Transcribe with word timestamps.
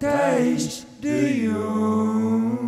Thijs 0.00 0.84
de 1.00 1.40
Jong. 1.42 2.58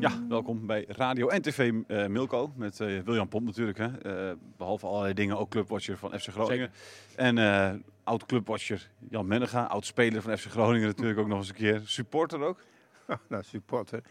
Ja, 0.00 0.10
welkom 0.28 0.66
bij 0.66 0.84
Radio 0.88 1.28
en 1.28 1.42
TV 1.42 1.72
eh, 1.86 2.06
Milko 2.06 2.52
met 2.56 2.80
eh, 2.80 2.86
William 3.04 3.28
Pomp 3.28 3.46
natuurlijk. 3.46 3.78
Hè. 3.78 3.98
Eh, 3.98 4.36
behalve 4.56 4.86
allerlei 4.86 5.14
dingen 5.14 5.38
ook 5.38 5.50
clubwatcher 5.50 5.96
van 5.96 6.18
FC 6.18 6.28
Groningen. 6.28 6.70
En 7.16 7.38
eh, 7.38 7.70
oud 8.04 8.26
clubwatcher 8.26 8.90
Jan 9.10 9.26
Mennega, 9.26 9.64
oud 9.64 9.86
speler 9.86 10.22
van 10.22 10.38
FC 10.38 10.46
Groningen 10.46 10.86
natuurlijk 10.86 11.18
ook 11.18 11.28
nog 11.28 11.38
eens 11.38 11.48
een 11.48 11.54
keer. 11.54 11.80
Supporter 11.84 12.40
ook. 12.40 12.60
Nou, 13.28 13.42
supporter. 13.42 14.02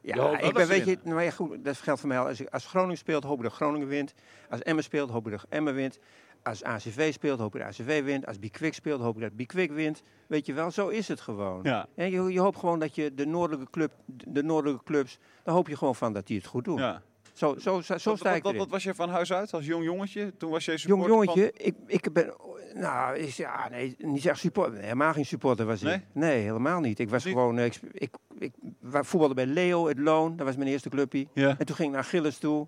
Ja, 0.00 0.32
ik 0.32 0.40
dat 0.40 0.52
ben, 0.52 0.68
weet 0.68 0.84
je, 0.84 0.98
nou 1.02 1.22
ja, 1.22 1.30
goed, 1.30 1.64
dat 1.64 1.76
geldt 1.76 2.00
voor 2.00 2.08
mij 2.08 2.18
al. 2.18 2.26
Als, 2.26 2.40
ik, 2.40 2.48
als 2.48 2.66
Groningen 2.66 2.98
speelt, 2.98 3.24
hoop 3.24 3.36
ik 3.36 3.42
dat 3.42 3.52
Groningen 3.52 3.88
wint. 3.88 4.14
Als 4.50 4.62
Emmen 4.62 4.84
speelt, 4.84 5.10
hoop 5.10 5.26
ik 5.26 5.32
dat 5.32 5.46
Emmen 5.48 5.74
wint. 5.74 5.98
Als 6.42 6.64
ACV 6.64 7.12
speelt, 7.12 7.38
hoop 7.38 7.54
ik 7.54 7.60
dat 7.60 7.68
ACV 7.68 8.04
wint. 8.04 8.26
Als 8.26 8.38
Bikwik 8.38 8.74
speelt, 8.74 9.00
hoop 9.00 9.16
ik 9.16 9.22
dat 9.22 9.36
Bikwik 9.36 9.72
wint. 9.72 10.02
Weet 10.26 10.46
je 10.46 10.52
wel, 10.52 10.70
zo 10.70 10.88
is 10.88 11.08
het 11.08 11.20
gewoon. 11.20 11.60
Ja. 11.62 11.86
En 11.94 12.10
je, 12.10 12.32
je 12.32 12.40
hoopt 12.40 12.58
gewoon 12.58 12.78
dat 12.78 12.94
je 12.94 13.14
de 13.14 13.26
noordelijke, 13.26 13.70
club, 13.70 13.92
de 14.06 14.42
noordelijke 14.42 14.84
clubs, 14.84 15.18
daar 15.42 15.54
hoop 15.54 15.68
je 15.68 15.76
gewoon 15.76 15.94
van 15.94 16.12
dat 16.12 16.26
die 16.26 16.36
het 16.36 16.46
goed 16.46 16.64
doen. 16.64 16.78
Ja. 16.78 17.02
Zo, 17.32 17.54
zo, 17.58 17.80
zo, 17.80 17.98
zo 17.98 18.10
wat, 18.10 18.18
sta 18.18 18.28
wat, 18.28 18.36
ik 18.36 18.42
wat, 18.42 18.52
erin. 18.52 18.58
wat 18.58 18.68
was 18.68 18.82
je 18.82 18.94
van 18.94 19.08
huis 19.08 19.32
uit 19.32 19.54
als 19.54 19.66
jong 19.66 19.84
jongetje? 19.84 20.32
Toen 20.36 20.50
was 20.50 20.64
Jong 20.64 20.78
supporter 20.78 21.08
jongetje, 21.08 21.52
ik, 21.52 21.74
ik 21.86 22.12
ben, 22.12 22.34
nou, 22.74 23.16
is, 23.16 23.36
ja, 23.36 23.68
nee, 23.68 23.94
niet 23.98 24.26
echt 24.26 24.38
supporter. 24.38 24.80
Helemaal 24.80 25.12
geen 25.12 25.26
supporter 25.26 25.66
was 25.66 25.80
Nee? 25.80 25.94
ik. 25.94 26.02
Nee, 26.12 26.40
helemaal 26.40 26.80
niet. 26.80 26.98
Ik 26.98 27.10
was 27.10 27.24
Niet? 27.24 27.34
gewoon, 27.34 27.58
eh, 27.58 27.64
ik, 27.64 27.80
ik, 27.92 28.14
ik, 28.38 28.52
voetbalde 28.82 29.34
bij 29.34 29.46
Leo, 29.46 29.88
het 29.88 29.98
Loon, 29.98 30.36
dat 30.36 30.46
was 30.46 30.56
mijn 30.56 30.68
eerste 30.68 30.88
clubje. 30.88 31.26
Ja. 31.32 31.54
En 31.58 31.66
toen 31.66 31.76
ging 31.76 31.88
ik 31.88 31.94
naar 31.94 32.04
Gilles 32.04 32.38
toe. 32.38 32.66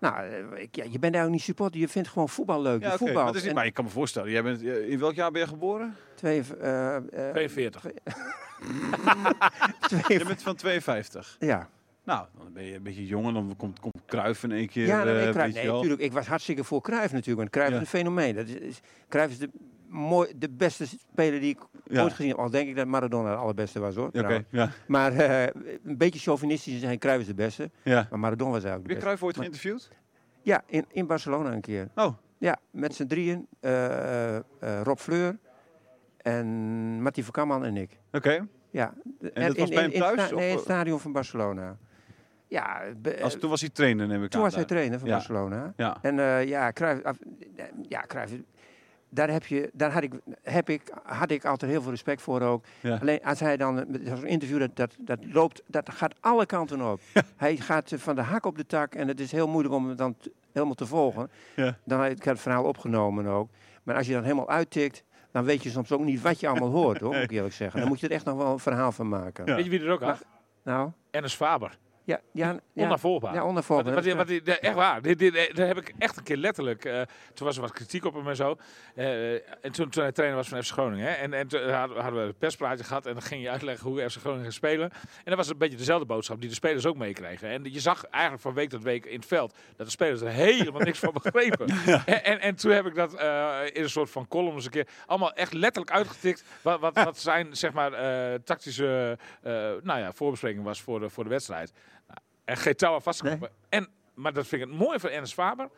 Nou, 0.00 0.26
eh, 0.26 0.62
ik, 0.62 0.76
ja, 0.76 0.82
je 0.84 0.90
bent 0.90 1.02
eigenlijk 1.02 1.30
niet 1.30 1.42
supporter, 1.42 1.80
je 1.80 1.88
vindt 1.88 2.08
gewoon 2.08 2.28
voetbal 2.28 2.62
leuk. 2.62 2.80
Ja, 2.82 2.90
je 2.92 2.98
voetbalt. 2.98 3.26
maar, 3.26 3.34
is, 3.36 3.46
En 3.46 3.54
maar 3.54 3.66
ik 3.66 3.74
kan 3.74 3.84
me 3.84 3.90
voorstellen, 3.90 4.30
jij 4.30 4.42
bent, 4.42 4.62
eh, 4.62 4.88
in 4.90 4.98
welk 4.98 5.14
jaar 5.14 5.30
ben 5.30 5.40
je 5.40 5.46
geboren? 5.48 5.96
twee, 6.14 6.42
eh, 6.60 6.96
eh, 6.96 7.02
42. 7.32 7.82
twee- 9.88 10.18
Je 10.18 10.24
bent 10.24 10.42
van 10.42 10.54
52. 10.56 11.36
ja. 11.38 11.68
Nou, 12.04 12.26
dan 12.38 12.52
ben 12.52 12.64
je 12.64 12.74
een 12.74 12.82
beetje 12.82 13.06
jonger, 13.06 13.32
dan 13.32 13.54
komt, 13.56 13.80
komt 13.80 13.94
Cruijff 14.06 14.42
in 14.42 14.52
één 14.52 14.68
keer. 14.68 14.86
Ja, 14.86 15.04
nee, 15.04 15.14
eh, 15.16 15.22
nee, 15.22 15.32
Cruijff- 15.32 15.54
je 15.54 15.60
nee, 15.62 15.72
natuurlijk. 15.72 16.00
Ik 16.00 16.12
was 16.12 16.26
hartstikke 16.26 16.64
voor 16.64 16.80
Cruijff 16.82 17.12
natuurlijk. 17.12 17.54
Want 17.54 17.68
Ja. 17.68 17.74
is 17.74 17.80
een 17.80 17.86
fenomeen. 17.86 18.34
Dat 18.34 18.46
is, 18.46 18.54
is, 18.54 18.80
Cruijff 19.08 19.32
is 19.32 19.38
de, 19.38 19.50
mooi, 19.88 20.32
de 20.36 20.50
beste 20.50 20.86
speler 20.86 21.40
die 21.40 21.50
ik 21.50 21.58
Ja. 21.84 22.02
ooit 22.02 22.12
gezien 22.12 22.30
heb. 22.30 22.38
Al 22.38 22.50
denk 22.50 22.68
ik 22.68 22.76
dat 22.76 22.86
Maradona 22.86 23.30
de 23.30 23.36
allerbeste 23.36 23.80
was 23.80 23.94
hoor. 23.94 24.08
Ja, 24.12 24.20
Oké, 24.20 24.44
trouwens. 24.44 24.48
ja. 24.50 24.70
Maar 24.86 25.12
eh, 25.12 25.42
een 25.84 25.96
beetje 25.98 26.18
chauvinistisch 26.20 26.80
zijn, 26.80 26.98
Cruijff 26.98 27.20
is 27.20 27.26
de 27.26 27.34
beste. 27.34 27.70
ja. 27.82 28.06
Maar 28.10 28.18
Maradona 28.18 28.50
was 28.50 28.64
eigenlijk 28.64 28.64
Heb 28.64 28.82
de 28.84 28.88
je 28.88 28.94
beste. 28.94 29.00
Cruijff 29.04 29.22
ooit 29.22 29.36
Maar- 29.36 29.44
geïnterviewd? 29.44 29.90
Ja, 30.42 30.62
in, 30.66 30.84
in 30.88 31.06
Barcelona 31.06 31.52
een 31.52 31.60
keer. 31.60 31.88
Oh, 31.94 32.14
Ja, 32.38 32.56
met 32.70 32.94
z'n 32.94 33.06
drieën. 33.06 33.46
eh, 33.60 34.36
eh, 34.36 34.42
Rob 34.82 34.98
Fleur 34.98 35.38
en 36.16 36.46
Mattie 37.02 37.24
van 37.24 37.32
Kamman 37.32 37.64
en 37.64 37.76
ik. 37.76 37.98
oké. 38.12 38.46
Ja. 38.70 38.94
En 39.34 39.46
dat 39.46 39.56
was 39.56 39.68
bij 39.68 39.82
hem 39.82 39.90
het 39.90 40.00
thuis, 40.16 40.30
nee, 40.30 40.48
in 40.48 40.54
het 40.54 40.64
stadion 40.64 41.00
van 41.00 41.12
Barcelona. 41.12 41.76
Ja, 42.48 42.82
be- 42.96 43.22
Als, 43.22 43.34
toen 43.38 43.50
was 43.50 43.60
hij 43.60 43.70
trainer, 43.70 44.06
neem 44.06 44.22
ik 44.24 44.30
toen 44.30 44.40
aan. 44.40 44.46
was 44.46 44.54
hij 44.54 44.64
trainer 44.64 44.98
van 44.98 45.08
Ja. 45.08 45.14
Barcelona. 45.14 45.72
Ja. 45.76 45.98
En 46.02 46.18
eh, 46.18 46.44
ja, 46.48 46.72
Cruijff, 46.72 47.02
af- 47.04 47.18
ja, 47.88 48.04
Cruijff, 48.06 48.32
daar, 49.08 49.30
heb 49.30 49.46
je, 49.46 49.70
daar 49.72 49.92
had, 49.92 50.02
ik, 50.02 50.12
heb 50.42 50.68
ik, 50.68 50.82
had 51.02 51.30
ik 51.30 51.44
altijd 51.44 51.70
heel 51.70 51.82
veel 51.82 51.90
respect 51.90 52.22
voor 52.22 52.40
ook. 52.40 52.64
Ja. 52.80 52.98
Alleen 53.00 53.24
als 53.24 53.40
hij 53.40 53.56
dan, 53.56 53.74
met 53.74 54.00
zo'n 54.04 54.26
interview, 54.26 54.58
dat, 54.58 54.70
dat, 54.74 54.96
dat 54.98 55.18
loopt, 55.32 55.62
dat 55.66 55.90
gaat 55.92 56.14
alle 56.20 56.46
kanten 56.46 56.90
op. 56.90 57.00
Hij 57.36 57.56
gaat 57.56 57.92
van 57.96 58.14
de 58.14 58.22
hak 58.22 58.46
op 58.46 58.56
de 58.56 58.66
tak 58.66 58.94
en 58.94 59.08
het 59.08 59.20
is 59.20 59.32
heel 59.32 59.48
moeilijk 59.48 59.74
om 59.74 59.88
het 59.88 59.98
dan 59.98 60.16
t- 60.16 60.30
helemaal 60.52 60.74
te 60.74 60.86
volgen. 60.86 61.30
Ja. 61.56 61.76
Dan 61.84 62.00
heb 62.00 62.12
ik 62.12 62.22
het 62.22 62.40
verhaal 62.40 62.64
opgenomen 62.64 63.26
ook. 63.26 63.48
Maar 63.82 63.96
als 63.96 64.06
je 64.06 64.12
dan 64.12 64.22
helemaal 64.22 64.48
uittikt, 64.48 65.04
dan 65.32 65.44
weet 65.44 65.62
je 65.62 65.70
soms 65.70 65.92
ook 65.92 66.00
niet 66.00 66.20
wat 66.22 66.40
je 66.40 66.48
allemaal 66.48 66.70
hoort, 66.70 67.00
hoor, 67.00 67.14
moet 67.14 67.22
ik 67.22 67.30
eerlijk 67.30 67.54
zeggen. 67.54 67.80
Dan 67.80 67.88
moet 67.88 68.00
je 68.00 68.06
er 68.08 68.14
echt 68.14 68.24
nog 68.24 68.36
wel 68.36 68.52
een 68.52 68.58
verhaal 68.58 68.92
van 68.92 69.08
maken. 69.08 69.46
Ja. 69.46 69.54
Weet 69.54 69.64
je 69.64 69.70
wie 69.70 69.80
er 69.80 69.90
ook 69.90 70.02
had? 70.02 70.24
Nou, 70.62 70.90
Ernest 71.10 71.36
Faber. 71.36 71.78
Ja, 72.08 72.20
ja, 72.32 72.56
ja, 72.72 72.82
Onnavolgbaar. 72.84 73.32
ja 73.34 73.38
Wat, 73.40 73.48
onnavolgbaar. 73.48 73.94
wat, 73.94 74.04
wat, 74.04 74.28
wat- 74.44 74.56
echt 74.58 74.74
waar. 74.74 75.02
Dit, 75.02 75.18
dit, 75.18 75.50
daar 75.56 75.66
heb 75.66 75.78
ik 75.78 75.92
echt 75.98 76.16
een 76.16 76.22
keer 76.22 76.36
letterlijk. 76.36 76.84
eh, 76.84 77.00
toen 77.34 77.46
was 77.46 77.56
er 77.56 77.62
wat 77.62 77.72
kritiek 77.72 78.04
op 78.04 78.14
hem 78.14 78.28
en 78.28 78.36
zo. 78.36 78.56
Eh, 78.94 79.32
en 79.32 79.72
toen, 79.72 79.88
toen 79.88 80.02
hij 80.02 80.12
trainer 80.12 80.36
was 80.36 80.48
van 80.48 80.62
FC 80.62 80.72
Groningen. 80.72 81.06
Hè, 81.06 81.12
en, 81.12 81.32
en 81.34 81.48
toen 81.48 81.70
hadden 81.70 82.14
we 82.14 82.20
een 82.20 82.34
perspraatje 82.38 82.84
gehad. 82.84 83.06
En 83.06 83.12
dan 83.12 83.22
ging 83.22 83.42
je 83.42 83.50
uitleggen 83.50 83.90
hoe 83.90 84.10
FC 84.10 84.16
Groningen 84.16 84.42
ging 84.42 84.54
spelen. 84.54 84.90
En 84.92 85.24
dat 85.24 85.36
was 85.36 85.48
een 85.48 85.58
beetje 85.58 85.76
dezelfde 85.76 86.06
boodschap 86.06 86.40
die 86.40 86.48
de 86.48 86.54
spelers 86.54 86.86
ook 86.86 86.96
meekregen. 86.96 87.48
En 87.48 87.72
je 87.72 87.80
zag 87.80 88.04
eigenlijk 88.04 88.42
van 88.42 88.54
week 88.54 88.68
tot 88.68 88.82
week 88.82 89.06
in 89.06 89.16
het 89.18 89.26
veld. 89.26 89.54
dat 89.76 89.86
de 89.86 89.92
spelers 89.92 90.20
er 90.20 90.28
helemaal 90.28 90.80
niks 90.80 90.98
van 90.98 91.12
begrepen. 91.22 91.66
En, 92.06 92.24
en, 92.24 92.40
en 92.40 92.54
toen 92.56 92.70
heb 92.72 92.86
ik 92.86 92.94
dat 92.94 93.14
eh, 93.14 93.58
in 93.72 93.82
een 93.82 93.90
soort 93.90 94.10
van 94.10 94.28
column 94.28 94.54
eens 94.54 94.64
een 94.64 94.70
keer. 94.70 94.86
allemaal 95.06 95.32
echt 95.32 95.52
letterlijk 95.52 95.94
uitgetikt. 95.96 96.44
Wat, 96.62 96.80
wat, 96.80 96.94
wat 97.04 97.18
zijn 97.18 97.56
zeg 97.56 97.72
maar 97.72 97.92
eh, 97.92 98.38
tactische 98.44 99.18
eh, 99.42 99.52
nou 99.82 100.00
ja, 100.00 100.12
voorbespreking 100.12 100.64
was 100.64 100.82
voor 100.82 101.00
de, 101.00 101.10
voor 101.10 101.24
de 101.24 101.30
wedstrijd. 101.30 101.72
En 102.48 102.56
geen 102.56 102.76
touw 102.76 102.94
aan 102.94 103.02
vastgekomen. 103.02 103.50
En, 103.68 103.88
maar 104.14 104.32
dat 104.32 104.46
vind 104.46 104.62
ik 104.62 104.68
het 104.68 104.78
mooie 104.78 105.00
van 105.00 105.10
Ernst 105.10 105.34
Faber. 105.34 105.68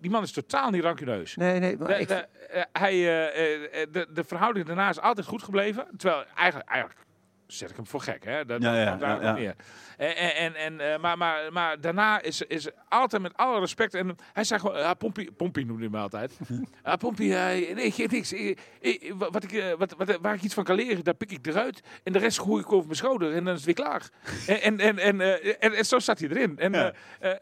Die 0.00 0.10
man 0.10 0.22
is 0.22 0.32
totaal 0.32 0.70
niet 0.70 0.82
rancuneus. 0.82 1.36
Nee, 1.36 1.58
nee, 1.58 1.76
maar 1.76 1.88
De, 1.88 1.98
ik, 1.98 2.08
de, 2.08 2.14
eh, 2.14 2.62
hij, 2.72 2.92
eh, 2.92 3.82
eh, 3.82 3.88
de, 3.92 4.06
de 4.12 4.24
verhouding 4.24 4.66
daarna 4.66 4.88
is 4.88 5.00
altijd 5.00 5.26
goed 5.26 5.42
gebleven. 5.42 5.86
Terwijl 5.96 6.24
eigenlijk, 6.34 6.70
eigenlijk 6.70 7.00
zet 7.48 7.70
ik 7.70 7.76
hem 7.76 7.86
voor 7.86 8.00
gek. 8.00 8.24
Hè? 8.24 8.44
Dat, 8.44 8.62
Ja, 8.62 8.80
ja, 8.80 8.96
daar 8.96 9.22
ja, 9.22 9.32
meer. 9.32 9.54
En, 9.96 10.16
en, 10.34 10.54
en, 10.54 10.92
eh, 10.92 10.98
maar, 10.98 11.18
maar, 11.18 11.52
maar 11.52 11.80
daarna 11.80 12.20
is, 12.22 12.42
is 12.42 12.68
altijd 12.88 13.22
met 13.22 13.36
alle 13.36 13.60
respect. 13.60 13.94
En 13.94 14.16
hij 14.32 14.44
zei 14.44 14.60
gewoon, 14.60 14.78
ja, 14.78 14.94
Pompie, 14.94 15.32
Pompie 15.32 15.66
noemde 15.66 15.82
hij 15.82 15.90
me 15.90 15.98
altijd. 15.98 16.38
ja, 16.84 16.96
Pompie, 16.96 17.34
eh, 17.34 17.74
nee, 17.74 17.90
geeft 17.90 18.10
niks. 18.10 18.32
Ik- 18.32 18.58
ik- 18.80 19.14
wat 19.16 19.44
ik, 19.44 19.52
eh, 19.52 19.72
wat, 19.78 19.94
wat, 19.96 20.18
waar 20.20 20.34
ik 20.34 20.42
iets 20.42 20.54
van 20.54 20.64
kan 20.64 20.76
leren, 20.76 21.04
daar 21.04 21.14
pik 21.14 21.32
ik 21.32 21.46
eruit. 21.46 21.80
En 22.04 22.12
de 22.12 22.18
rest 22.18 22.40
gooi 22.40 22.60
ik 22.62 22.72
over 22.72 22.84
mijn 22.86 22.96
schouder 22.96 23.34
en 23.34 23.44
dan 23.44 23.54
is 23.54 23.64
het 23.64 23.76
weer 23.76 23.86
klaar. 23.86 24.08
en, 24.46 24.60
en, 24.60 24.78
en, 24.78 24.98
en, 24.98 25.20
eh, 25.20 25.54
en, 25.60 25.72
en 25.74 25.84
zo 25.84 25.98
zat 25.98 26.18
hij 26.18 26.28
erin. 26.28 26.58
En 26.58 26.72
Ja. 26.72 26.92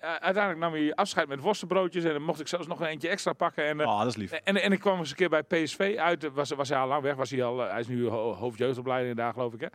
uiteindelijk 0.00 0.59
nam 0.59 0.72
hij 0.72 0.95
afscheid 0.95 1.28
met 1.28 1.41
worstenbroodjes. 1.41 2.05
En 2.05 2.12
dan 2.12 2.22
mocht 2.22 2.41
ik 2.41 2.49
zelfs 2.49 2.66
nog 2.66 2.81
een 2.81 2.87
eentje 2.87 3.09
extra 3.09 3.33
pakken. 3.33 3.65
En, 3.65 3.81
Oh, 3.87 3.99
dat 3.99 4.06
is 4.06 4.16
lief. 4.16 4.33
en, 4.33 4.62
en 4.62 4.72
ik 4.72 4.81
kwam 4.81 4.99
eens 4.99 5.11
een 5.11 5.16
keer 5.16 5.28
bij 5.28 5.43
PSV 5.43 5.95
uit. 5.99 6.33
Was, 6.33 6.50
was 6.50 6.69
hij 6.69 6.78
al 6.78 6.89
lang 6.89 7.03
weg. 7.03 7.15
Was 7.15 7.30
hij, 7.30 7.45
al, 7.45 7.59
hij 7.59 7.80
is 7.80 7.86
nu 7.89 8.07
ho 8.09 8.33
hoofdjeugdopleiding 8.34 9.16
daar, 9.16 9.33
geloof 9.33 9.53
ik. 9.54 9.60
Hè? 9.60 9.66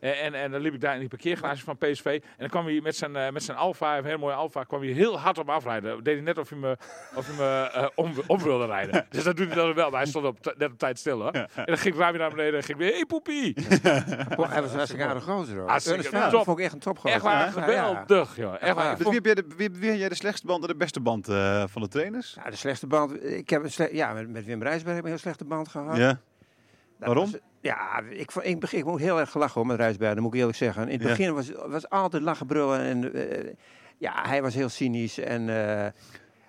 En, 0.00 0.18
en, 0.20 0.34
en 0.34 0.50
dan 0.50 0.60
liep 0.60 0.74
ik 0.74 0.80
daar 0.80 0.92
in 0.94 1.00
die 1.00 1.08
parkeergarage 1.08 1.64
van 1.64 1.76
PSV. 1.78 2.04
En 2.04 2.22
dan 2.38 2.48
kwam 2.48 2.64
hij 2.64 2.80
met 2.82 2.96
zijn, 2.96 3.16
eh, 3.16 3.30
met 3.30 3.42
zijn 3.42 3.56
Alfa, 3.56 3.98
een 3.98 4.04
heel 4.04 4.18
mooie 4.18 4.34
Alfa, 4.34 4.64
kwam 4.64 4.80
hij 4.80 4.90
heel 4.90 5.18
hard 5.18 5.38
op 5.38 5.46
me 5.46 5.52
afrijden. 5.52 6.02
Deed 6.04 6.14
hij 6.14 6.22
net 6.24 6.38
of 6.38 6.48
hij 6.48 6.58
me, 6.58 6.76
of 7.14 7.26
hij 7.26 7.36
me 7.36 7.70
eh, 7.72 7.86
om, 7.94 8.12
om 8.26 8.42
wilde 8.42 8.66
rijden. 8.66 9.06
Dus 9.10 9.24
dat 9.24 9.36
doet 9.36 9.46
hij 9.46 9.56
dan 9.56 9.74
wel. 9.74 9.90
Maar 9.90 10.00
hij 10.00 10.08
stond 10.08 10.24
op, 10.26 10.54
net 10.58 10.70
op 10.72 10.78
tijd 10.78 10.98
stil 10.98 11.20
hoor. 11.20 11.32
En 11.32 11.48
dan 11.64 11.78
ging 11.78 11.94
ik 11.94 12.00
weer 12.00 12.18
naar 12.18 12.30
beneden 12.30 12.54
en 12.54 12.62
ging 12.62 12.78
ik 12.78 12.84
weer, 12.84 12.92
hey 12.94 13.04
poepie. 13.06 13.54
Poh, 14.36 14.50
hij 14.50 14.60
was 14.60 14.70
een 14.70 14.76
hartstikke 14.76 15.04
aardig 15.04 15.24
gozer 15.24 15.58
hoor. 15.58 15.68
Hartstikke 15.68 16.28
top. 16.30 16.44
vond 16.44 16.58
ik 16.58 16.64
echt 16.64 16.74
een 16.74 16.80
topgozer. 16.80 17.14
Echt 17.16 17.24
waar, 17.24 17.38
Ja, 17.38 17.44
ja. 17.44 17.50
geweldig 17.50 18.36
joh. 18.36 18.54
Echt 18.60 18.74
waar. 18.74 18.96
Dus 18.96 19.06
wie 19.06 19.14
heb, 19.14 19.24
jij 19.24 19.34
de, 19.34 19.44
wie, 19.56 19.70
wie 19.70 19.90
heb 19.90 19.98
jij 19.98 20.08
de 20.08 20.14
slechtste 20.14 20.46
band 20.46 20.62
en 20.62 20.68
de 20.68 20.76
beste 20.76 21.00
band 21.00 21.28
eh, 21.28 21.64
van 21.66 21.82
de 21.82 21.88
trainers? 21.88 22.36
Ja, 22.44 22.50
de 22.50 22.56
slechte 22.56 22.86
band. 22.86 23.24
Ik 23.24 23.50
heb 23.50 23.62
een 23.62 23.70
sle 23.72 23.88
ja, 23.92 24.12
met, 24.12 24.28
met 24.28 24.44
Wim 24.44 24.62
Rijsberg 24.62 24.86
heb 24.94 24.96
ik 24.96 25.02
een 25.04 25.08
heel 25.10 25.18
slechte 25.18 25.44
band 25.44 25.68
gehad. 25.68 25.96
Ja. 25.96 26.06
Dat 26.08 26.18
Waarom? 26.98 27.30
was- 27.30 27.40
ja, 27.66 28.00
ik, 28.10 28.34
ik, 28.34 28.60
begin, 28.60 28.78
ik 28.78 28.84
moet 28.84 29.00
heel 29.00 29.20
erg 29.20 29.30
gelachen 29.30 29.54
hoor, 29.54 29.66
met 29.66 29.76
Rijsberg, 29.76 30.14
dat 30.14 30.22
moet 30.22 30.34
ik 30.34 30.38
eerlijk 30.40 30.58
zeggen. 30.58 30.82
In 30.88 30.92
het 30.92 31.02
Ja. 31.02 31.08
begin 31.08 31.34
was 31.34 31.50
was 31.66 31.88
altijd 31.88 32.22
lachen 32.22 32.46
brullen 32.46 32.80
en 32.80 33.14
eh, 33.14 33.52
ja, 33.98 34.28
hij 34.28 34.42
was 34.42 34.54
heel 34.54 34.68
cynisch 34.68 35.18
en. 35.18 35.40
eh, 35.48 35.86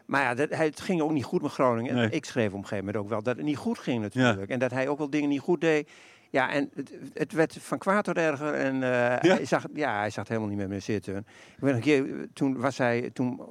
Maar 0.06 0.22
ja, 0.22 0.34
dat, 0.34 0.50
hij, 0.50 0.66
het 0.66 0.80
ging 0.80 1.02
ook 1.02 1.12
niet 1.12 1.24
goed 1.24 1.42
met 1.42 1.52
Groningen. 1.52 1.92
En 1.92 1.98
Nee. 1.98 2.10
ik 2.10 2.26
schreef 2.26 2.48
op 2.48 2.54
een 2.54 2.60
gegeven 2.68 2.86
moment 2.86 3.04
ook 3.04 3.10
wel 3.10 3.24
dat 3.24 3.36
het 3.36 3.46
niet 3.46 3.58
goed 3.58 3.80
ging 3.80 4.02
natuurlijk. 4.02 4.50
En 4.52 4.60
dat 4.60 4.72
hij 4.72 4.88
ook 4.88 4.98
wel 4.98 5.10
dingen 5.10 5.30
niet 5.30 5.40
goed 5.40 5.62
deed. 5.62 5.90
Ja, 6.30 6.52
en 6.52 6.70
het, 6.76 6.92
het 7.14 7.32
werd 7.32 7.58
van 7.60 7.78
kwaad 7.78 8.04
tot 8.04 8.18
erger. 8.18 8.54
En 8.54 8.84
eh, 8.84 8.90
hij, 9.36 9.46
zag, 9.46 9.66
ja, 9.74 9.98
hij 10.00 10.10
zag 10.10 10.28
helemaal 10.28 10.50
niet 10.50 10.58
meer 10.58 10.68
meer 10.68 10.82
zitten. 10.82 11.16
Ik 11.18 11.26
weet 11.60 11.62
nog 11.76 11.76
een 11.76 11.82
keer, 11.82 12.28
toen, 12.34 12.58
was 12.60 12.78
hij, 12.78 13.10
toen 13.14 13.42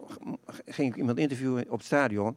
ging 0.66 0.90
ik 0.92 0.96
iemand 0.96 1.18
interviewen 1.18 1.64
op 1.68 1.76
het 1.78 1.86
stadion. 1.86 2.36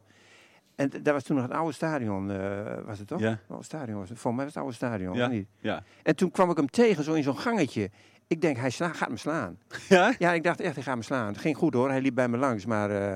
En 0.80 0.88
d- 0.90 1.04
dat 1.04 1.14
was 1.14 1.22
toen 1.22 1.36
nog 1.36 1.44
het 1.44 1.54
oude 1.54 1.72
stadion, 1.72 2.30
eh, 2.30 2.38
was 2.86 2.98
het 2.98 3.08
toch? 3.08 3.20
Ja. 3.20 3.28
Het 3.28 3.38
oude 3.48 3.64
stadion 3.64 3.98
was 3.98 4.08
het. 4.08 4.18
Volgens 4.18 4.34
mij 4.34 4.44
was 4.44 4.54
het 4.54 4.62
oude 4.62 4.76
stadion, 4.76 5.16
Ja. 5.16 5.26
niet? 5.26 5.46
Ja. 5.58 5.82
En 6.02 6.16
toen 6.16 6.30
kwam 6.30 6.50
ik 6.50 6.56
hem 6.56 6.70
tegen, 6.70 7.04
zo 7.04 7.12
in 7.12 7.22
zo'n 7.22 7.38
gangetje. 7.38 7.90
Ik 8.26 8.40
denk, 8.40 8.56
hij 8.56 8.70
sla, 8.70 8.88
gaat 8.92 9.10
me 9.10 9.16
slaan. 9.16 9.58
Ja? 9.88 10.14
Ja, 10.18 10.32
ik 10.32 10.42
dacht 10.42 10.60
echt, 10.60 10.74
hij 10.74 10.84
gaat 10.84 10.96
me 10.96 11.02
slaan. 11.02 11.26
Het 11.26 11.38
ging 11.38 11.56
goed 11.56 11.74
hoor, 11.74 11.88
hij 11.90 12.00
liep 12.00 12.14
bij 12.14 12.28
me 12.28 12.36
langs, 12.36 12.66
maar 12.66 12.90
eh, 12.90 13.14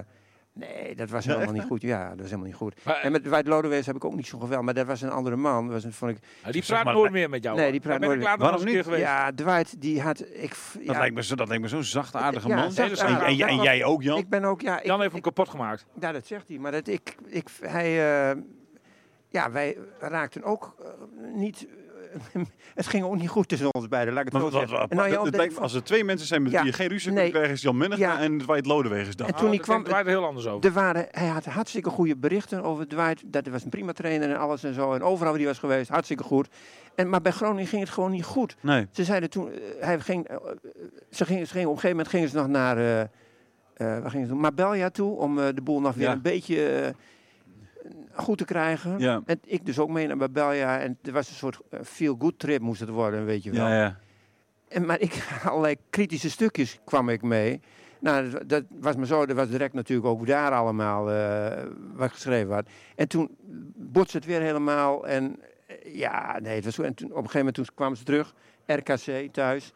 nee, 0.55 0.95
dat 0.95 1.11
was 1.11 1.25
Ja, 1.25 1.31
helemaal 1.31 1.53
echt, 1.55 1.63
niet 1.63 1.71
goed. 1.73 1.83
Ja, 1.83 2.09
dat 2.09 2.17
was 2.17 2.25
helemaal 2.27 2.47
niet 2.47 2.55
goed. 2.55 2.75
Maar, 2.85 2.97
En 2.97 3.13
met 3.13 3.25
Dwight 3.25 3.47
Lodewees 3.47 3.87
heb 3.87 3.97
ik 3.97 4.05
ook 4.05 4.15
niet 4.15 4.27
zo 4.27 4.39
geweld, 4.39 4.63
maar 4.63 4.75
dat 4.75 4.87
was 4.87 5.01
een 5.03 5.11
andere 5.11 5.37
man. 5.37 5.65
Dat 5.65 5.73
was 5.73 5.85
een, 5.85 5.93
vond 5.93 6.11
ik, 6.11 6.19
die 6.53 6.63
praat 6.65 6.85
maar, 6.85 6.95
nooit 6.95 7.13
meer 7.13 7.31
met 7.31 7.43
jou. 7.43 7.57
Nee, 7.57 7.71
die 7.71 7.81
praat 7.81 8.01
nooit 8.01 8.21
ik 8.21 8.27
meer. 8.27 8.37
Waarom 8.39 8.65
keer 8.65 8.83
geweest. 8.85 9.03
ja, 9.03 9.33
Dwight, 9.33 9.81
die 9.81 10.01
had, 10.03 10.25
ik, 10.33 10.55
f- 10.55 10.77
Dat, 10.79 10.85
ja, 10.95 10.99
lijkt 10.99 11.15
me 11.15 11.23
zo, 11.23 11.35
dat 11.35 11.49
lijkt 11.49 11.63
me 11.63 11.69
zo'n 11.69 11.83
zachtaardige 11.85 12.49
Ja, 12.49 12.57
man. 12.57 12.73
zacht- 12.73 13.01
en, 13.01 13.21
en, 13.21 13.57
jij 13.63 13.85
ook, 13.85 14.03
Jan? 14.03 14.19
ik 14.19 14.29
ben 14.29 14.45
ook, 14.45 14.61
ja, 14.61 14.79
ik, 14.81 14.87
Jan 14.87 15.01
heeft 15.01 15.13
hem 15.13 15.21
kapot 15.23 15.49
gemaakt. 15.49 15.87
ja, 16.01 16.13
dat 16.13 16.27
zegt 16.27 16.49
hij, 16.49 16.59
maar 16.59 16.73
dat 16.73 16.87
ik, 16.87 17.15
ik, 17.27 17.49
hij, 17.61 18.31
eh, 18.31 18.37
ja, 19.29 19.51
wij 19.51 19.79
raakten 19.99 20.43
ook 20.43 20.75
eh, 20.83 20.87
niet, 21.35 21.67
het 22.75 22.87
ging 22.87 23.05
ook 23.05 23.17
niet 23.17 23.29
goed 23.29 23.49
tussen 23.49 23.75
ons 23.75 23.89
beiden, 23.89 24.15
laat 24.15 24.27
ik 24.27 24.33
het 24.33 24.43
Maar 24.43 24.51
zo 24.51 24.59
wat- 24.59 24.69
zeggen. 24.69 24.79
wat- 24.89 24.91
En 24.91 24.97
nou, 25.13 25.27
het 25.27 25.37
lijkt 25.37 25.59
als 25.59 25.75
er 25.75 25.83
twee 25.85 26.05
mensen 26.05 26.27
zijn 26.27 26.43
met 26.43 26.53
Ja, 26.53 26.59
wie 26.63 26.71
je 26.71 26.77
geen 26.77 26.89
ruzie 26.89 27.11
nee. 27.13 27.21
kunt 27.21 27.33
krijgen, 27.35 27.53
is 27.55 27.63
Jan 27.63 27.77
Menniger 27.77 28.05
Ja. 28.07 28.21
en 28.21 28.39
Dwight 28.39 28.67
Lodeweg 28.67 29.07
is 29.09 29.17
dat. 29.17 29.27
En 29.29 29.35
toen 29.35 29.49
hij 29.49 29.59
kwam- 29.59 29.85
Daar 29.85 29.99
er 30.01 30.07
heel 30.07 30.25
anders 30.25 30.47
over. 30.47 30.65
Er 30.69 30.73
waren, 30.75 31.07
hij 31.11 31.27
had 31.29 31.45
hartstikke 31.45 31.91
goede 31.91 32.17
berichten 32.17 32.63
over 32.63 32.89
Dwight. 32.89 33.23
Dat 33.33 33.47
was 33.47 33.65
een 33.65 33.71
prima 33.71 33.93
trainer 33.93 34.31
en 34.31 34.39
alles 34.39 34.65
en 34.65 34.75
zo. 34.75 34.93
En 34.93 35.03
overal 35.03 35.31
waar 35.31 35.39
hij 35.41 35.49
was 35.49 35.59
geweest, 35.59 35.89
hartstikke 35.89 36.23
goed. 36.23 36.49
En, 36.95 37.09
maar 37.09 37.21
bij 37.23 37.33
Groningen 37.33 37.67
ging 37.67 37.83
het 37.83 37.91
gewoon 37.91 38.11
niet 38.11 38.25
goed. 38.25 38.57
Nee. 38.61 38.87
Ze 38.91 39.05
zeiden 39.05 39.31
toen, 39.31 39.51
eh, 39.53 39.59
hij 39.81 40.01
ging, 40.01 40.29
eh, 40.29 40.37
ze 41.11 41.25
gingen, 41.25 41.47
ze 41.47 41.53
gingen, 41.53 41.69
op 41.69 41.75
een 41.75 41.81
gegeven 41.81 41.97
moment 41.97 42.09
gingen 42.09 42.29
ze 42.29 42.37
nog 42.37 42.49
naar, 42.49 42.77
eh 42.79 43.01
eh, 43.01 43.07
waar 43.77 44.11
gingen 44.11 44.27
ze 44.27 44.33
toen? 44.33 44.41
Marbella 44.41 44.91
toe, 44.91 45.17
om 45.19 45.37
de 45.37 45.63
boel 45.63 45.81
nog 45.81 45.95
weer 45.95 46.07
Ja. 46.07 46.13
een 46.13 46.23
beetje 46.23 46.95
goed 48.13 48.39
te 48.39 48.45
krijgen. 48.45 48.99
Ja. 48.99 49.23
En 49.27 49.41
ik 49.45 49.67
dus 49.67 49.79
ook 49.79 49.89
mee 49.89 50.07
naar 50.07 50.17
Marbella. 50.17 50.81
En 50.81 50.99
er 51.03 51.13
was 51.13 51.29
een 51.29 51.35
soort 51.35 51.61
eh, 51.71 51.81
feel-good 51.83 52.39
trip 52.39 52.61
moest 52.61 52.81
het 52.81 52.89
worden, 52.89 53.25
weet 53.25 53.43
je 53.43 53.51
wel. 53.51 53.67
Ja, 53.67 53.77
ja. 53.77 53.99
En, 54.69 54.87
maar 54.87 55.01
ik, 55.01 55.27
allerlei 55.49 55.77
kritische 55.91 56.31
stukjes 56.31 56.79
kwam 56.85 57.09
ik 57.09 57.23
mee. 57.23 57.61
Nou, 58.01 58.31
dat, 58.31 58.49
dat 58.49 58.65
was 58.81 58.97
maar 58.97 59.07
zo. 59.07 59.25
Er 59.25 59.35
was 59.35 59.49
direct 59.49 59.75
natuurlijk 59.75 60.09
ook 60.09 60.27
daar 60.27 60.53
allemaal 60.53 61.11
eh, 61.11 61.65
wat 61.95 62.11
geschreven 62.11 62.55
had. 62.55 62.69
En 62.97 63.09
toen 63.09 63.37
botste 63.77 64.17
het 64.17 64.27
weer 64.27 64.41
helemaal. 64.41 65.07
En 65.07 65.37
eh, 65.67 65.95
ja, 65.95 66.39
nee, 66.43 66.55
het 66.55 66.65
was 66.65 66.75
zo. 66.75 66.83
En 66.83 66.95
toen, 66.95 67.07
op 67.09 67.17
een 67.17 67.23
gegeven 67.23 67.39
moment 67.39 67.55
toen 67.55 67.67
kwamen 67.75 67.97
ze 67.97 68.05
terug. 68.05 68.35
RKC 68.67 69.33
thuis. 69.33 69.73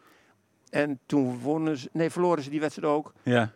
En 0.70 0.99
toen 1.06 1.38
wonnen 1.38 1.76
ze, 1.76 1.88
nee, 1.93 2.10
verloren 2.10 2.43
ze 2.43 2.50
die 2.50 2.60
wedstrijd 2.60 2.93
ook. 2.93 3.12
ja. 3.22 3.52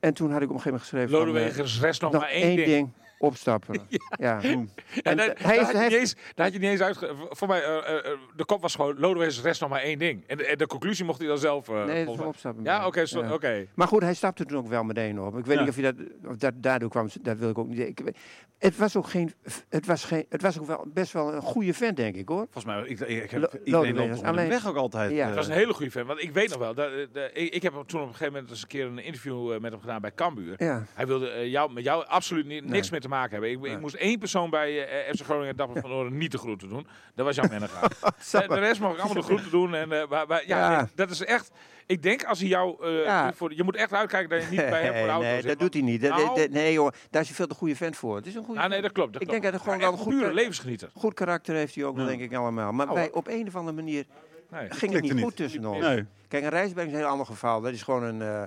En 0.00 0.14
toen 0.14 0.32
had 0.32 0.42
ik 0.42 0.48
op 0.48 0.54
een 0.54 0.60
gegeven 0.60 0.80
moment 0.90 1.10
geschreven. 1.10 1.32
Lodewegers 1.32 1.80
rest 1.80 2.00
nog, 2.00 2.12
nog 2.12 2.20
maar 2.20 2.30
één 2.30 2.56
ding. 2.56 2.92
Opstappen. 3.20 3.80
ja. 4.18 4.42
En 4.42 4.70
En 5.02 5.16
dat, 5.16 5.38
hij 5.38 5.56
daar, 5.56 5.60
is- 5.60 5.62
had 5.62 5.72
je 5.72 5.78
niet 5.88 5.92
eens, 5.98 6.14
daar 6.34 6.44
had 6.46 6.52
je 6.54 6.60
niet 6.60 6.70
eens 6.70 6.80
uit. 6.80 6.98
Voor 7.30 7.48
mij, 7.48 7.62
eh, 7.62 7.76
eh, 7.78 8.12
eh, 8.12 8.18
de 8.36 8.44
kop 8.44 8.60
was 8.62 8.74
gewoon: 8.74 8.98
Lodewegers 8.98 9.42
rest 9.42 9.60
nog 9.60 9.70
maar 9.70 9.80
één 9.80 9.98
ding. 9.98 10.24
En 10.26 10.36
de, 10.36 10.46
en 10.46 10.58
de 10.58 10.66
conclusie 10.66 11.04
mocht 11.04 11.18
hij 11.18 11.28
dan 11.28 11.38
zelf. 11.38 11.68
eh, 11.68 11.84
Nee, 11.84 12.04
dat 12.04 12.20
opstappen. 12.20 12.64
Ja, 12.64 12.86
oké. 12.86 13.02
Ja. 13.04 13.32
oké. 13.32 13.66
Maar 13.74 13.88
goed, 13.88 14.02
hij 14.02 14.14
stapte 14.14 14.44
toen 14.44 14.58
ook 14.58 14.68
wel 14.68 14.84
meteen 14.84 15.20
op. 15.20 15.38
Ik 15.38 15.46
weet 15.46 15.54
Ja. 15.54 15.60
niet 15.60 15.70
of, 15.70 15.76
je 15.76 15.82
dat, 15.82 15.94
of 16.26 16.36
dat 16.36 16.52
daardoor 16.56 16.88
kwam, 16.90 17.08
dat 17.22 17.38
wil 17.38 17.50
ik 17.50 17.58
ook 17.58 17.68
niet. 17.68 17.78
Ik, 17.78 18.00
weet- 18.04 18.16
het 18.58 18.76
was 18.76 18.96
ook 18.96 19.08
geen, 19.08 19.32
het 19.68 19.86
was 19.86 20.04
geen, 20.04 20.26
het 20.28 20.42
was 20.42 20.58
ook 20.60 20.66
wel 20.66 20.84
best 20.94 21.12
wel 21.12 21.34
een 21.34 21.42
goede 21.42 21.74
vent, 21.74 21.96
denk 21.96 22.14
ik 22.16 22.28
hoor. 22.28 22.46
Volgens 22.50 22.64
mij, 22.64 22.82
ik, 22.86 23.00
ik, 23.00 23.22
ik 23.24 23.30
heb, 23.30 23.60
iedereen 23.64 24.24
alleen- 24.24 24.48
weg 24.48 24.68
ook 24.68 24.76
altijd. 24.76 25.10
Ja. 25.10 25.20
eh, 25.20 25.26
Het 25.26 25.34
was 25.34 25.46
een 25.48 25.52
hele 25.54 25.72
goede 25.72 25.90
fan. 25.90 26.06
Want 26.06 26.22
ik 26.22 26.32
weet 26.32 26.48
nog 26.48 26.58
wel, 26.58 26.74
dat, 26.74 26.90
eh, 26.90 27.06
de- 27.12 27.30
ik, 27.32 27.54
ik 27.54 27.62
heb 27.62 27.72
hem 27.74 27.86
toen 27.86 28.00
op 28.00 28.06
een 28.06 28.12
gegeven 28.12 28.32
moment 28.32 28.50
eens 28.50 28.62
een 28.62 28.68
keer 28.68 28.86
een 28.86 28.98
interview 28.98 29.52
eh, 29.52 29.60
met 29.60 29.70
hem 29.72 29.80
gedaan 29.80 30.00
bij 30.00 30.12
Cambuur. 30.14 30.54
Ja, 30.56 30.86
Hij 30.94 31.06
wilde 31.06 31.28
eh, 31.28 31.50
jou, 31.50 31.72
met 31.72 31.84
jou 31.84 32.06
absoluut 32.06 32.46
ni- 32.46 32.60
niks 32.60 32.70
Nee. 32.70 32.90
meer 32.90 33.00
te 33.00 33.08
maken 33.10 33.30
hebben. 33.30 33.50
Ik, 33.50 33.60
Nee. 33.60 33.72
ik 33.72 33.80
moest 33.80 33.94
één 33.94 34.18
persoon 34.18 34.50
bij 34.50 34.86
eh, 35.06 35.14
FC 35.14 35.22
Groningen 35.24 35.56
Dapper 35.56 35.80
van 35.82 35.90
Oren 35.92 36.16
niet 36.16 36.32
de 36.32 36.38
groeten 36.38 36.68
doen. 36.68 36.86
Dat 37.14 37.26
was 37.26 37.36
Jan 37.36 37.48
Menega. 37.50 37.88
de, 37.88 38.44
de 38.48 38.54
rest 38.58 38.80
mocht 38.80 38.94
ik 38.94 39.00
allemaal 39.00 39.14
de 39.22 39.28
groeten 39.28 39.50
doen. 39.60 39.74
En, 39.74 39.92
eh, 39.92 40.08
maar, 40.08 40.26
maar, 40.26 40.42
ja, 40.46 40.70
Ja. 40.70 40.76
nee, 40.80 40.90
dat 40.94 41.10
is 41.10 41.24
echt... 41.24 41.50
Ik 41.86 42.02
denk 42.02 42.24
als 42.24 42.38
hij 42.38 42.48
jou... 42.48 42.84
eh, 42.86 43.04
Ja. 43.04 43.32
voor, 43.32 43.54
je 43.54 43.62
moet 43.62 43.76
echt 43.76 43.92
uitkijken 43.92 44.28
dat 44.30 44.42
je 44.42 44.48
niet 44.50 44.56
bij 44.70 44.82
hem 44.82 44.94
voor 44.94 45.02
de 45.06 45.08
auto 45.12 45.26
nee, 45.26 45.36
zit. 45.40 45.48
dat 45.48 45.58
doet 45.58 45.72
hij 45.74 45.82
niet. 45.82 46.00
Dat- 46.02 46.10
Nou. 46.18 46.48
nee 46.48 46.72
joh, 46.72 46.92
daar 47.10 47.20
is 47.22 47.26
hij 47.28 47.36
veel 47.36 47.46
te 47.46 47.54
goede 47.54 47.76
vent 47.76 47.96
voor. 47.96 48.16
Het 48.16 48.26
is 48.26 48.34
een 48.34 48.44
goede 48.44 48.60
Ah, 48.60 48.68
nee, 48.68 48.82
dat 48.82 48.92
klopt. 48.92 49.12
Dat 49.12 49.22
Ik 49.22 49.28
klopt. 49.28 49.42
denk 49.42 49.52
dat 49.54 49.62
hij 49.64 49.72
gewoon 49.72 49.90
Ja, 49.92 49.96
wel 49.98 50.14
echt 50.16 50.24
goed 50.26 50.34
levensgenieter. 50.34 50.90
Goed 50.94 51.14
karakter 51.14 51.54
heeft 51.54 51.74
hij 51.74 51.84
ook 51.84 51.98
Ja. 51.98 52.04
denk 52.06 52.20
ik 52.20 52.34
allemaal. 52.34 52.72
Maar 52.72 52.88
Oh, 52.88 52.94
wij 52.94 53.02
wel. 53.04 53.12
op 53.12 53.28
een 53.28 53.46
of 53.46 53.56
andere 53.56 53.76
manier 53.76 54.04
Nee. 54.50 54.70
ging 54.70 54.92
het 54.92 55.02
niet 55.02 55.20
goed 55.22 55.36
tussen 55.36 55.64
ons. 55.66 55.86
Nee. 55.86 56.04
Kijk, 56.28 56.42
een 56.42 56.48
Rijsberg 56.50 56.86
is 56.86 56.92
een 56.92 56.98
heel 56.98 57.08
ander 57.08 57.26
geval. 57.26 57.60
Dat 57.60 57.72
is 57.72 57.82
gewoon 57.82 58.02
een... 58.02 58.22
eh 58.22 58.42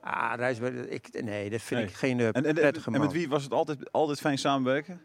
ah, 0.00 0.32
Rijsberg, 0.36 0.74
ik, 0.74 1.22
nee, 1.22 1.50
dat 1.50 1.60
vind 1.60 1.80
Nee. 1.80 1.88
ik 1.88 1.94
geen 1.96 2.20
eh, 2.20 2.26
En, 2.26 2.32
en, 2.32 2.44
en, 2.44 2.54
prettige 2.54 2.90
man. 2.90 3.00
met 3.00 3.12
wie 3.12 3.28
was 3.28 3.42
het 3.42 3.52
altijd, 3.52 3.92
altijd 3.92 4.20
fijn 4.20 4.38
samenwerken? 4.38 5.00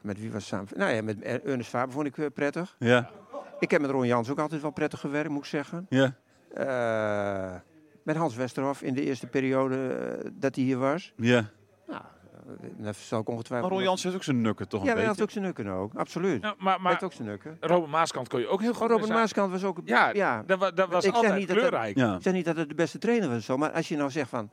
Met 0.00 0.20
wie 0.20 0.30
was 0.32 0.40
het 0.40 0.48
samen? 0.48 0.68
Nou 0.76 0.92
ja, 0.94 1.02
met 1.02 1.16
Er- 1.24 1.44
Ernest 1.46 1.68
Faber 1.70 1.92
vond 1.94 2.06
ik 2.06 2.18
eh, 2.18 2.26
prettig. 2.34 2.76
Ja. 2.78 3.10
Ik 3.60 3.70
heb 3.70 3.80
met 3.80 3.90
Ron 3.90 4.06
Jans 4.06 4.30
ook 4.30 4.38
altijd 4.38 4.62
wel 4.62 4.70
prettig 4.70 5.00
gewerkt, 5.00 5.28
moet 5.28 5.38
ik 5.38 5.44
zeggen. 5.44 5.86
Ja. 5.88 6.14
Eh, 6.54 7.54
met 8.02 8.16
Hans 8.16 8.34
Westerhof 8.36 8.82
in 8.82 8.94
de 8.94 9.02
eerste 9.04 9.26
periode 9.26 9.96
dat 10.32 10.54
hij 10.54 10.64
hier 10.64 10.78
was. 10.78 11.12
ja. 11.16 11.50
Nou, 11.88 12.02
dat 12.76 12.96
zal 12.96 13.20
ik 13.20 13.28
ongetwijfeld... 13.28 13.70
Maar 13.70 13.78
Ron 13.78 13.88
Jans 13.88 14.02
heeft 14.02 14.14
ook 14.14 14.22
zijn 14.22 14.40
nukken 14.40 14.68
toch 14.68 14.80
een 14.80 14.86
Ja, 14.86 14.92
hij 14.92 15.02
beetje. 15.02 15.16
had 15.18 15.22
ook 15.26 15.30
zijn 15.32 15.44
nukken 15.44 15.66
ook, 15.68 15.94
absoluut. 15.94 16.42
Ja, 16.42 16.54
maar 16.58 16.78
Hij 16.82 17.00
ook 17.02 17.12
zijn 17.12 17.28
nukken. 17.28 17.56
Robert 17.60 17.90
Maaskant 17.90 18.28
kon 18.28 18.40
je 18.40 18.48
ook 18.48 18.60
heel 18.60 18.74
goed 18.74 18.90
Robert 18.90 19.08
Maaskant 19.10 19.50
was 19.52 19.64
ook... 19.64 19.78
Ja, 19.84 20.10
ja, 20.12 20.42
dat, 20.46 20.60
dat 20.76 20.88
was 20.88 20.96
Ik 20.96 21.02
zeg 21.02 21.12
altijd 21.14 21.34
niet 21.38 21.48
dat 21.48 21.56
dat- 21.56 21.66
kleurrijk. 21.68 21.96
Ja. 21.96 22.14
Ik 22.14 22.22
zeg 22.22 22.32
niet 22.32 22.44
dat 22.44 22.56
het 22.56 22.68
de 22.68 22.74
beste 22.74 22.98
trainer 22.98 23.28
was, 23.28 23.44
zo, 23.44 23.56
maar 23.56 23.70
als 23.72 23.88
je 23.88 23.96
nou 23.96 24.10
zegt 24.10 24.28
van... 24.28 24.50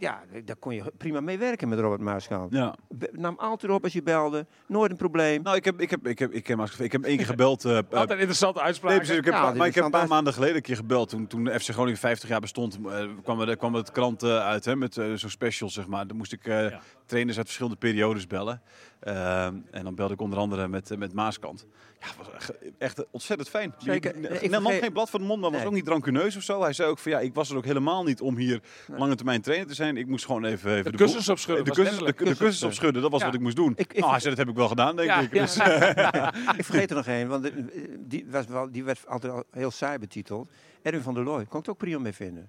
Ja, 0.00 0.22
daar 0.44 0.56
kon 0.56 0.74
je 0.74 0.92
prima 0.98 1.20
mee 1.20 1.38
werken 1.38 1.68
met 1.68 1.78
Robert 1.78 2.00
Maaskant. 2.00 2.52
Ja. 2.52 2.74
Nam 3.12 3.34
altijd 3.38 3.72
op 3.72 3.82
als 3.84 3.92
je 3.92 4.02
belde, 4.02 4.46
nooit 4.66 4.90
een 4.90 4.96
probleem. 4.96 5.42
Nou, 5.42 5.56
ik 5.56 5.64
heb, 5.64 5.80
ik 5.80 5.90
heb, 5.90 6.06
ik 6.06 6.18
heb, 6.18 6.32
ik 6.32 6.46
heb, 6.46 6.60
ik 6.78 6.92
heb 6.92 7.04
één 7.04 7.16
keer 7.16 7.26
gebeld. 7.26 7.64
eh, 7.64 7.78
eh, 7.78 7.84
Altijd 7.90 8.18
interessante 8.18 8.58
Nee, 8.58 8.66
uitspraken. 8.66 8.96
precies. 8.98 9.16
Ik 9.16 9.24
heb, 9.24 9.34
Ja, 9.34 9.52
maar 9.52 9.66
ik 9.66 9.74
heb 9.74 9.84
een 9.84 9.90
paar 9.90 10.08
maanden 10.08 10.32
geleden 10.32 10.56
een 10.56 10.62
keer 10.62 10.76
gebeld. 10.76 11.08
Toen, 11.08 11.26
toen 11.26 11.46
FC 11.60 11.68
Groningen 11.70 11.98
50 11.98 12.28
jaar 12.28 12.40
bestond, 12.40 12.78
eh, 12.86 13.04
kwam, 13.22 13.40
er, 13.40 13.56
kwam 13.56 13.74
het 13.74 13.90
krant 13.90 14.22
eh, 14.22 14.38
uit 14.38 14.64
hè, 14.64 14.76
met 14.76 14.96
eh, 14.96 15.12
zo'n 15.14 15.30
special, 15.30 15.70
zeg 15.70 15.86
maar. 15.86 16.06
Dan 16.06 16.16
moest 16.16 16.32
ik 16.32 16.46
eh, 16.46 16.70
Ja. 16.70 16.80
trainers 17.06 17.36
uit 17.36 17.46
verschillende 17.46 17.78
periodes 17.78 18.26
bellen. 18.26 18.62
Ehm, 19.00 19.56
en 19.70 19.84
dan 19.84 19.94
belde 19.94 20.14
ik 20.14 20.20
onder 20.20 20.38
andere 20.38 20.68
met, 20.68 20.98
met 20.98 21.12
Maaskant. 21.12 21.66
Ja, 22.00 22.06
was 22.18 22.32
echt, 22.32 22.52
echt 22.78 23.04
ontzettend 23.10 23.48
fijn. 23.48 23.74
Zeker. 23.78 24.12
Die, 24.14 24.28
ik 24.30 24.50
nam 24.50 24.62
vergeet- 24.62 24.82
geen 24.82 24.92
blad 24.92 25.10
van 25.10 25.20
de 25.20 25.26
mond, 25.26 25.40
maar 25.40 25.50
was 25.50 25.58
Nee. 25.58 25.68
ook 25.68 25.74
niet 25.74 25.84
drancuneus 25.84 26.36
of 26.36 26.42
zo. 26.42 26.62
Hij 26.62 26.72
zei 26.72 26.88
ook 26.90 26.98
van 26.98 27.12
ja, 27.12 27.20
ik 27.20 27.34
was 27.34 27.50
er 27.50 27.56
ook 27.56 27.64
helemaal 27.64 28.04
niet 28.04 28.20
om 28.20 28.36
hier 28.36 28.62
Nee. 28.88 28.98
lange 28.98 29.14
termijn 29.14 29.40
trainer 29.42 29.66
te 29.68 29.74
zijn. 29.74 29.96
Ik 29.96 30.06
moest 30.06 30.24
gewoon 30.26 30.44
even, 30.44 30.76
even 30.76 30.90
De 30.92 30.96
kussens 30.98 31.28
opschudden. 31.28 31.64
de 31.64 31.70
kussens, 31.70 31.98
de, 32.04 32.12
kussens 32.12 32.62
opschudden, 32.62 33.02
dat 33.02 33.10
was 33.10 33.20
Ja. 33.20 33.26
wat 33.26 33.34
ik 33.34 33.40
moest 33.40 33.56
doen. 33.56 33.72
Ik- 33.76 33.92
ik- 33.92 33.98
nou, 33.98 34.10
hij 34.10 34.20
zei, 34.20 34.34
dat 34.34 34.44
heb 34.44 34.48
ik 34.54 34.60
wel 34.60 34.68
gedaan, 34.68 34.96
denk 34.96 35.08
Ja, 35.08 35.20
ik. 35.20 35.34
ja. 35.34 35.40
Dus, 35.42 35.56
Ik 36.60 36.64
vergeet 36.64 36.90
er 36.90 36.96
nog 36.96 37.06
één, 37.06 37.28
want 37.28 37.44
eh, 37.44 37.52
die, 37.98 38.26
was 38.30 38.46
wel, 38.46 38.72
die 38.72 38.84
werd 38.84 39.06
altijd 39.06 39.32
al 39.32 39.44
heel 39.50 39.70
saai 39.70 39.98
betiteld. 39.98 40.48
Erwin 40.82 41.02
van 41.02 41.14
der 41.14 41.24
Looy, 41.24 41.36
kon 41.44 41.44
ik 41.60 41.66
het 41.66 41.68
ook 41.68 41.76
prima 41.78 41.98
mee 41.98 42.12
vinden. 42.12 42.48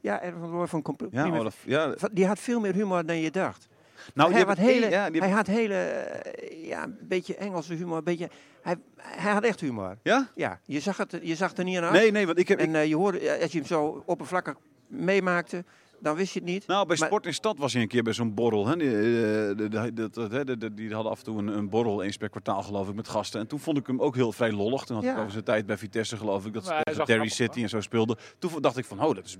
Ja, 0.00 0.20
Erwin 0.22 0.40
van 0.40 0.48
der 0.50 0.58
Looy 0.72 0.82
comp- 0.82 1.00
ja, 1.00 1.08
prima. 1.22 1.28
maar 1.28 1.42
dat- 1.44 1.56
ja, 1.64 1.94
Die 2.12 2.26
had 2.26 2.38
veel 2.38 2.60
meer 2.60 2.74
humor 2.74 3.06
dan 3.06 3.16
je 3.20 3.30
dacht. 3.30 3.68
Nou, 4.14 4.30
hij, 4.32 4.38
die 4.38 4.48
had 4.48 4.58
hele, 4.58 4.88
ja, 4.90 5.10
die 5.10 5.20
hij 5.20 5.30
had 5.30 5.46
hele, 5.46 6.04
ja, 6.62 6.82
een 6.82 6.96
beetje 7.00 7.36
Engelse 7.36 7.74
humor. 7.74 7.96
Een 7.98 8.04
beetje, 8.04 8.30
hij, 8.62 8.76
hij 8.96 9.32
had 9.32 9.42
echt 9.44 9.60
humor. 9.60 9.98
ja? 10.02 10.28
Ja, 10.34 10.60
je 10.66 10.80
zag, 10.80 10.96
het, 10.96 11.18
je 11.22 11.34
zag 11.36 11.56
er 11.56 11.64
niet 11.64 11.78
aan. 11.78 11.92
Nee, 11.92 12.10
nee, 12.10 12.26
want 12.26 12.38
ik 12.38 12.48
heb, 12.48 12.58
En 12.58 12.74
eh, 12.74 12.86
je 12.86 12.96
hoorde, 12.96 13.18
eh, 13.18 13.42
als 13.42 13.52
je 13.52 13.58
hem 13.58 13.66
zo 13.66 14.02
oppervlakkig 14.06 14.54
meemaakte, 14.86 15.64
dan 16.00 16.16
wist 16.16 16.32
je 16.32 16.38
het 16.40 16.48
niet. 16.48 16.66
Nou, 16.66 16.86
bij 16.86 16.96
Maar- 16.98 17.06
Sport 17.06 17.26
in 17.26 17.34
Stad 17.34 17.58
was 17.58 17.72
hij 17.72 17.82
een 17.82 17.88
keer 17.88 18.02
bij 18.02 18.12
zo'n 18.12 18.34
borrel. 18.34 18.66
Hè. 18.66 18.76
Die, 18.76 18.88
eh, 18.88 19.56
de- 19.56 20.56
de- 20.58 20.74
die 20.74 20.92
hadden 20.94 21.12
af 21.12 21.18
en 21.18 21.24
toe 21.24 21.38
een, 21.38 21.46
een 21.46 21.68
borrel 21.68 22.02
eens 22.02 22.16
per 22.16 22.28
kwartaal, 22.30 22.62
geloof 22.62 22.88
ik, 22.88 22.94
met 22.94 23.08
gasten. 23.08 23.40
En 23.40 23.46
toen 23.46 23.58
vond 23.58 23.78
ik 23.78 23.86
hem 23.86 24.00
ook 24.00 24.14
heel 24.14 24.32
vrij 24.32 24.52
lollig. 24.52 24.84
Toen 24.84 24.96
had 24.96 25.04
ik 25.04 25.18
over 25.18 25.30
zijn 25.30 25.44
tijd 25.44 25.66
bij 25.66 25.76
Vitesse, 25.76 26.16
geloof 26.16 26.46
ik, 26.46 26.52
dat 26.52 26.64
ze 26.66 27.02
Derry 27.04 27.28
City 27.28 27.62
en 27.62 27.68
zo 27.68 27.80
speelde. 27.80 28.16
Toen 28.38 28.50
dacht 28.60 28.76
ik 28.76 28.84
van, 28.84 29.02
oh, 29.04 29.14
dat 29.14 29.24
is 29.24 29.36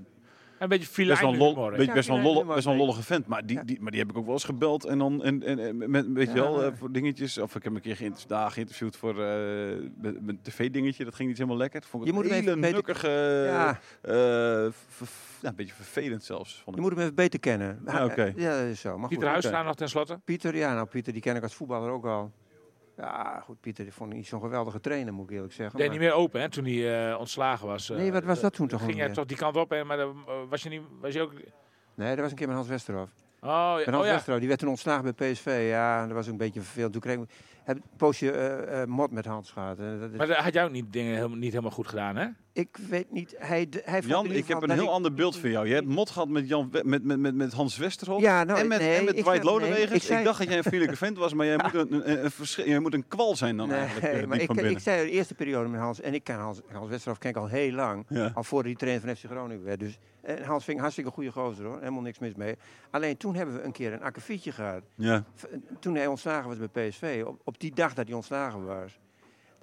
Een 0.63 0.69
beetje 0.69 1.05
best 1.05 1.21
wel, 1.21 1.35
lol, 1.35 1.53
humor. 1.53 1.71
beetje, 1.71 1.93
best, 1.93 2.07
wel 2.07 2.17
humor, 2.17 2.45
best 2.45 2.63
wel 2.65 2.73
een 2.73 2.79
lollige 2.79 3.03
vent. 3.03 3.27
Maar 3.27 3.45
die, 3.45 3.57
Ja. 3.57 3.63
die, 3.63 3.81
maar 3.81 3.91
die 3.91 3.99
heb 3.99 4.09
ik 4.09 4.17
ook 4.17 4.23
wel 4.25 4.33
eens 4.33 4.43
gebeld. 4.43 4.85
En 4.85 4.97
dan, 4.97 5.23
en, 5.23 5.43
en, 5.43 5.59
en 5.59 5.91
met, 5.91 6.05
weet 6.11 6.27
je 6.27 6.35
Ja. 6.35 6.41
wel, 6.41 6.63
eh, 6.63 6.71
voor 6.75 6.91
dingetjes. 6.91 7.37
Of 7.37 7.47
ik 7.47 7.53
heb 7.53 7.63
hem 7.63 7.75
een 7.75 7.81
keer 7.81 7.95
geïnter- 7.95 8.27
daar 8.27 8.51
geïnterviewd 8.51 8.95
voor 8.97 9.23
eh, 9.23 9.75
met 10.01 10.15
een 10.27 10.39
tv-dingetje. 10.41 11.03
Dat 11.03 11.15
ging 11.15 11.27
niet 11.29 11.37
helemaal 11.37 11.57
lekker. 11.59 11.79
Dat 11.79 11.89
vond 11.89 12.03
ik 12.03 12.09
Je 12.09 12.15
een 12.15 12.21
moet 12.23 12.31
hem 12.31 12.39
hele 12.39 12.49
even 12.51 12.61
beter- 12.61 12.75
nukkige, 12.75 13.09
Ja. 13.45 13.79
eh, 14.01 14.71
ja, 15.41 15.49
een 15.49 15.55
beetje 15.55 15.73
vervelend 15.73 16.23
zelfs. 16.23 16.53
Vond 16.63 16.75
Je 16.75 16.81
ik. 16.81 16.87
moet 16.87 16.91
hem 16.91 17.01
even 17.01 17.15
beter 17.15 17.39
kennen. 17.39 17.79
Ja, 17.85 18.05
oké. 18.05 18.33
Ja, 18.35 18.57
dat 18.59 18.67
is 18.67 18.79
zo. 18.79 18.97
Maar 18.97 19.09
Pieter. 19.09 19.27
Huistra 19.27 19.63
nog 19.63 19.75
tenslotte. 19.75 20.19
Pieter, 20.25 20.55
ja, 20.55 20.73
nou 20.73 20.87
Pieter, 20.87 21.13
die 21.13 21.21
ken 21.21 21.35
ik 21.35 21.43
als 21.43 21.55
voetballer 21.55 21.91
ook 21.91 22.05
al. 22.05 22.31
Ja, 22.97 23.39
goed, 23.45 23.59
Pieter, 23.61 23.83
die 23.83 23.93
vond 23.93 24.09
ik 24.11 24.15
niet 24.17 24.27
zo'n 24.27 24.41
geweldige 24.41 24.79
trainer, 24.79 25.13
moet 25.13 25.29
ik 25.29 25.35
eerlijk 25.35 25.53
zeggen. 25.53 25.77
deed 25.79 25.87
maar- 25.87 25.97
niet 25.97 26.07
meer 26.07 26.15
open 26.17 26.41
hè, 26.41 26.49
toen 26.49 26.65
hij 26.65 27.09
eh, 27.11 27.19
ontslagen 27.19 27.67
was. 27.67 27.89
eh. 27.89 27.97
Nee, 27.97 28.11
wat 28.11 28.23
was 28.23 28.39
dat 28.39 28.53
toen 28.53 28.67
toch 28.67 28.83
Ging 28.83 28.95
weer? 28.95 29.13
toch 29.13 29.25
die 29.25 29.37
kant 29.37 29.55
op, 29.55 29.69
hè, 29.69 29.83
maar 29.83 29.97
dan, 29.97 30.23
eh, 30.27 30.33
was 30.49 30.63
je 30.63 30.69
niet... 30.69 30.81
Was 31.01 31.13
je 31.13 31.21
ook, 31.21 31.33
Nee, 31.95 32.09
dat 32.09 32.19
was 32.19 32.29
een 32.29 32.35
keer 32.37 32.47
met 32.47 32.55
Hans 32.55 32.67
Westerhof. 32.69 33.09
Oh, 33.41 33.49
ja. 33.49 33.75
Met 33.75 33.85
Hans 33.95 34.21
oh, 34.21 34.25
ja. 34.25 34.39
Die 34.39 34.47
werd 34.47 34.59
toen 34.59 34.69
ontslagen 34.69 35.03
bij 35.15 35.31
PSV. 35.31 35.65
Ja, 35.69 36.05
dat 36.05 36.15
was 36.15 36.27
een 36.27 36.37
beetje 36.37 36.61
vervelend. 36.61 36.91
Toen 36.91 37.01
kreeg 37.01 37.17
ik 37.17 37.27
een 37.65 37.83
poosje 37.97 38.31
eh, 38.31 38.81
eh, 38.81 38.87
mot 38.87 39.11
met 39.11 39.25
Hans 39.25 39.51
gehad. 39.51 39.79
En 39.79 39.99
dat 39.99 40.11
is- 40.11 40.17
Maar 40.17 40.27
dat 40.27 40.37
had 40.37 40.53
jij 40.53 40.63
ook 40.63 40.71
niet 40.71 40.93
dingen 40.93 41.15
helemaal, 41.15 41.37
niet 41.37 41.49
helemaal 41.51 41.71
goed 41.71 41.87
gedaan, 41.87 42.15
hè? 42.15 42.27
Ik 42.53 42.77
weet 42.89 43.11
niet, 43.11 43.35
hij, 43.37 43.67
hij 43.83 44.01
Jan, 44.01 44.31
ik 44.31 44.47
heb 44.47 44.61
een 44.61 44.69
heel 44.71 44.83
ik- 44.83 44.89
ander 44.89 45.13
beeld 45.13 45.37
van 45.37 45.49
jou. 45.49 45.67
Je 45.67 45.73
hebt 45.73 45.87
mot 45.87 46.09
gehad 46.09 46.27
met, 46.29 46.47
Jan, 46.47 46.69
met, 46.83 47.03
met, 47.03 47.19
met, 47.19 47.35
met 47.35 47.53
Hans 47.53 47.77
Westerhof. 47.77 48.21
Ja, 48.21 48.43
nou, 48.43 48.59
en 48.59 48.67
met, 48.67 48.79
nee, 48.79 48.95
en 48.97 49.05
met 49.05 49.17
ik 49.17 49.23
Dwight 49.23 49.43
nee, 49.43 49.81
ik 49.81 50.23
dacht 50.23 50.37
dat 50.39 50.47
jij 50.47 50.57
een 50.57 50.63
vriendelijke 50.63 50.97
vent 50.97 51.17
was, 51.17 51.33
maar 51.33 51.45
jij 51.45 51.57
moet 51.57 51.73
een, 51.73 52.11
een, 52.11 52.31
jij 52.65 52.79
moet 52.79 52.93
een 52.93 53.07
kwal 53.07 53.35
zijn 53.35 53.57
dan 53.57 53.71
eigenlijk. 53.71 54.05
eh, 54.07 54.13
Nee, 54.13 54.27
maar 54.27 54.39
ik, 54.39 54.45
van 54.45 54.59
ik 54.59 54.79
zei 54.79 55.05
de 55.05 55.11
eerste 55.11 55.33
periode 55.33 55.69
met 55.69 55.79
Hans, 55.79 56.01
en 56.01 56.13
ik 56.13 56.23
ken 56.23 56.35
Hans, 56.35 56.59
Hans 56.71 56.89
Westerhof 56.89 57.17
ken 57.17 57.29
ik 57.29 57.35
al 57.35 57.47
heel 57.47 57.71
lang. 57.71 58.05
Ja. 58.09 58.31
Al 58.33 58.43
voordat 58.43 58.67
hij 58.67 58.75
trainer 58.75 59.01
van 59.01 59.15
FC 59.15 59.25
Groningen 59.25 59.63
werd. 59.63 59.79
Dus, 59.79 59.97
en 60.21 60.43
Hans 60.43 60.63
vind 60.63 60.75
ik 60.75 60.81
hartstikke 60.81 61.11
goede 61.11 61.31
gozer 61.31 61.65
hoor, 61.65 61.79
helemaal 61.79 62.01
niks 62.01 62.19
mis 62.19 62.33
mee. 62.35 62.55
Alleen 62.91 63.17
toen 63.17 63.35
hebben 63.35 63.55
we 63.55 63.61
een 63.61 63.71
keer 63.71 63.93
een 63.93 64.03
akkefietje 64.03 64.51
gehad. 64.51 64.81
Ja. 64.95 65.23
Toen 65.79 65.95
hij 65.95 66.07
ontslagen 66.07 66.49
was 66.49 66.69
bij 66.69 66.89
PSV, 66.89 67.23
op, 67.25 67.41
op 67.43 67.59
die 67.59 67.73
dag 67.75 67.93
dat 67.93 68.05
hij 68.07 68.15
ontslagen 68.15 68.65
was. 68.65 68.99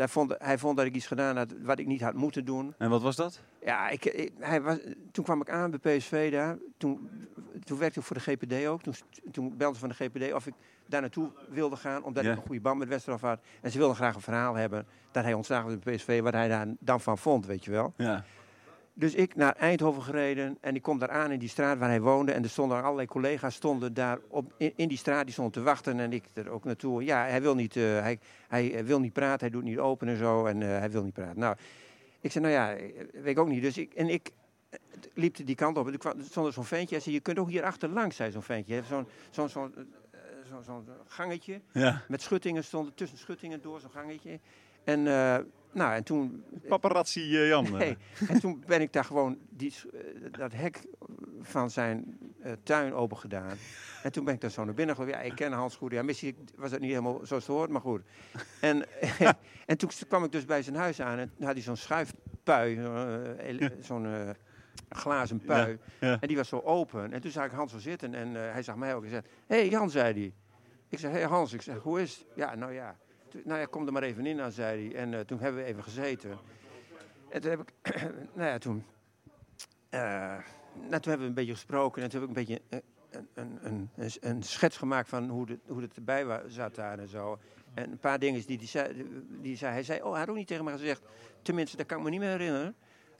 Daar 0.01 0.09
vond, 0.09 0.35
hij 0.39 0.59
vond 0.59 0.77
dat 0.77 0.87
ik 0.87 0.95
iets 0.95 1.07
gedaan 1.07 1.37
had 1.37 1.55
wat 1.63 1.79
ik 1.79 1.87
niet 1.87 2.01
had 2.01 2.15
moeten 2.15 2.45
doen. 2.45 2.75
En 2.79 2.91
wat 2.91 3.03
was 3.03 3.17
dat? 3.17 3.41
Ja, 3.65 3.89
ik, 3.89 4.05
ik- 4.05 4.33
hij 4.39 4.63
was, 4.63 4.79
toen 5.13 5.25
kwam 5.25 5.41
ik 5.41 5.51
aan 5.51 5.71
bij 5.81 5.97
PSV 5.99 6.31
daar. 6.33 6.57
Toen, 6.77 7.11
toen 7.65 7.79
werkte 7.79 7.99
ik 8.01 8.05
voor 8.07 8.17
de 8.17 8.23
GPD 8.23 8.67
ook. 8.67 8.83
Toen, 8.83 8.95
toen 9.31 9.57
belde 9.57 9.75
ze 9.75 9.81
van 9.81 9.89
de 9.89 9.95
GPD 9.95 10.33
of 10.33 10.47
ik 10.47 10.55
daar 10.87 11.01
naartoe 11.01 11.31
wilde 11.49 11.77
gaan. 11.77 12.03
Omdat 12.05 12.25
Ja. 12.25 12.31
ik 12.31 12.37
een 12.37 12.43
goede 12.47 12.61
band 12.61 12.79
met 12.79 12.89
Westerhof 12.89 13.21
had. 13.21 13.41
En 13.63 13.71
ze 13.71 13.79
wilden 13.79 13.97
graag 13.97 14.15
een 14.15 14.21
verhaal 14.21 14.55
hebben 14.55 14.87
dat 15.11 15.25
hij 15.25 15.33
ontslagen 15.35 15.65
was 15.69 15.79
bij 15.79 15.95
PSV. 15.95 16.21
Wat 16.23 16.33
hij 16.33 16.49
daar 16.49 16.67
dan 16.79 17.01
van 17.01 17.19
vond, 17.19 17.47
weet 17.47 17.65
je 17.65 17.71
wel. 17.71 17.93
Ja. 17.97 18.25
Dus 19.01 19.15
ik 19.15 19.37
naar 19.37 19.57
Eindhoven 19.57 20.03
gereden. 20.03 20.59
En 20.61 20.75
ik 20.75 20.83
kom 20.83 20.99
daar 20.99 21.11
aan 21.11 21.31
in 21.31 21.39
die 21.39 21.49
straat 21.49 21.79
waar 21.79 21.89
hij 21.89 22.01
woonde. 22.01 22.33
En 22.33 22.43
er 22.43 22.49
stonden 22.51 22.83
allerlei 22.83 23.07
collega's 23.07 23.55
stonden 23.55 23.95
daar 23.95 24.19
op, 24.29 24.53
in, 24.57 24.73
in 24.77 24.89
die 24.89 24.99
straat. 24.99 25.25
Die 25.25 25.33
stonden 25.33 25.53
te 25.53 25.63
wachten. 25.63 26.01
En 26.01 26.13
ik 26.13 26.25
er 26.35 26.51
ook 26.51 26.65
naartoe. 26.65 27.05
Ja, 27.05 27.27
hij 27.27 27.43
wil 27.43 27.55
niet, 27.55 27.77
eh, 27.77 27.83
hij, 27.83 28.19
hij 28.49 28.75
eh, 28.75 28.85
wil 28.85 29.01
niet 29.01 29.13
praten. 29.13 29.41
Hij 29.41 29.51
doet 29.51 29.63
niet 29.63 29.79
open 29.79 30.09
en 30.09 30.17
zo. 30.17 30.47
En 30.47 30.63
eh, 30.63 30.69
hij 30.69 30.91
wil 30.91 31.03
niet 31.03 31.13
praten. 31.13 31.39
Nou, 31.39 31.57
ik 32.21 32.33
zei, 32.33 32.45
nou 32.45 32.57
ja, 32.57 32.77
weet 33.13 33.27
ik 33.27 33.39
ook 33.39 33.49
niet. 33.49 33.63
Dus 33.63 33.79
ik, 33.79 33.95
en 33.95 34.09
ik 34.09 34.31
liep 35.15 35.47
die 35.47 35.55
kant 35.55 35.77
op. 35.77 35.87
En 35.87 35.99
toen 35.99 36.19
er 36.19 36.25
stond 36.25 36.47
er 36.47 36.53
zo'n 36.53 36.65
ventje. 36.65 36.95
Hij 36.95 37.05
zei, 37.05 37.15
je 37.15 37.21
kunt 37.21 37.39
ook 37.39 37.49
hier 37.49 37.65
achterlangs, 37.65 38.17
zei 38.17 38.31
zo'n 38.31 38.43
ventje. 38.43 38.83
Zo'n 38.89 39.07
zo'n 39.31 39.49
zo'n 39.49 39.75
zo'n 40.49 40.63
zo'n 40.63 40.85
gangetje. 41.07 41.61
ja. 41.73 42.03
Met 42.09 42.23
schuttingen 42.23 42.65
stonden 42.65 42.95
tussen 42.95 43.19
schuttingen 43.19 43.63
door, 43.63 43.81
zo'n 43.81 43.91
gangetje. 43.91 44.41
En, 44.85 45.07
nou, 45.73 45.95
en 45.95 46.05
toen 46.05 46.45
Paparazzi 46.69 47.37
eh, 47.37 47.49
Jan. 47.49 47.67
eh. 47.67 47.73
Nee. 47.73 47.97
En 48.29 48.41
toen 48.41 48.63
ben 48.67 48.81
ik 48.81 48.93
daar 48.93 49.05
gewoon 49.05 49.39
die, 49.49 49.75
eh, 49.93 50.01
dat 50.31 50.53
hek 50.53 50.81
van 51.43 51.71
zijn 51.71 52.19
tuin 52.63 52.95
open 52.95 53.17
gedaan. 53.17 53.57
En 54.03 54.13
toen 54.13 54.25
ben 54.25 54.35
ik 54.35 54.41
daar 54.41 54.51
zo 54.51 54.65
naar 54.65 54.75
binnen 54.75 54.95
gelopen. 54.95 55.17
Ja, 55.19 55.23
ik 55.23 55.35
ken 55.35 55.53
Hans 55.53 55.77
goed. 55.77 55.93
Ja, 55.93 56.03
misschien 56.03 56.49
was 56.57 56.71
dat 56.71 56.81
niet 56.81 56.91
helemaal 56.91 57.21
zoals 57.23 57.47
het 57.47 57.57
hoort, 57.57 57.71
maar 57.71 57.81
goed. 57.81 58.03
En, 58.61 58.85
en 59.67 59.79
toen 59.79 59.91
kwam 60.09 60.25
ik 60.25 60.33
dus 60.33 60.45
bij 60.45 60.63
zijn 60.63 60.77
huis 60.77 61.01
aan. 61.01 61.19
En 61.19 61.33
had 61.41 61.53
hij 61.53 61.63
zo'n 61.63 61.77
schuifpui, 61.77 62.81
zo'n 63.81 64.35
glazen 64.89 65.39
pui. 65.39 65.79
ja. 66.01 66.21
En 66.21 66.29
die 66.29 66.37
was 66.37 66.49
zo 66.49 66.61
open. 66.61 67.13
En 67.13 67.21
toen 67.21 67.31
zag 67.31 67.45
ik 67.45 67.53
Hans 67.53 67.73
al 67.73 67.81
zitten. 67.81 68.15
En 68.15 68.35
hij 68.35 68.63
zag 68.63 68.77
mij 68.77 68.95
ook 68.95 69.05
en 69.05 69.11
zei, 69.11 69.23
hé 69.47 69.57
hey, 69.57 69.69
Jan, 69.69 69.91
zei 69.91 70.13
hij. 70.13 70.33
Ik 70.89 70.99
zei, 70.99 71.13
hé 71.13 71.19
hey, 71.19 71.29
Hans, 71.29 71.53
ik 71.53 71.63
zeg, 71.63 71.79
hoe 71.79 72.01
is 72.01 72.17
het? 72.17 72.27
Ja, 72.35 72.55
nou 72.55 72.73
ja. 72.73 72.97
Nou 73.45 73.61
ja, 73.61 73.65
kom 73.65 73.87
er 73.87 73.93
maar 73.93 74.03
even 74.03 74.27
in 74.27 74.41
aan, 74.41 74.53
zei 74.53 74.89
hij. 74.89 74.97
En 75.01 75.15
eh, 75.15 75.21
toen 75.21 75.39
hebben 75.39 75.63
we 75.63 75.69
even 75.69 75.83
gezeten. 75.83 76.39
En 77.29 77.41
toen 77.41 77.51
heb 77.51 77.61
ik, 77.61 77.73
nou 78.35 78.49
ja, 78.49 78.59
toen, 78.59 78.85
eh, 79.89 80.01
nou, 80.01 80.91
toen 80.91 80.91
hebben 80.91 81.19
we 81.21 81.27
een 81.27 81.35
beetje 81.35 81.53
gesproken. 81.53 82.03
En 82.03 82.09
toen 82.11 82.21
heb 82.21 82.31
ik 82.31 82.37
een 82.37 82.45
beetje 82.45 82.63
eh, 82.69 82.79
een, 83.35 83.59
een, 83.63 83.91
een, 83.97 84.11
een, 84.21 84.43
schets 84.43 84.77
gemaakt 84.77 85.09
van 85.09 85.29
hoe, 85.29 85.47
de, 85.47 85.59
hoe 85.67 85.83
het 85.83 85.97
erbij 85.97 86.43
zat 86.47 86.75
daar 86.75 86.99
en 86.99 87.09
zo. 87.09 87.39
En 87.75 87.91
een 87.91 87.99
paar 87.99 88.19
dingen 88.19 88.47
die, 88.47 88.59
die, 88.59 88.69
zei, 88.69 89.07
die 89.41 89.57
zei, 89.57 89.73
hij 89.73 89.83
zei, 89.83 90.03
oh, 90.03 90.11
hij 90.11 90.21
had 90.21 90.29
ook 90.29 90.37
niet 90.37 90.47
tegen 90.47 90.65
mij 90.65 90.73
gezegd. 90.73 91.03
Tenminste, 91.43 91.77
dat 91.77 91.87
kan 91.87 91.99
ik 91.99 92.05
me 92.05 92.11
niet 92.11 92.21
meer 92.21 92.29
herinneren. 92.29 92.75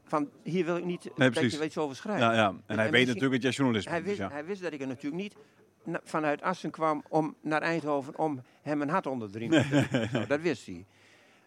Van, 0.05 0.31
hier 0.43 0.65
wil 0.65 0.77
ik 0.77 0.85
niet 0.85 1.03
dat 1.03 1.31
precies. 1.31 1.59
je 1.59 1.65
iets 1.65 1.79
over 1.79 1.97
schrijft. 1.97 2.23
Ja, 2.23 2.33
ja. 2.33 2.55
En 2.67 2.77
hij 2.77 2.87
En 2.87 2.93
weet 2.93 3.07
natuurlijk 3.07 3.33
dat 3.33 3.43
jij 3.43 3.51
journalist 3.51 3.89
Hij 3.89 4.03
bent. 4.03 4.09
dus 4.09 4.19
wist, 4.19 4.31
ja. 4.31 4.37
hij 4.37 4.47
wist 4.47 4.63
dat 4.63 4.73
ik 4.73 4.81
er 4.81 4.87
natuurlijk 4.87 5.23
niet 5.23 5.35
vanuit 6.05 6.43
Assen 6.43 6.71
kwam 6.71 7.03
om 7.09 7.37
naar 7.41 7.63
Eindhoven 7.63 8.19
om 8.19 8.41
hem 8.63 8.83
een 8.83 8.89
hart 8.89 9.07
onder 9.07 9.33
de 9.33 9.39
riem 9.39 9.51
te. 9.51 10.09
Zo, 10.13 10.27
Dat 10.27 10.41
wist 10.41 10.67
hij. 10.67 10.87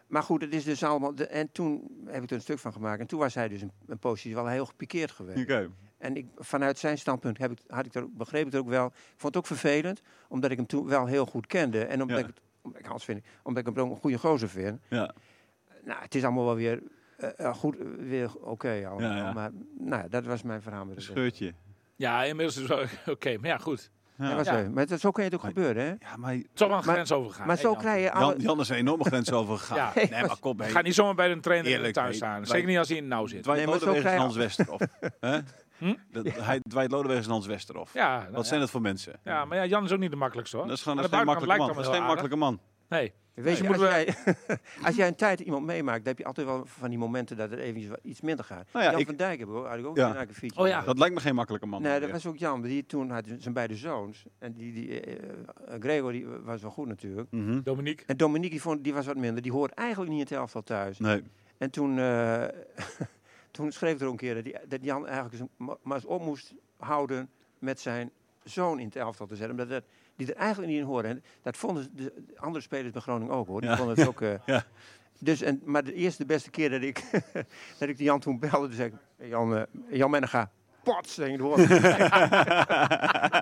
Maar 0.07 0.23
goed, 0.23 0.41
het 0.41 0.53
is 0.53 0.63
dus 0.63 0.83
allemaal. 0.83 1.15
De, 1.15 1.27
en 1.27 1.51
toen 1.51 2.01
heb 2.05 2.23
ik 2.23 2.29
er 2.29 2.35
een 2.35 2.41
stuk 2.41 2.59
van 2.59 2.73
gemaakt. 2.73 2.99
En 2.99 3.07
toen 3.07 3.19
was 3.19 3.33
hij 3.33 3.47
dus 3.47 3.61
een, 3.61 3.71
een 3.87 3.99
positie 3.99 4.35
wel 4.35 4.47
heel 4.47 4.65
gepikeerd 4.65 5.11
geweest. 5.11 5.41
Oké. 5.41 5.69
En 5.97 6.15
ik, 6.17 6.25
vanuit 6.37 6.79
zijn 6.79 6.97
standpunt 6.97 7.37
heb 7.37 7.51
ik, 7.51 7.57
had 7.67 7.85
ik 7.85 7.93
er, 7.95 8.03
ook- 8.03 8.13
begreep 8.17 8.45
ik 8.45 8.51
het 8.51 8.61
ook 8.61 8.67
wel. 8.69 8.91
Vond 8.93 9.21
het 9.35 9.37
ook 9.37 9.45
vervelend, 9.45 10.01
omdat 10.27 10.51
ik 10.51 10.57
hem 10.57 10.65
toen 10.65 10.87
wel 10.87 11.05
heel 11.05 11.25
goed 11.25 11.47
kende. 11.47 11.85
En 11.85 12.01
omdat 12.01 12.17
Ja. 12.17 12.23
ik 12.23 12.29
het, 12.29 12.41
omdat 12.61 12.79
ik, 12.79 12.85
Hans 12.85 13.05
vind, 13.05 13.17
ik- 13.17 13.25
omdat 13.43 13.67
ik 13.67 13.75
hem 13.75 13.85
ook 13.85 13.91
een 13.91 14.01
goede 14.01 14.17
gozer 14.17 14.49
vind. 14.49 14.79
Ja. 14.89 15.13
Nou, 15.83 16.01
het 16.01 16.15
is 16.15 16.23
allemaal 16.23 16.45
wel 16.45 16.55
weer 16.55 16.81
eh, 17.17 17.29
eh, 17.37 17.53
goed, 17.53 17.77
eh, 17.77 17.85
weer 17.97 18.35
oké 18.39 18.69
allemaal. 18.87 19.11
Ja, 19.11 19.17
ja. 19.17 19.33
Maar 19.33 19.51
nou, 19.79 20.01
ja, 20.01 20.07
dat 20.07 20.25
was 20.25 20.41
mijn 20.43 20.61
verhaal 20.61 20.85
met 20.85 21.01
scheurtje. 21.01 21.53
Ja, 21.95 22.23
inmiddels 22.23 22.55
is 22.57 22.61
het 22.61 22.71
wel 22.71 22.85
oké. 23.15 23.37
Maar 23.37 23.49
ja, 23.49 23.57
goed. 23.57 23.91
Ja. 24.29 24.35
was 24.35 24.49
leuk. 24.49 24.71
Maar 24.73 24.85
dat, 24.85 24.99
zo 24.99 25.11
kan 25.11 25.23
je 25.23 25.29
het 25.29 25.39
ook 25.39 25.45
Maar- 25.45 25.53
gebeuren, 25.53 25.83
hè? 25.83 25.89
Ja, 26.09 26.17
maar 26.17 26.33
Toch 26.53 26.67
wel 26.67 26.77
een 26.77 26.85
Maar- 26.85 26.93
grens 26.93 27.11
overgaan. 27.11 27.47
maar 27.47 27.57
zo 27.57 27.71
Jan? 27.71 27.77
krijg 27.81 28.03
je 28.03 28.11
alle... 28.11 28.31
Jan, 28.33 28.41
Jan 28.41 28.59
is 28.59 28.69
een 28.69 28.75
enorme 28.75 29.03
grens 29.03 29.31
over 29.39 29.57
gegaan. 29.57 29.77
Ja. 29.77 29.91
Nee, 30.09 30.21
maar 30.21 30.37
kom, 30.39 30.59
ga 30.59 30.81
niet 30.81 30.95
zomaar 30.95 31.15
bij 31.15 31.31
een 31.31 31.41
trainer 31.41 31.71
Eerlijk, 31.71 31.95
nee, 31.95 32.13
staan. 32.13 32.45
Zeker 32.45 32.67
niet 32.67 32.77
als 32.77 32.87
hij 32.87 32.97
in 32.97 33.03
het 33.03 33.11
nauw 33.13 33.27
zit. 33.27 33.43
Dwight 33.43 33.65
Nee, 33.65 33.79
krijg 33.99 34.15
je- 34.15 34.19
Hans 34.21 34.35
Westerhof. 34.35 34.79
Hè? 35.19 35.39
Hm? 35.77 35.93
Dat, 36.11 36.25
hij, 36.37 36.59
Dwight 36.69 36.91
Lodewegers 36.91 37.25
en 37.25 37.31
Hans 37.31 37.45
Westerhof. 37.45 37.93
Ja, 37.93 38.17
nou 38.19 38.31
Wat 38.31 38.41
ja. 38.41 38.47
zijn 38.47 38.59
dat 38.59 38.69
voor 38.69 38.81
mensen? 38.81 39.13
Ja, 39.23 39.45
maar 39.45 39.57
ja, 39.57 39.65
Jan 39.65 39.83
is 39.83 39.91
ook 39.91 39.99
niet 39.99 40.11
de 40.11 40.15
makkelijkste 40.17 40.57
hoor. 40.57 40.67
Dat 40.67 40.77
is 40.77 40.83
gewoon 40.83 40.99
is 41.03 41.09
geen 41.09 41.25
makkelijke 41.25 41.57
man. 41.57 41.67
Dat 41.75 41.85
is 41.85 41.91
geen 41.91 42.03
makkelijke 42.03 42.35
man. 42.37 42.59
Nee. 42.89 43.13
Weet 43.33 43.57
je, 43.57 43.67
als, 43.67 43.77
jij, 43.77 44.15
als 44.85 44.95
jij 44.95 45.07
een 45.07 45.15
tijd 45.15 45.39
iemand 45.39 45.65
meemaakt, 45.65 45.97
dan 45.97 46.07
heb 46.07 46.17
je 46.17 46.25
altijd 46.25 46.47
wel 46.47 46.65
van 46.65 46.89
die 46.89 46.97
momenten 46.99 47.37
dat 47.37 47.49
het 47.51 47.59
even 47.59 47.97
iets- 48.03 48.21
minder 48.21 48.45
gaat. 48.45 48.67
Nou 48.73 48.85
ja, 48.85 48.91
Jan 48.91 48.99
ik- 48.99 49.05
van 49.05 49.15
Dijk 49.15 49.39
heb 49.39 49.47
ik 49.47 49.53
ook, 49.53 49.67
had 49.67 49.77
ik 49.77 49.85
ook 49.85 49.97
Ja. 49.97 50.21
een 50.21 50.33
fiets. 50.33 50.57
Oh 50.57 50.67
ja. 50.67 50.81
Dat 50.81 50.97
lijkt 50.97 51.13
me 51.15 51.21
geen 51.21 51.35
makkelijke 51.35 51.65
man. 51.67 51.81
Nee, 51.81 51.99
dat 51.99 52.11
was 52.11 52.25
ook 52.25 52.37
Jan. 52.37 52.61
Die 52.61 52.85
toen 52.85 53.09
had 53.09 53.25
zijn 53.37 53.53
beide 53.53 53.75
zoons. 53.75 54.25
En 54.39 54.53
die, 54.53 54.73
die, 54.73 54.99
eh, 55.01 55.13
eh, 55.13 55.79
Gregor 55.79 56.11
die 56.11 56.25
was 56.27 56.61
wel 56.61 56.71
goed 56.71 56.87
natuurlijk. 56.87 57.27
Mhm. 57.31 57.61
Dominique. 57.63 58.05
En 58.07 58.17
Dominique 58.17 58.49
die, 58.51 58.61
vond, 58.61 58.83
die 58.83 58.93
was 58.93 59.05
wat 59.05 59.17
minder. 59.17 59.41
Die 59.43 59.51
hoort 59.51 59.71
eigenlijk 59.73 60.11
niet 60.11 60.19
in 60.19 60.25
het 60.27 60.35
elftal 60.37 60.63
thuis. 60.63 60.99
Nee. 60.99 61.21
En 61.57 61.69
toen, 61.69 61.99
eh, 61.99 62.43
toen 63.51 63.71
schreef 63.71 63.99
er 63.99 64.05
ook 64.05 64.11
een 64.11 64.17
keer 64.17 64.33
dat, 64.35 64.43
die, 64.43 64.55
dat 64.67 64.79
Jan 64.83 65.07
eigenlijk 65.07 65.49
maar 65.57 65.95
eens 65.95 66.05
op 66.05 66.21
moest 66.21 66.53
houden 66.77 67.29
met 67.59 67.79
zijn 67.79 68.11
zoon 68.43 68.79
in 68.79 68.85
het 68.85 68.95
elftal 68.95 69.27
te 69.27 69.35
zetten. 69.35 69.51
Omdat 69.59 69.69
dat, 69.69 69.83
die 70.15 70.27
er 70.33 70.35
eigenlijk 70.35 70.71
niet 70.71 70.79
in 70.81 70.85
horen. 70.85 71.09
En 71.09 71.23
dat 71.41 71.57
vonden 71.57 71.89
de 71.95 72.13
andere 72.35 72.63
spelers 72.63 72.91
bij 72.91 73.01
Groningen 73.01 73.33
ook 73.33 73.47
hoor. 73.47 73.61
Die 73.61 73.69
Ja. 73.69 73.77
vonden 73.77 73.95
het 73.97 74.07
ook... 74.07 74.21
eh, 74.31 74.33
Ja. 74.45 74.63
Dus, 75.19 75.41
en, 75.41 75.61
maar 75.65 75.83
de 75.83 75.93
eerste 75.93 76.21
de 76.21 76.27
beste 76.33 76.49
keer 76.49 76.69
dat 76.69 76.81
ik, 76.81 77.03
dat 77.79 77.89
ik 77.89 77.97
die 77.97 78.05
Jan 78.05 78.19
toen 78.19 78.39
belde, 78.39 78.67
toen 78.67 78.75
zei 78.75 78.87
ik, 78.87 78.93
"Hey, 79.17 79.27
Jan, 79.27 79.55
eh 79.57 79.63
Jan 79.89 80.09
Mennega, 80.09 80.51
pots, 80.83 81.17
horen. 81.17 81.67
ging 81.67 81.77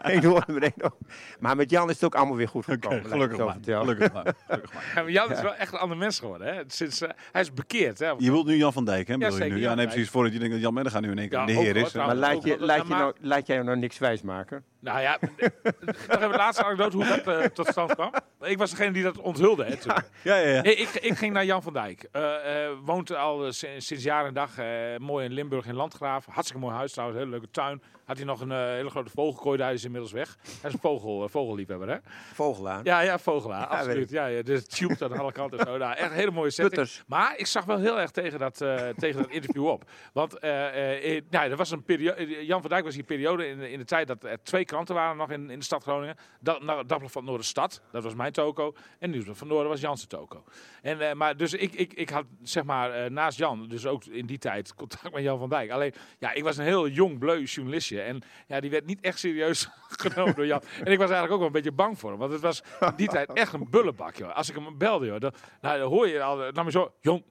het 0.04 0.24
horen 0.34 0.54
meteen 0.54 0.74
ook. 0.82 0.98
Maar 1.40 1.56
met 1.56 1.70
Jan 1.70 1.90
is 1.90 1.96
het 1.96 2.04
ook 2.04 2.16
allemaal 2.16 2.36
weer 2.36 2.48
goed 2.48 2.66
gekomen. 2.66 2.98
ik 3.00 3.08
gelukkig 3.08 3.38
maar. 3.38 3.58
Gelukkig 3.64 4.14
maar. 4.14 4.36
Gelukkig 4.48 4.74
maar. 4.74 4.84
Ja, 4.96 5.02
maar 5.02 5.12
Jan 5.12 5.32
is 5.32 5.42
wel 5.42 5.56
echt 5.56 5.74
een 5.74 5.80
ander 5.80 5.98
mens 5.98 6.20
geworden. 6.20 6.54
Hè? 6.56 6.62
Sinds, 6.68 7.02
eh, 7.02 7.10
hij 7.32 7.42
is 7.42 7.54
bekeerd. 7.54 8.00
Hè? 8.00 8.08
Je 8.18 8.32
wilt 8.32 8.46
nu 8.46 8.56
Jan 8.56 8.74
van 8.74 8.86
Dijk, 8.86 9.08
hè? 9.08 9.14
bedoel 9.18 9.30
je 9.34 9.38
zeker, 9.38 9.54
nu? 9.56 9.62
Ja, 9.62 9.68
Jan 9.68 9.78
nee, 9.78 9.88
precies. 9.88 10.10
Voordat 10.10 10.34
je 10.34 10.40
denkt 10.40 10.54
dat 10.54 10.64
Jan 10.64 10.74
Mennega 10.74 11.00
nu 11.00 11.12
in 11.12 11.18
één 11.20 11.30
keer 11.30 11.40
Ja, 11.40 11.46
de 11.46 11.52
heer 11.52 11.76
is. 11.76 11.94
Maar 11.94 12.16
laat 12.16 12.44
je, 12.44 12.60
laat, 12.60 12.88
je 12.88 12.94
nou, 12.94 13.14
laat 13.20 13.48
jij 13.48 13.62
nou 13.62 13.78
niks 13.78 13.98
wijs 13.98 14.22
maken? 14.22 14.64
Nou 14.82 15.02
ja, 15.02 15.18
nog 15.22 16.08
even 16.10 16.32
de 16.32 16.38
laatste 16.38 16.64
anekdote 16.64 16.96
hoe 16.96 17.06
dat 17.06 17.28
eh, 17.28 17.46
tot 17.46 17.68
stand 17.68 17.94
kwam. 17.94 18.12
Ik 18.42 18.58
was 18.58 18.70
degene 18.70 18.92
die 18.92 19.04
dat 19.04 19.18
onthulde. 19.18 19.64
Hè, 19.66 19.78
toen. 19.78 19.94
Ja, 20.24 20.36
ja, 20.36 20.48
ja. 20.50 20.62
Nee, 20.62 20.76
ik, 20.76 20.90
ik 20.90 21.18
ging 21.18 21.34
naar 21.34 21.46
Jan 21.46 21.62
van 21.64 21.74
Dijk. 21.74 22.08
Eh, 22.12 22.66
eh, 22.66 22.72
woont 22.84 23.16
al 23.16 23.46
eh, 23.46 23.52
sinds, 23.52 24.04
jaar 24.04 24.26
en 24.26 24.34
dag 24.34 24.58
eh, 24.58 24.68
mooi 24.98 25.26
in 25.26 25.32
Limburg 25.32 25.66
in 25.66 25.76
Landgraaf. 25.76 26.26
Hartstikke 26.26 26.62
mooi 26.62 26.76
huis 26.76 26.92
trouwens, 26.92 27.20
hele 27.20 27.32
leuke 27.32 27.52
tuin. 27.52 27.82
Had 28.06 28.18
hij 28.18 28.26
nog 28.26 28.42
een 28.42 28.52
eh, 28.52 28.58
hele 28.58 28.90
grote 28.90 29.12
vogelkooi, 29.16 29.58
daar 29.58 29.74
is 29.74 29.84
inmiddels 29.84 30.12
weg. 30.12 30.38
Hij 30.62 30.70
is 30.70 30.74
een 30.74 30.80
vogel, 30.80 31.24
eh, 31.24 31.30
vogelliefhebber, 31.30 31.90
hè? 31.90 31.96
Vogelaar. 32.34 32.80
Ja, 32.84 33.00
ja, 33.02 33.20
vogelaar, 33.20 33.66
absoluut. 33.68 34.10
Ja, 34.10 34.26
ja, 34.26 34.42
dus 34.42 34.66
tube 34.68 34.96
aan 35.04 35.18
alle 35.20 35.32
kanten 35.32 35.60
en 35.60 35.66
zo. 35.66 35.78
Nou, 35.78 35.94
echt 35.96 36.10
een 36.10 36.16
hele 36.16 36.32
mooie 36.32 36.50
setting. 36.50 36.76
Putters. 36.76 37.04
Maar 37.08 37.34
ik 37.38 37.46
zag 37.48 37.66
wel 37.66 37.80
heel 37.80 38.00
erg 38.00 38.12
tegen 38.12 38.40
dat, 38.40 38.62
eh, 38.62 38.88
tegen 38.98 39.22
dat 39.22 39.32
interview 39.32 39.68
op. 39.68 39.84
Want 40.14 40.40
eh, 40.40 40.68
eh, 40.68 41.16
eh, 41.18 41.24
nou, 41.30 41.50
er 41.52 41.58
was 41.58 41.72
een 41.72 41.84
periode. 41.84 42.46
Jan 42.46 42.62
van 42.62 42.70
Dijk 42.70 42.84
was 42.84 42.94
die 42.94 43.04
periode 43.04 43.48
in, 43.48 43.60
de- 43.60 43.72
in 43.72 43.80
de 43.80 43.86
tijd 43.86 44.08
dat 44.08 44.24
er 44.24 44.44
twee 44.44 44.66
kranten 44.72 44.96
waren 44.96 45.18
nog 45.18 45.32
in, 45.32 45.50
in 45.50 45.60
de 45.60 45.66
stad 45.66 45.84
Groningen. 45.84 46.16
Dat, 46.40 46.62
nou, 46.62 46.86
Dagblad 46.86 47.12
van 47.12 47.24
Noorderstad, 47.24 47.82
dat 47.92 48.04
was 48.04 48.14
mijn 48.14 48.32
toko. 48.32 48.74
En 49.00 49.10
Nieuwsblad 49.10 49.38
van 49.38 49.48
Noorden 49.48 49.70
was 49.70 49.82
Jansen 49.82 50.08
toko. 50.08 50.44
En, 50.82 51.10
eh, 51.10 51.14
maar 51.14 51.38
dus 51.38 51.54
ik, 51.54 51.74
ik, 51.74 51.94
ik 51.94 52.10
had 52.10 52.26
zeg 52.42 52.64
maar 52.64 52.92
eh, 52.92 53.10
naast 53.10 53.38
Jan, 53.38 53.68
dus 53.68 53.86
ook 53.86 54.06
in 54.06 54.26
die 54.26 54.38
tijd, 54.38 54.76
contact 54.76 55.14
met 55.14 55.24
Jan 55.24 55.40
van 55.40 55.50
Dijk. 55.50 55.72
Alleen, 55.72 55.94
ja, 56.20 56.34
ik 56.34 56.44
was 56.44 56.58
een 56.58 56.66
heel 56.66 56.88
jong, 56.88 57.20
bleu 57.20 57.44
journalistje. 57.44 58.02
En 58.02 58.22
ja, 58.48 58.60
die 58.60 58.70
werd 58.70 58.86
niet 58.86 59.02
echt 59.02 59.20
serieus 59.20 59.70
genomen 60.04 60.36
door 60.36 60.46
Jan. 60.46 60.62
En 60.84 60.92
ik 60.92 60.98
was 60.98 61.10
eigenlijk 61.10 61.32
ook 61.32 61.38
wel 61.38 61.48
een 61.48 61.52
beetje 61.52 61.72
bang 61.72 62.00
voor 62.00 62.10
hem. 62.10 62.20
Want 62.20 62.32
het 62.32 62.42
was 62.42 62.64
in 62.80 62.94
die 62.96 63.08
tijd 63.08 63.34
echt 63.34 63.54
een 63.54 63.70
bullebak, 63.70 64.16
joh. 64.16 64.36
Als 64.36 64.50
ik 64.50 64.56
hem 64.56 64.78
belde, 64.78 65.06
joh, 65.06 65.20
dan, 65.20 65.34
nou, 65.62 65.80
dan 65.80 65.90
hoor 65.90 66.08
je 66.08 66.24
al, 66.24 66.54
dan 66.54 66.72
zo, 66.72 66.94
jong, 67.00 67.24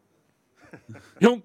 jong. 1.19 1.43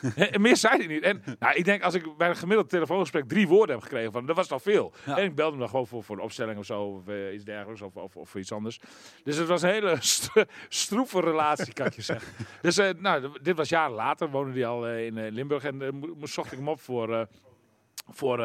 En 0.32 0.40
meer 0.40 0.56
zei 0.56 0.76
hij 0.76 0.86
niet. 0.86 1.02
En 1.02 1.22
nou, 1.38 1.54
ik 1.56 1.64
denk 1.64 1.82
als 1.82 1.94
ik 1.94 2.16
bij 2.16 2.28
een 2.28 2.36
gemiddeld 2.36 2.68
telefoongesprek 2.68 3.28
drie 3.28 3.48
woorden 3.48 3.74
heb 3.74 3.84
gekregen, 3.84 4.12
van, 4.12 4.26
dat 4.26 4.36
was 4.36 4.50
al 4.50 4.58
veel. 4.60 4.92
Ja. 5.06 5.16
En 5.18 5.24
ik 5.24 5.34
belde 5.34 5.50
hem 5.50 5.60
dan 5.60 5.68
gewoon 5.68 5.86
voor, 5.86 6.04
voor 6.04 6.16
een 6.16 6.22
opstelling 6.22 6.58
of 6.58 6.64
zo, 6.64 6.82
of 6.82 7.08
eh, 7.08 7.34
iets 7.34 7.44
dergelijks, 7.44 7.82
of, 7.82 7.96
of, 7.96 8.16
of 8.16 8.28
voor 8.30 8.40
iets 8.40 8.52
anders. 8.52 8.80
Dus 9.24 9.36
het 9.36 9.48
was 9.48 9.62
een 9.62 9.70
hele 9.70 9.96
st 10.00 10.30
stroeve 10.68 11.20
relatie, 11.20 11.72
kan 11.72 11.86
ik 11.86 11.94
je 11.94 12.02
zeggen. 12.02 12.32
Dus 12.62 12.78
eh, 12.78 12.88
nou, 12.98 13.28
dit 13.42 13.56
was 13.56 13.68
jaren 13.68 13.94
later, 13.94 14.30
woonde 14.30 14.52
hij 14.52 14.66
al 14.66 14.86
eh, 14.86 15.06
in 15.06 15.28
Limburg 15.28 15.64
en 15.64 15.76
mo- 15.98 16.14
moest 16.16 16.34
zocht 16.34 16.52
ik 16.52 16.58
hem 16.58 16.68
op 16.68 16.80
voor... 16.80 17.26
voor, 18.10 18.36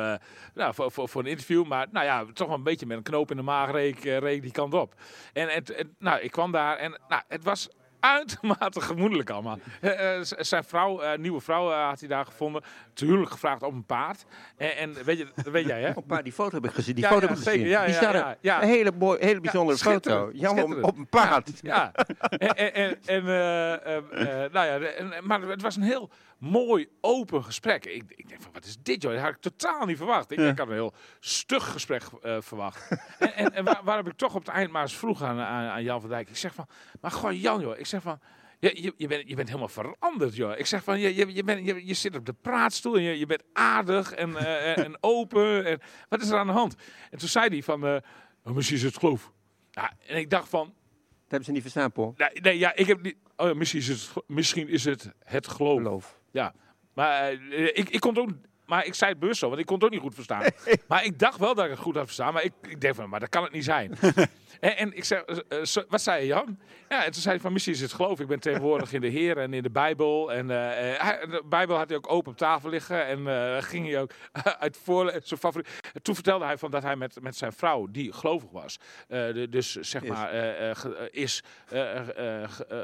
nou, 0.53 0.74
voor, 0.74 0.91
voor, 0.91 1.10
voor 1.10 1.22
een 1.22 1.27
interview. 1.29 1.65
Maar 1.65 1.88
nou 1.91 2.05
ja, 2.05 2.25
toch 2.33 2.48
wel 2.48 2.57
een 2.57 2.63
beetje 2.63 2.86
met 2.86 2.98
een 2.98 3.03
knoop 3.03 3.31
in 3.31 3.38
de 3.38 3.43
maag 3.43 3.72
reek, 3.72 4.03
reek 4.03 4.41
die 4.41 4.51
kant 4.51 4.74
op. 4.74 4.93
En 5.33 5.48
het, 5.50 5.67
het- 5.67 5.88
nou, 6.00 6.19
ik 6.22 6.31
kwam 6.31 6.51
daar 6.51 6.77
en 6.77 7.00
nou, 7.07 7.22
het 7.27 7.43
was 7.43 7.69
uitermate 8.03 8.81
gemoedelijk 8.91 9.29
allemaal. 9.29 9.60
Eh, 9.81 10.15
eh, 10.17 10.22
zijn 10.38 10.63
vrouw, 10.63 11.01
eh, 11.01 11.17
nieuwe 11.17 11.41
vrouw 11.41 11.69
had 11.72 12.00
hij 12.00 12.10
daar 12.10 12.25
gevonden. 12.25 12.62
Te 12.93 13.05
huwelijk 13.05 13.31
gevraagd 13.31 13.63
op 13.63 13.74
een 13.74 13.86
paard. 13.86 14.25
En, 14.57 14.77
en 14.77 14.93
weet, 15.05 15.17
je, 15.17 15.27
weet 15.51 15.65
jij 15.65 15.81
hè? 15.81 15.88
Een 15.95 16.05
paar 16.05 16.24
die 16.24 16.33
foto 16.33 16.55
heb 16.55 16.65
ik 16.65 16.72
gezien. 16.72 16.95
Die 16.95 17.03
Ja, 17.03 17.10
foto 17.10 17.22
ja, 17.22 17.27
heb 17.27 17.38
ik 17.38 17.43
zeker. 17.43 17.60
gezien. 17.60 17.74
Ja, 17.77 17.86
die 17.86 17.93
ja, 17.93 18.00
staat 18.01 18.13
er- 18.13 18.19
ja, 18.19 18.38
ja. 18.41 18.62
Een 18.63 18.67
hele, 18.69 18.91
mooi, 19.00 19.25
hele 19.25 19.39
bijzondere 19.41 19.77
foto. 19.77 20.29
Jan 20.33 20.63
op, 20.63 20.83
op 20.83 20.98
een 20.98 21.07
paard. 21.07 21.51
Ja, 21.62 21.91
en, 22.29 22.74
en, 22.74 22.98
en, 23.05 23.24
nou 24.51 24.65
ja, 24.67 24.79
en, 24.79 25.13
maar 25.22 25.41
het 25.41 25.62
was 25.62 25.75
een 25.75 25.81
heel 25.81 26.10
mooi, 26.43 26.88
open 27.01 27.43
gesprek. 27.43 27.85
Ik, 27.85 28.03
ik 28.07 28.29
denk 28.29 28.41
van, 28.41 28.51
wat 28.53 28.65
is 28.65 28.77
dit 28.79 29.01
joh? 29.01 29.12
Dat 29.13 29.21
had 29.21 29.29
ik 29.29 29.41
totaal 29.41 29.85
niet 29.85 29.97
verwacht. 29.97 30.31
Ik, 30.31 30.39
ik 30.39 30.57
had 30.57 30.67
een 30.67 30.73
heel 30.73 30.93
stug 31.19 31.71
gesprek 31.71 32.03
eh, 32.21 32.38
verwacht. 32.41 32.89
en 33.19 33.33
en, 33.35 33.53
en 33.53 33.63
waar, 33.63 33.81
waar 33.83 33.97
heb 33.97 34.07
ik 34.07 34.17
toch 34.17 34.35
op 34.35 34.45
het 34.45 34.55
eind 34.55 34.71
maar 34.71 34.81
eens 34.81 34.97
vroeg 34.97 35.23
aan, 35.23 35.39
aan, 35.39 35.69
aan 35.69 35.83
Jan 35.83 36.01
van 36.01 36.09
Dijk. 36.09 36.29
Ik 36.29 36.38
zeg 36.38 36.53
van, 36.53 36.67
maar 37.01 37.12
gewoon 37.12 37.38
Jan 37.38 37.62
joh. 37.62 37.77
Ik 37.77 37.85
zeg 37.85 38.01
van, 38.01 38.19
je, 38.59 38.81
je, 38.81 38.93
je, 38.97 39.07
bent, 39.07 39.27
je 39.29 39.35
bent 39.35 39.47
helemaal 39.47 39.69
veranderd, 39.69 40.35
joh. 40.35 40.57
Ik 40.57 40.65
zeg 40.65 40.83
van, 40.83 41.00
je, 41.00 41.15
je, 41.15 41.33
je, 41.33 41.43
bent, 41.43 41.65
je, 41.65 41.85
je 41.85 41.93
zit 41.93 42.15
op 42.15 42.25
de 42.25 42.33
praatstoel 42.33 42.95
en 42.95 43.01
je, 43.01 43.19
je 43.19 43.25
bent 43.25 43.43
aardig 43.53 44.12
en, 44.12 44.38
eh, 44.38 44.69
en- 44.77 44.83
en 44.85 44.97
open. 45.01 45.65
En, 45.65 45.79
wat 46.09 46.21
is 46.21 46.29
er 46.29 46.38
aan 46.38 46.47
de 46.47 46.53
hand? 46.53 46.75
En 47.12 47.17
toen 47.17 47.27
zei 47.29 47.47
hij 47.47 47.63
van, 47.63 47.85
eh, 47.85 47.95
oh, 48.43 48.53
misschien 48.53 48.77
is 48.77 48.83
het 48.83 48.97
geloof. 48.97 49.31
Ja, 49.71 49.93
en 50.07 50.17
ik 50.17 50.29
dacht 50.29 50.50
van, 50.50 50.65
Dat 50.65 50.75
hebben 51.27 51.43
ze 51.45 51.51
niet 51.51 51.62
verstaan, 51.62 51.91
Paul. 51.91 52.13
Nee, 52.17 52.41
nee, 52.41 52.57
ja, 52.57 52.75
ik 52.75 52.88
heb 52.88 53.01
niet. 53.01 53.15
Oh 53.35 53.47
ja, 53.47 53.53
misschien 53.53 53.79
is 53.79 53.88
het, 53.88 54.09
misschien 54.27 54.67
is 54.67 54.85
het 54.85 55.12
het 55.23 55.47
geloof. 55.47 55.77
Geloof. 55.77 56.21
Ja, 56.33 56.53
maar 56.93 57.31
eh, 57.31 57.65
ik, 57.65 57.89
ik 57.89 57.99
kon 57.99 58.13
het 58.13 58.23
ook. 58.23 58.29
Maar 58.65 58.85
ik 58.85 58.93
zei 58.93 59.11
het 59.11 59.19
bewust 59.19 59.39
zo, 59.39 59.47
want 59.47 59.59
ik 59.59 59.65
kon 59.65 59.75
het 59.75 59.83
ook 59.85 59.91
niet 59.91 59.99
goed 60.01 60.13
verstaan. 60.13 60.43
maar 60.87 61.05
ik 61.05 61.19
dacht 61.19 61.39
wel 61.39 61.55
dat 61.55 61.65
ik 61.65 61.71
het 61.71 61.79
goed 61.79 61.95
had 61.95 62.05
verstaan. 62.05 62.33
Maar 62.33 62.43
ik, 62.43 62.53
ik 62.61 62.81
denk 62.81 62.95
van, 62.95 63.09
maar 63.09 63.19
dat 63.19 63.29
kan 63.29 63.43
het 63.43 63.51
niet 63.51 63.63
zijn. 63.63 63.91
en, 64.60 64.77
en 64.77 64.98
ik 64.98 65.03
zei, 65.03 65.24
eh, 65.50 65.57
wat 65.89 66.01
zei 66.01 66.22
je, 66.22 66.27
Jan? 66.27 66.60
Ja, 66.89 67.05
en 67.05 67.12
toen 67.12 67.22
zei 67.22 67.33
hij 67.33 67.43
van, 67.43 67.51
misschien 67.53 67.74
is 67.74 67.81
het 67.81 67.93
geloof. 67.93 68.19
Ik 68.19 68.27
ben 68.27 68.39
tegenwoordig 68.39 68.93
in 68.93 69.01
de 69.01 69.07
Heer 69.07 69.38
en 69.38 69.53
in 69.53 69.63
de 69.63 69.69
Bijbel. 69.72 70.33
En 70.33 70.51
eh, 70.51 70.93
eh, 70.93 71.01
hij- 71.01 71.25
de 71.25 71.43
Bijbel 71.45 71.77
had 71.77 71.88
hij 71.88 71.98
ook 71.98 72.12
open 72.12 72.31
op 72.31 72.38
tafel 72.38 72.69
liggen. 72.69 73.05
En 73.05 73.63
ging 73.63 73.86
hij 73.88 74.00
ook 74.01 74.12
uit 74.60 74.77
voor 74.83 75.12
zijn 75.24 75.39
favoriet. 75.39 75.67
Toen 76.01 76.15
vertelde 76.15 76.45
hij 76.45 76.57
van 76.57 76.72
dat 76.72 76.83
hij 76.83 76.95
met, 76.95 77.17
met 77.22 77.36
zijn 77.36 77.53
vrouw, 77.53 77.88
die 77.91 78.13
gelovig 78.13 78.50
was, 78.51 78.77
de- 79.07 79.48
dus 79.50 79.72
zeg 79.75 80.03
maar 80.05 80.33
is, 81.12 81.43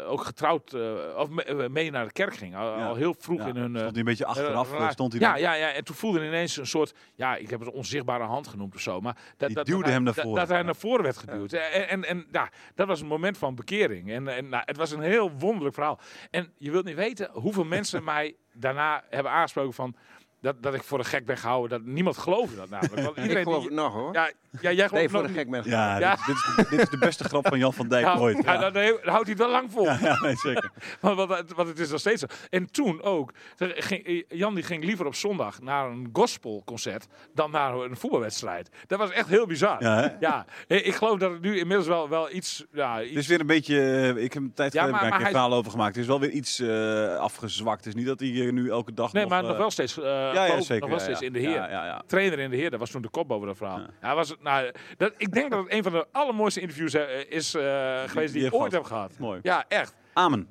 ook 0.07 0.23
getrouwd, 0.23 0.73
of 1.15 1.29
me- 1.29 1.69
mee 1.69 1.91
naar 1.91 2.05
de 2.05 2.11
kerk 2.11 2.35
ging. 2.35 2.55
Al, 2.55 2.77
Ja. 2.77 2.85
al 2.88 2.95
heel 2.95 3.15
vroeg 3.19 3.39
Ja, 3.39 3.47
in 3.47 3.55
hun... 3.55 3.69
stond 3.69 3.89
hij 3.89 3.99
een 3.99 4.03
beetje 4.05 4.25
achteraf, 4.25 4.91
stond 4.91 5.11
hij 5.13 5.21
ja, 5.21 5.31
dan. 5.31 5.41
ja, 5.41 5.53
ja, 5.53 5.71
en 5.71 5.83
toen 5.83 5.95
voelde 5.95 6.17
hij 6.19 6.27
ineens 6.27 6.57
een 6.57 6.67
soort, 6.67 6.93
ja, 7.15 7.35
ik 7.35 7.49
heb 7.49 7.59
het 7.59 7.71
onzichtbare 7.71 8.23
hand 8.23 8.47
genoemd 8.47 8.75
of 8.75 8.81
zo, 8.81 8.99
maar 9.01 9.17
dat, 9.38 9.47
Die 9.47 9.57
dat, 9.57 9.65
duwde 9.65 9.83
dat 9.83 9.91
hem 9.91 9.95
hij, 9.95 10.03
naar 10.05 10.13
dat- 10.13 10.23
voren. 10.23 10.39
Dat, 10.39 10.49
hij 10.49 10.61
naar 10.63 10.75
voren 10.75 11.03
werd 11.03 11.17
geduwd. 11.17 11.51
En, 11.59 11.87
en, 11.87 12.05
en 12.05 12.27
ja, 12.31 12.49
dat 12.75 12.87
was 12.87 13.01
een 13.01 13.07
moment 13.07 13.37
van 13.37 13.55
bekering. 13.55 14.11
En, 14.11 14.27
en 14.27 14.49
nou, 14.49 14.63
het 14.65 14.77
was 14.77 14.91
een 14.91 15.01
heel 15.01 15.31
wonderlijk 15.31 15.75
verhaal. 15.75 15.99
En 16.31 16.53
je 16.57 16.71
wilt 16.71 16.85
niet 16.85 16.95
weten 16.95 17.29
hoeveel 17.31 17.63
mensen 17.63 18.03
mij 18.13 18.35
daarna 18.53 19.03
hebben 19.09 19.31
aangesproken 19.31 19.73
van 19.73 19.95
dat, 20.41 20.63
dat 20.63 20.74
ik 20.74 20.84
voor 20.84 21.00
een 21.00 21.05
gek 21.05 21.25
ben 21.25 21.38
gehouden. 21.38 21.69
Dat 21.84 21.88
niemand 21.93 22.17
geloofde 22.17 22.55
dat 22.55 22.69
namelijk. 22.69 23.03
Want 23.03 23.17
Ik 23.17 23.22
iedereen 23.24 23.43
geloof 23.43 23.60
die, 23.60 23.67
het 23.69 23.77
nog, 23.79 23.93
hoor. 23.93 24.13
ja, 24.13 24.29
ja, 24.62 24.72
jij 24.72 24.74
Nee, 24.75 24.88
gelooft 24.88 25.12
voor 25.12 25.22
nog 25.22 25.31
de 25.31 25.38
gek 25.38 25.50
ben 25.50 25.62
Ja, 25.65 25.98
Ja. 26.00 26.15
Dit, 26.15 26.25
dit, 26.25 26.36
is 26.36 26.55
de, 26.55 26.65
dit 26.69 26.79
is 26.81 26.89
de 26.89 26.98
beste 26.98 27.24
grap 27.24 27.48
van 27.48 27.60
Jan 27.60 27.74
van 27.74 27.88
Dijk 27.88 28.05
Ja, 28.05 28.17
ooit. 28.17 28.43
ja, 28.43 28.53
Ja. 28.53 28.60
dan, 28.60 28.74
dan 28.74 28.84
houdt 29.03 29.03
hij 29.27 29.29
het 29.29 29.38
wel 29.38 29.50
lang 29.50 29.72
vol. 29.72 29.84
Ja, 29.84 30.19
nee, 30.22 30.36
zeker. 30.36 30.72
Want, 31.01 31.15
want, 31.17 31.29
het- 31.29 31.53
want 31.53 31.67
het 31.67 31.79
is 31.79 31.89
nog 31.89 32.00
steeds 32.00 32.22
zo. 32.22 32.27
En 32.50 32.72
toen 32.72 33.01
ook. 33.01 33.32
Ging, 33.58 34.25
Jan 34.28 34.54
die 34.56 34.63
ging 34.63 34.84
liever 34.84 35.06
op 35.06 35.15
zondag 35.15 35.62
naar 35.62 35.89
een 35.89 36.10
gospelconcert 36.13 37.08
dan 37.34 37.52
naar 37.52 37.73
een 37.73 37.97
voetbalwedstrijd. 37.97 38.69
Dat 38.88 38.99
was 38.99 39.12
echt 39.12 39.28
heel 39.28 39.45
bizar. 39.45 39.84
Ja? 39.84 40.17
Ja, 40.19 40.45
eh, 40.67 40.86
ik 40.88 40.95
geloof 40.95 41.17
dat 41.19 41.32
het 41.32 41.41
nu 41.41 41.58
inmiddels 41.60 41.88
wel, 41.88 42.10
wel 42.10 42.32
iets... 42.32 42.65
Ja, 42.71 43.02
iets 43.02 43.10
Het 43.10 43.19
is 43.19 43.28
weer 43.28 43.39
een 43.39 43.47
beetje, 43.47 43.82
eh, 44.15 44.23
ik 44.23 44.34
heb 44.34 44.43
een 44.43 44.54
tijd 44.54 44.73
Ja, 44.73 44.80
geleden 44.84 44.91
maar- 44.91 44.91
daar 44.91 45.04
een 45.04 45.10
keer 45.10 45.17
een 45.17 45.21
hij- 45.21 45.32
verhaal 45.32 45.54
over 45.54 45.71
gemaakt. 45.71 45.95
Het 45.95 46.04
is 46.04 46.10
wel 46.10 46.19
weer 46.19 46.30
iets 46.30 46.60
eh, 46.60 47.15
afgezwakt. 47.17 47.78
Het 47.86 47.88
is 47.88 47.95
niet 47.95 48.06
dat 48.06 48.19
hij 48.19 48.30
eh, 48.45 48.52
nu 48.52 48.69
elke 48.69 48.93
dag 48.93 49.13
nee, 49.13 49.21
nog... 49.23 49.32
maar 49.32 49.41
eh, 49.43 49.47
nog 49.49 49.58
wel 49.58 49.71
steeds, 49.71 49.99
eh, 49.99 50.28
ja, 50.33 50.43
ja, 50.43 50.49
geloof- 50.49 50.65
zeker. 50.65 50.89
nog 50.89 50.99
wel 50.99 51.09
ja, 51.09 51.17
ja. 51.19 51.25
in 51.25 51.33
de 51.33 51.39
Heer. 51.39 51.49
Ja, 51.49 51.69
ja, 51.69 51.85
ja. 51.85 52.01
Trainer 52.07 52.39
in 52.39 52.49
de 52.49 52.55
Heer, 52.55 52.69
dat 52.69 52.79
was 52.79 52.91
toen 52.91 53.01
de 53.01 53.09
kop 53.09 53.27
boven 53.27 53.47
dat 53.47 53.57
verhaal. 53.57 53.79
Ja. 53.79 53.87
Ja. 54.01 54.15
was, 54.15 54.35
nou, 54.41 54.71
dat, 54.97 55.13
ik 55.17 55.33
denk 55.33 55.51
dat 55.51 55.63
het 55.63 55.73
een 55.73 55.83
van 55.83 55.91
de 55.91 56.05
allermooiste 56.11 56.59
interviews 56.59 56.93
eh, 56.93 57.29
is 57.29 57.53
eh, 57.53 58.03
geweest 58.05 58.33
die, 58.33 58.45
ik 58.45 58.53
ooit 58.53 58.71
heb 58.71 58.83
gehad. 58.83 59.11
Mooi. 59.19 59.39
Ja, 59.43 59.65
echt. 59.67 59.93
Amen. 60.13 60.49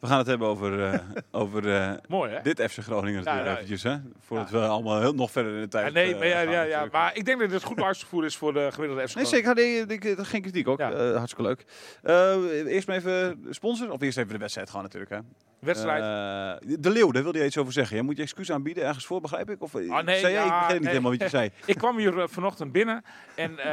We 0.00 0.06
gaan 0.06 0.18
het 0.18 0.26
hebben 0.26 0.48
over, 0.48 0.84
eh, 0.84 0.98
over 1.42 1.74
eh, 1.74 1.92
Mooi, 2.08 2.30
hè? 2.32 2.40
dit 2.42 2.62
FC 2.70 2.78
Groningen 2.78 3.22
Ja, 3.22 3.24
natuurlijk 3.24 3.54
eventjes. 3.54 3.82
Hè? 3.82 3.96
Voordat 4.18 4.50
we 4.50 4.58
allemaal 4.58 5.00
heel, 5.00 5.14
nog 5.14 5.30
verder 5.30 5.54
in 5.54 5.60
de 5.60 5.68
tijd 5.68 5.86
Ja, 5.86 5.92
nee, 5.92 6.12
eh, 6.12 6.18
maar, 6.18 6.26
ja, 6.26 6.40
gaan 6.42 6.52
ja, 6.52 6.62
ja, 6.62 6.88
maar 6.92 7.16
ik 7.16 7.24
denk 7.24 7.40
dat 7.40 7.50
dit 7.50 7.62
goed 7.62 7.78
luistervoer 7.78 8.24
is 8.24 8.36
voor 8.36 8.52
de 8.52 8.68
gemiddelde 8.72 9.08
FC 9.08 9.14
Nee, 9.14 9.24
zeker. 9.24 9.54
Nee, 9.54 9.86
geen 10.24 10.42
kritiek 10.42 10.68
ook. 10.68 10.78
Ja. 10.78 10.92
Eh, 10.92 11.16
hartstikke 11.16 11.42
leuk. 11.42 11.64
Eh, 12.02 12.72
eerst 12.74 12.86
maar 12.86 12.96
even 12.96 13.46
sponsor. 13.50 13.90
Of 13.90 14.00
eerst 14.00 14.18
even 14.18 14.32
de 14.32 14.38
wedstrijd 14.38 14.68
gewoon 14.68 14.84
natuurlijk. 14.84 15.10
Hè. 15.12 15.18
Wedstrijd. 15.60 16.02
Eh, 16.62 16.68
de 16.78 16.90
Leeuw, 16.90 17.10
daar 17.10 17.22
wilde 17.22 17.38
je 17.38 17.44
iets 17.44 17.58
over 17.58 17.72
zeggen. 17.72 17.96
Jij 17.96 18.04
moet 18.04 18.16
je 18.16 18.22
excuus 18.22 18.52
aanbieden 18.52 18.84
ergens 18.84 19.06
voor, 19.06 19.20
begrijp 19.20 19.50
ik? 19.50 19.62
Of, 19.62 19.74
Ah, 19.74 20.04
nee, 20.04 20.18
zei 20.20 20.32
ja, 20.32 20.42
ik 20.44 20.48
begreep 20.50 20.68
niet 20.70 20.78
nee. 20.80 20.88
helemaal 20.88 21.10
wat 21.10 21.20
je 21.20 21.28
zei. 21.28 21.50
Ik 21.66 21.74
kwam 21.78 21.96
hier 21.98 22.18
eh, 22.20 22.24
vanochtend 22.28 22.72
binnen 22.72 23.04
en 23.34 23.50
eh, 23.50 23.64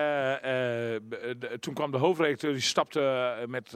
de- 1.39 1.57
toen 1.59 1.73
kwam 1.73 1.91
de 1.91 1.97
hoofdredacteur, 1.97 2.51
die 2.51 2.61
stapte 2.61 3.33
met, 3.47 3.73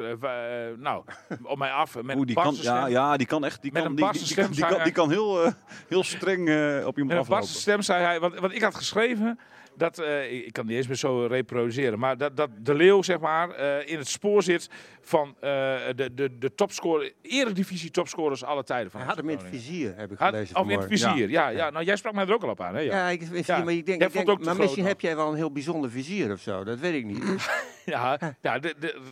nou, 0.78 1.04
op 1.44 1.58
mij 1.58 1.72
af 1.72 2.02
met 2.02 2.16
Oeh, 2.16 2.26
die 2.28 2.38
een 2.38 2.44
kan, 2.44 2.56
ja, 2.62 2.86
ja, 2.88 3.18
die 3.18 3.28
kan 3.28 3.46
echt. 3.46 3.62
Die 3.62 3.72
Met 3.72 3.82
kan, 3.82 3.92
een 3.92 3.98
die, 4.12 4.24
die, 4.26 4.36
kan, 4.36 4.52
die, 4.52 4.66
kan, 4.66 4.84
die 4.84 4.92
kan 4.94 5.10
heel, 5.10 5.54
heel 5.88 6.04
streng 6.04 6.40
op 6.86 6.96
je 6.98 7.04
Met 7.04 7.12
een 7.14 7.18
aflopen. 7.18 7.48
stem 7.48 7.82
zei 7.82 8.04
hij, 8.04 8.20
want, 8.20 8.40
want 8.40 8.54
ik 8.54 8.62
had 8.62 8.76
geschreven 8.76 9.40
dat, 9.76 10.04
ik 10.30 10.54
kan 10.54 10.66
niet 10.66 10.78
eens 10.78 10.88
meer 10.88 10.96
zo 10.96 11.26
reproduceren, 11.26 12.00
maar 12.00 12.18
dat, 12.18 12.38
dat 12.38 12.50
de 12.58 12.74
Leeuw 12.74 13.02
zeg 13.02 13.20
maar 13.20 13.56
in 13.86 13.98
het 13.98 14.08
spoor 14.08 14.44
zit 14.44 14.70
van 15.04 15.36
eh, 15.40 15.52
de, 15.96 16.14
de, 16.14 16.38
de 16.38 16.56
topscorer, 16.56 17.12
eredivisie 17.22 17.92
topscorers 17.92 18.44
alle 18.44 18.64
tijden. 18.64 18.92
Van 18.92 19.00
Hij 19.00 19.10
had 19.10 19.18
hem 19.18 19.30
in 19.30 19.38
het 19.38 19.48
vizier, 19.50 19.94
heb 19.96 20.12
ik 20.12 20.18
Had- 20.18 20.30
gelezen 20.30 20.56
Of 20.56 20.70
in 20.70 20.80
het 20.80 20.88
vizier, 20.88 21.30
ja. 21.30 21.48
ja, 21.48 21.70
Nou, 21.70 21.86
jij 21.86 21.96
sprak 21.96 22.14
mij 22.14 22.26
er 22.28 22.34
ook 22.34 22.44
al 22.44 22.50
op 22.50 22.62
aan, 22.62 22.76
hè? 22.76 22.80
Ja, 22.82 22.96
Ja, 22.96 23.10
ik, 23.10 23.46
Ja. 23.46 23.64
maar 23.64 23.74
ik 23.74 23.86
denk, 23.86 24.02
ik 24.04 24.14
denk 24.14 24.44
maar 24.46 24.56
misschien 24.58 24.86
heb 24.86 25.02
jij 25.02 25.16
wel 25.16 25.30
een 25.30 25.36
heel 25.36 25.52
bijzonder 25.52 25.90
vizier 25.92 26.32
of 26.32 26.40
zo. 26.40 26.64
Dat 26.64 26.80
weet 26.80 26.94
ik 26.94 27.06
niet. 27.06 27.50
ja, 27.86 28.20
ja 28.42 28.60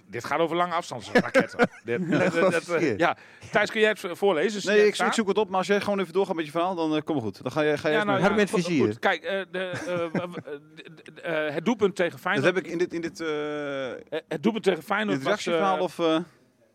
dit, 0.07 0.25
gaat 0.25 0.39
over 0.39 0.55
lange 0.55 0.73
afstandsraketten. 0.73 1.59
eh, 1.85 2.97
ja, 2.97 3.17
Thijs, 3.51 3.71
kun 3.71 3.81
jij 3.81 3.89
het 3.89 4.17
voorlezen? 4.17 4.71
Nee, 4.71 4.87
ik, 4.87 4.95
zoek 4.95 5.27
het 5.27 5.37
op, 5.37 5.49
maar 5.49 5.57
als 5.57 5.67
jij 5.67 5.81
gewoon 5.81 5.99
even 5.99 6.13
doorgaat 6.13 6.35
met 6.35 6.45
je 6.45 6.51
verhaal, 6.51 6.75
dan 6.75 6.95
uh, 6.95 7.01
kom 7.01 7.15
maar 7.15 7.23
goed. 7.23 7.43
Dan 7.43 7.51
ga 7.51 7.61
je, 7.61 7.77
ga 7.77 7.87
je 7.87 7.93
Ja, 7.93 8.01
even 8.01 8.07
nou, 8.13 8.19
mee. 8.21 8.29
Had 8.29 8.29
hem 8.29 8.39
in 8.39 8.45
het 8.45 8.53
goed, 8.53 8.65
vizier. 8.65 8.99
Kijk, 8.99 9.23
eh, 11.23 11.31
eh, 11.37 11.47
eh, 11.47 11.53
het 11.53 11.65
doelpunt 11.65 11.95
tegen 11.95 12.11
Dat 12.11 12.21
Feyenoord. 12.21 12.55
heb 12.55 12.65
ik 12.65 12.71
in 12.71 12.77
dit, 12.77 12.93
in 12.93 13.01
dit, 13.01 13.19
eh 13.21 13.91
eh, 13.91 13.97
Het 14.27 14.43
doelpunt 14.43 14.63
tegen 14.63 14.83
Feyenoord 14.83 15.23
was, 15.23 15.47
eh, 15.47 15.75
of... 15.79 15.99
eh, 15.99 16.19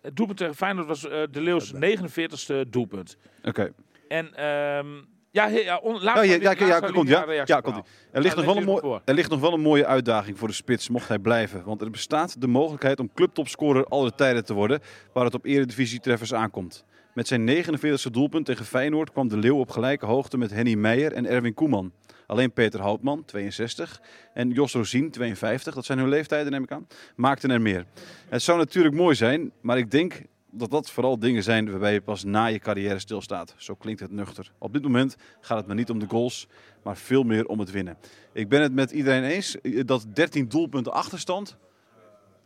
het 0.02 0.16
doelpunt 0.16 0.38
tegen 0.38 0.54
Feyenoord 0.54 0.86
was 0.86 1.08
eh, 1.08 1.22
de 1.30 1.40
Leeuws 1.40 1.72
49ste 1.74 2.68
doelpunt. 2.70 3.16
Oké. 3.44 3.72
En 4.08 4.34
ehm 4.34 4.86
ja, 5.30 5.48
he- 5.48 5.58
ja, 5.58 5.76
on, 5.76 6.02
laat 6.02 6.16
Ja, 6.16 6.22
ja, 6.22 6.32
ja, 6.34 6.66
ja, 6.66 6.80
komt 6.80 7.08
ja. 7.48 7.60
komt. 7.60 7.88
Er 8.12 8.20
ligt, 8.22 8.36
nog 8.36 8.44
wel 8.44 8.54
een 8.54 8.60
het 8.60 8.68
mooi, 8.70 8.80
voor. 8.80 9.02
er 9.04 9.14
ligt 9.14 9.30
nog 9.30 9.40
wel 9.40 9.52
een 9.52 9.60
mooie 9.60 9.86
uitdaging 9.86 10.38
voor 10.38 10.48
de 10.48 10.54
spits, 10.54 10.88
mocht 10.88 11.08
hij 11.08 11.18
blijven. 11.18 11.64
Want 11.64 11.80
er 11.80 11.90
bestaat 11.90 12.40
de 12.40 12.46
mogelijkheid 12.46 13.00
om 13.00 13.10
clubtopscorer 13.14 13.84
alle 13.84 14.14
tijden 14.14 14.44
te 14.44 14.54
worden, 14.54 14.80
waar 15.12 15.24
het 15.24 15.34
op 15.34 15.44
eredivisie-treffers 15.44 16.34
aankomt. 16.34 16.84
Met 17.14 17.28
zijn 17.28 17.64
49e 17.64 18.10
doelpunt 18.10 18.46
tegen 18.46 18.64
Feyenoord 18.64 19.12
kwam 19.12 19.28
de 19.28 19.36
Leeuw 19.36 19.58
op 19.58 19.70
gelijke 19.70 20.06
hoogte 20.06 20.38
met 20.38 20.50
Henny 20.50 20.74
Meijer 20.74 21.12
en 21.12 21.26
Erwin 21.26 21.54
Koeman. 21.54 21.92
Alleen 22.26 22.52
Peter 22.52 22.80
Houtman, 22.80 23.24
62, 23.24 24.00
en 24.34 24.50
Jos 24.50 24.72
Rosien, 24.72 25.10
52, 25.10 25.74
dat 25.74 25.84
zijn 25.84 25.98
hun 25.98 26.08
leeftijden 26.08 26.52
neem 26.52 26.62
ik 26.62 26.72
aan, 26.72 26.86
maakten 27.16 27.50
er 27.50 27.60
meer. 27.60 27.86
Het 28.28 28.42
zou 28.42 28.58
natuurlijk 28.58 28.94
mooi 28.94 29.14
zijn, 29.14 29.52
maar 29.60 29.78
ik 29.78 29.90
denk 29.90 30.22
dat 30.50 30.70
dat 30.70 30.90
vooral 30.90 31.18
dingen 31.18 31.42
zijn 31.42 31.70
waarbij 31.70 31.92
je 31.92 32.00
pas 32.00 32.24
na 32.24 32.46
je 32.46 32.58
carrière 32.58 32.98
stilstaat. 32.98 33.54
Zo 33.56 33.74
klinkt 33.74 34.00
het 34.00 34.10
nuchter. 34.10 34.52
Op 34.58 34.72
dit 34.72 34.82
moment 34.82 35.16
gaat 35.40 35.58
het 35.58 35.66
me 35.66 35.74
niet 35.74 35.90
om 35.90 35.98
de 35.98 36.08
goals, 36.08 36.48
maar 36.82 36.96
veel 36.96 37.22
meer 37.22 37.46
om 37.46 37.58
het 37.58 37.70
winnen. 37.70 37.96
Ik 38.32 38.48
ben 38.48 38.62
het 38.62 38.72
met 38.72 38.90
iedereen 38.90 39.24
eens 39.24 39.56
dat 39.84 40.06
13 40.12 40.48
doelpunten 40.48 40.92
achterstand, 40.92 41.56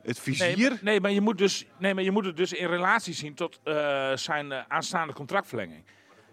het 0.03 0.27
Nee, 0.27 0.37
vizier... 0.37 0.71
maar- 0.71 0.79
nee, 0.83 1.01
maar 1.01 1.11
je 1.11 1.21
moet, 1.21 1.39
dus, 1.39 1.67
nee, 1.79 1.95
maar 1.95 2.05
je 2.05 2.11
moet 2.11 2.25
het 2.25 2.37
dus 2.37 2.53
in 2.53 2.67
relatie 2.69 3.15
zien 3.15 3.35
tot 3.35 3.61
eh, 3.65 4.13
zijn 4.17 4.53
eh, 4.53 4.63
aanstaande 4.69 5.13
contractverlenging. 5.13 5.85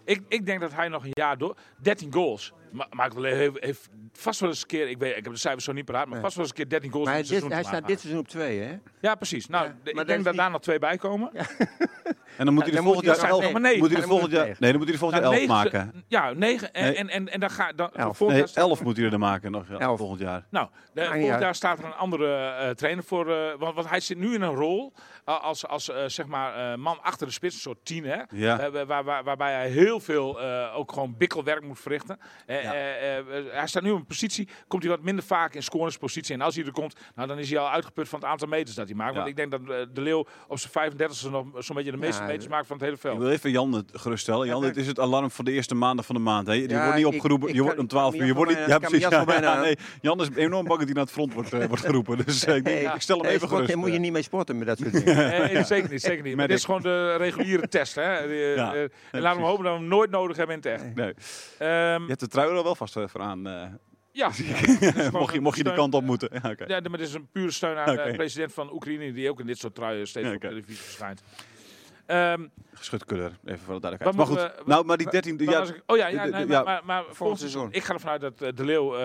Ik, 0.04 0.22
ik 0.28 0.46
denk 0.46 0.60
dat 0.60 0.72
hij 0.72 0.88
nog 0.88 1.04
een 1.04 1.10
jaar 1.12 1.38
door. 1.38 1.56
13 1.82 2.12
goals. 2.12 2.52
Ma 2.70 2.86
Michael 2.90 3.14
de 3.14 3.20
Leeuw 3.20 3.34
heeft, 3.36 3.64
heeft 3.64 3.88
vast 4.12 4.40
wel 4.40 4.48
eens 4.48 4.60
een 4.60 4.66
keer, 4.66 4.88
ik, 4.88 4.98
weet, 4.98 5.16
ik 5.16 5.24
heb 5.24 5.32
de 5.32 5.38
cijfers 5.38 5.64
zo 5.64 5.72
niet 5.72 5.84
paraat, 5.84 6.06
maar 6.06 6.20
vast 6.20 6.34
wel 6.36 6.44
eens 6.44 6.52
een 6.52 6.60
keer 6.60 6.68
13 6.68 6.90
goals 6.90 7.06
Maar 7.06 7.16
in 7.18 7.24
hij, 7.24 7.34
het 7.36 7.42
dit, 7.42 7.50
seizoen 7.50 7.52
hij 7.52 7.62
te 7.62 7.68
staat 7.68 7.80
maken. 7.80 7.94
dit 7.94 8.00
seizoen 8.00 8.22
op 8.22 8.28
twee, 8.28 8.60
hè? 8.60 9.08
Ja, 9.08 9.14
precies. 9.14 9.46
Nou, 9.46 9.64
Ja, 9.64 9.70
maar 9.70 9.88
ik 9.88 9.94
denk 9.94 10.08
dat 10.24 10.32
niet- 10.32 10.42
daar 10.42 10.50
nog 10.50 10.60
twee 10.60 10.78
bij 10.78 10.96
komen. 10.96 11.30
En 12.36 12.44
dan 12.44 12.54
moet 12.54 12.62
hij 12.62 12.72
dan 12.72 12.80
er 12.80 12.86
moet 12.86 12.92
volgend 12.94 13.06
hij 13.06 13.14
jaar 13.16 13.24
er 13.24 13.30
elf. 13.30 13.40
zijn- 13.40 13.52
maar 13.52 13.60
nee, 13.60 13.78
Moet 13.78 13.90
hij 13.90 14.00
dan 14.00 14.08
volgend 14.08 14.28
moet 14.30 14.38
hij 14.38 14.46
jaar? 14.48 14.56
Nee, 14.60 14.70
dan 14.70 14.78
moet 14.78 14.84
hij 14.88 14.92
er 14.94 15.00
volgend 15.00 15.22
jaar 15.22 15.30
Nou, 15.30 15.48
elf 15.48 15.62
negen- 15.62 15.80
maken. 15.80 16.04
Ja, 16.08 16.32
negen. 16.32 16.72
En, 16.72 16.84
Nee. 16.84 16.94
en, 16.94 17.08
en, 17.08 17.28
en 17.28 17.40
dan 17.40 17.50
ga 17.50 17.72
dan, 17.72 17.90
Elf. 17.92 18.20
Nee, 18.20 18.44
elf 18.54 18.82
moet 18.82 18.96
hij 18.96 19.10
er 19.10 19.18
maken 19.18 19.50
nog 19.50 19.68
ja, 19.68 19.78
Elf. 19.78 19.98
volgend 19.98 20.20
jaar. 20.20 20.46
Nou, 20.50 20.68
de, 20.92 21.00
niet 21.00 21.10
volgend 21.10 21.40
jaar 21.40 21.54
staat 21.54 21.78
er 21.78 21.84
een 21.84 21.94
andere 21.94 22.36
eh, 22.36 22.70
trainer 22.70 23.04
voor. 23.04 23.30
eh, 23.32 23.58
want, 23.58 23.74
want 23.74 23.88
hij 23.88 24.00
zit 24.00 24.18
nu 24.18 24.34
in 24.34 24.42
een 24.42 24.54
rol 24.54 24.92
eh, 25.24 25.40
als, 25.42 25.66
als 25.66 25.90
zeg 26.06 26.26
maar, 26.26 26.72
eh, 26.72 26.78
man 26.78 27.02
achter 27.02 27.26
de 27.26 27.32
spits, 27.32 27.54
een 27.54 27.60
soort 27.60 27.84
tien. 27.84 28.04
Hè? 28.04 28.22
Ja. 28.30 28.70
Waar, 28.86 29.04
waar, 29.04 29.24
waarbij 29.24 29.52
hij 29.52 29.68
heel 29.68 30.00
veel 30.00 30.40
eh, 30.40 30.76
ook 30.76 30.92
gewoon 30.92 31.16
bikkelwerk 31.16 31.62
moet 31.62 31.80
verrichten. 31.80 32.18
Eh, 32.56 32.62
Ja. 32.62 32.74
eh, 32.74 33.18
eh, 33.18 33.24
hij 33.50 33.66
staat 33.66 33.82
nu 33.82 33.90
op 33.90 33.98
een 33.98 34.06
positie, 34.06 34.48
komt 34.68 34.82
hij 34.82 34.90
wat 34.92 35.02
minder 35.02 35.24
vaak 35.24 35.54
in 35.54 35.62
scoringspositie. 35.62 36.34
En 36.34 36.40
als 36.40 36.54
hij 36.56 36.64
er 36.64 36.72
komt, 36.72 36.94
nou, 37.14 37.28
dan 37.28 37.38
is 37.38 37.50
hij 37.50 37.58
al 37.58 37.70
uitgeput 37.70 38.08
van 38.08 38.20
het 38.20 38.28
aantal 38.28 38.48
meters 38.48 38.76
dat 38.76 38.86
hij 38.86 38.96
maakt. 38.96 39.14
Want 39.14 39.26
ik 39.28 39.36
denk 39.36 39.50
dat 39.50 39.66
de 39.66 40.00
Leeuw 40.00 40.26
op 40.48 40.58
zijn 40.58 40.72
35e 40.72 41.30
nog 41.30 41.46
zo'n 41.64 41.76
beetje 41.76 41.90
de 41.90 41.96
meeste 41.96 42.20
Ja, 42.22 42.26
meters 42.28 42.48
maakt 42.48 42.66
van 42.66 42.76
het 42.76 42.84
hele 42.84 42.94
Ik 42.96 43.02
veld. 43.02 43.18
wil 43.18 43.30
even 43.30 43.50
Jan 43.50 43.72
het 43.72 43.90
geruststellen. 43.92 44.46
Jan, 44.46 44.60
Ja, 44.60 44.66
dit 44.66 44.76
is 44.76 44.86
het 44.86 45.00
alarm 45.00 45.30
van 45.30 45.44
de 45.44 45.52
eerste 45.52 45.74
maandag 45.74 46.06
van 46.06 46.14
de 46.14 46.20
maand. 46.20 46.46
Hè? 46.46 46.52
Je 46.52 46.68
Ja, 46.68 46.82
wordt 46.82 46.96
niet 46.96 47.06
ik- 47.06 47.12
opgeroepen. 47.14 47.48
ik 47.48 47.54
je 47.54 47.62
wordt 47.62 47.78
om 47.78 47.84
ik 47.84 47.90
12 47.90 48.10
kan 48.12 48.20
uur. 48.20 48.26
Je 48.26 48.34
wordt 48.34 48.50
niet. 48.50 48.66
Ja, 48.66 48.74
ik 48.74 48.80
precies. 48.80 49.08
nee. 49.60 49.76
Jan 50.00 50.20
is 50.20 50.28
enorm 50.34 50.64
bang 50.66 50.78
dat 50.78 50.84
hij 50.88 50.92
naar 50.94 51.04
het 51.04 51.12
front 51.12 51.32
wordt, 51.34 51.50
wordt 51.50 51.84
geroepen. 51.84 52.24
Dus 52.26 52.44
ik, 52.44 52.68
ik 52.68 52.90
stel 53.00 53.18
hem 53.20 53.30
even 53.30 53.48
gerust. 53.48 53.68
Daar 53.68 53.78
moet 53.78 53.92
je 53.92 53.98
niet 53.98 54.12
mee 54.12 54.22
sporten 54.22 54.58
met 54.58 54.66
dat 54.66 54.78
soort 54.78 54.92
dingen. 54.92 55.14
Nee, 55.52 55.64
zeker 55.64 55.90
niet. 55.90 56.00
Zeker 56.02 56.22
niet. 56.22 56.36
Maar 56.36 56.48
dit 56.48 56.56
is 56.56 56.64
gewoon 56.64 56.82
de 56.82 57.16
reguliere 57.16 57.68
test. 57.68 57.94
Hè? 57.94 58.26
Die, 58.28 58.36
Ja, 58.36 58.74
en 59.10 59.20
laten 59.20 59.40
we 59.40 59.46
hopen 59.46 59.64
dat 59.64 59.72
we 59.72 59.78
hem 59.78 59.88
nooit 59.88 60.10
nodig 60.10 60.36
hebben 60.36 60.56
in 60.62 60.70
het 60.70 60.80
echt. 60.80 60.94
Nee. 60.94 61.14
Ehm, 61.58 62.00
Je 62.02 62.08
hebt 62.08 62.20
de 62.20 62.28
trui 62.28 62.45
al 62.54 62.62
wel 62.64 62.74
vast 62.74 62.92
voor 62.92 63.20
aan. 63.20 63.46
eh, 63.46 63.66
ja, 64.12 64.26
mocht, 65.12 65.34
je, 65.34 65.40
mocht 65.40 65.56
je 65.56 65.64
die 65.64 65.74
kant 65.74 65.94
op 65.94 66.04
moeten. 66.04 66.28
Ja, 66.42 66.50
oké. 66.50 66.64
Ja, 66.66 66.80
maar 66.88 66.98
dit 66.98 67.08
is 67.08 67.14
een 67.14 67.28
pure 67.32 67.50
steun 67.50 67.76
aan 67.76 67.96
de 67.96 68.12
president 68.16 68.52
van 68.52 68.72
Oekraïne, 68.72 69.12
die 69.12 69.30
ook 69.30 69.40
in 69.40 69.46
dit 69.46 69.58
soort 69.58 69.74
truien 69.74 70.06
steeds 70.06 70.28
op 70.28 70.40
televisie 70.40 70.82
verschijnt. 70.84 71.22
Ehm, 72.06 72.46
Geschutkuller, 72.72 73.38
even 73.44 73.64
voor 73.64 73.74
de 73.74 73.80
duidelijkheid. 73.80 74.16
Maar 74.16 74.26
goed, 74.26 74.36
we- 74.36 74.62
nou, 74.70 74.84
maar 74.84 74.96
die 74.96 75.10
13... 75.10 75.36
dan 75.36 75.46
Ja, 75.46 75.62
ik- 75.62 75.82
oh 75.86 75.96
ja, 75.96 76.06
ja, 76.06 76.24
de- 76.24 76.30
de- 76.30 76.36
nee, 76.36 76.46
ja. 76.46 76.80
maar, 76.84 77.04
seizoen. 77.34 77.68
Ik 77.70 77.84
ga 77.84 77.94
ervan 77.94 78.10
uit 78.10 78.20
dat 78.20 78.40
eh, 78.42 78.48
De 78.54 78.64
Leeuw, 78.64 78.94
eh, 78.96 79.00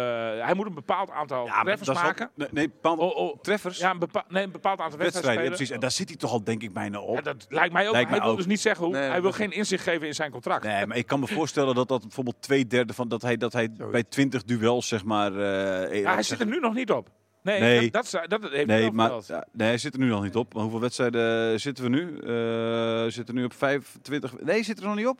hij 0.45 0.53
moet 0.55 0.65
een 0.65 0.73
bepaald 0.73 1.09
aantal 1.11 1.45
ja, 1.45 1.61
treffers 1.63 1.89
maken. 1.89 2.29
Nee, 2.35 2.47
nee 2.51 2.69
bepaald- 2.69 2.99
Oh, 2.99 3.15
oh, 3.15 3.39
treffers, 3.41 3.77
ja, 3.77 3.91
een, 3.91 4.09
nee, 4.27 4.43
een 4.43 4.51
bepaald 4.51 4.79
aantal 4.79 4.99
wedstrijden 4.99 5.45
precies. 5.45 5.69
En 5.69 5.79
daar 5.79 5.91
zit 5.91 6.07
hij 6.09 6.17
toch 6.17 6.31
al 6.31 6.43
denk 6.43 6.63
ik 6.63 6.73
bijna 6.73 6.99
op. 6.99 7.15
Ja, 7.15 7.21
dat 7.21 7.45
lijkt 7.49 7.73
mij 7.73 7.85
ook. 7.87 7.91
Lijkt 7.93 8.09
hij 8.09 8.17
mij 8.17 8.25
wil 8.25 8.31
ook. 8.31 8.37
dus 8.37 8.47
niet 8.47 8.61
zeggen 8.61 8.85
hoe. 8.85 8.93
Nee, 8.93 9.09
hij 9.09 9.21
wil 9.21 9.31
geen 9.31 9.51
inzicht 9.51 9.83
geven 9.83 10.07
in 10.07 10.13
zijn 10.15 10.31
contract. 10.31 10.63
Nee, 10.63 10.85
maar 10.85 10.97
ik 10.97 11.07
kan 11.07 11.19
me 11.19 11.27
voorstellen 11.27 11.75
dat 11.75 11.87
dat 11.87 12.01
bijvoorbeeld 12.01 12.41
twee 12.41 12.67
derde 12.67 12.93
van 12.93 13.07
dat 13.07 13.21
hij, 13.21 13.37
dat 13.37 13.53
hij 13.53 13.69
bij 13.91 14.03
20 14.03 14.43
duels 14.43 14.87
zeg 14.87 15.03
maar. 15.03 15.31
eh, 15.31 16.01
Ja, 16.01 16.13
hij 16.13 16.23
zit 16.23 16.39
er 16.39 16.45
nu 16.45 16.59
nog 16.59 16.73
niet 16.73 16.91
op. 16.91 17.09
Nee, 17.43 17.59
Nee. 17.59 17.91
Dat, 17.91 18.09
dat, 18.11 18.29
dat, 18.29 18.41
heeft 18.41 18.53
hij 18.53 18.65
Nee, 18.65 18.91
maar 18.91 19.11
ja, 19.27 19.45
nee, 19.51 19.67
hij 19.67 19.77
zit 19.77 19.93
er 19.93 19.99
nu 19.99 20.07
nog 20.07 20.23
niet 20.23 20.35
op. 20.35 20.53
Maar 20.53 20.61
hoeveel 20.61 20.79
wedstrijden 20.79 21.59
zitten 21.59 21.83
we 21.83 21.89
nu? 21.89 22.19
Eh 22.19 23.11
zitten 23.11 23.33
we 23.33 23.39
nu 23.39 23.45
op 23.45 23.53
25? 23.53 24.41
Nee, 24.41 24.63
zit 24.63 24.79
er 24.79 24.85
nog 24.85 24.95
niet 24.95 25.07
op? 25.07 25.19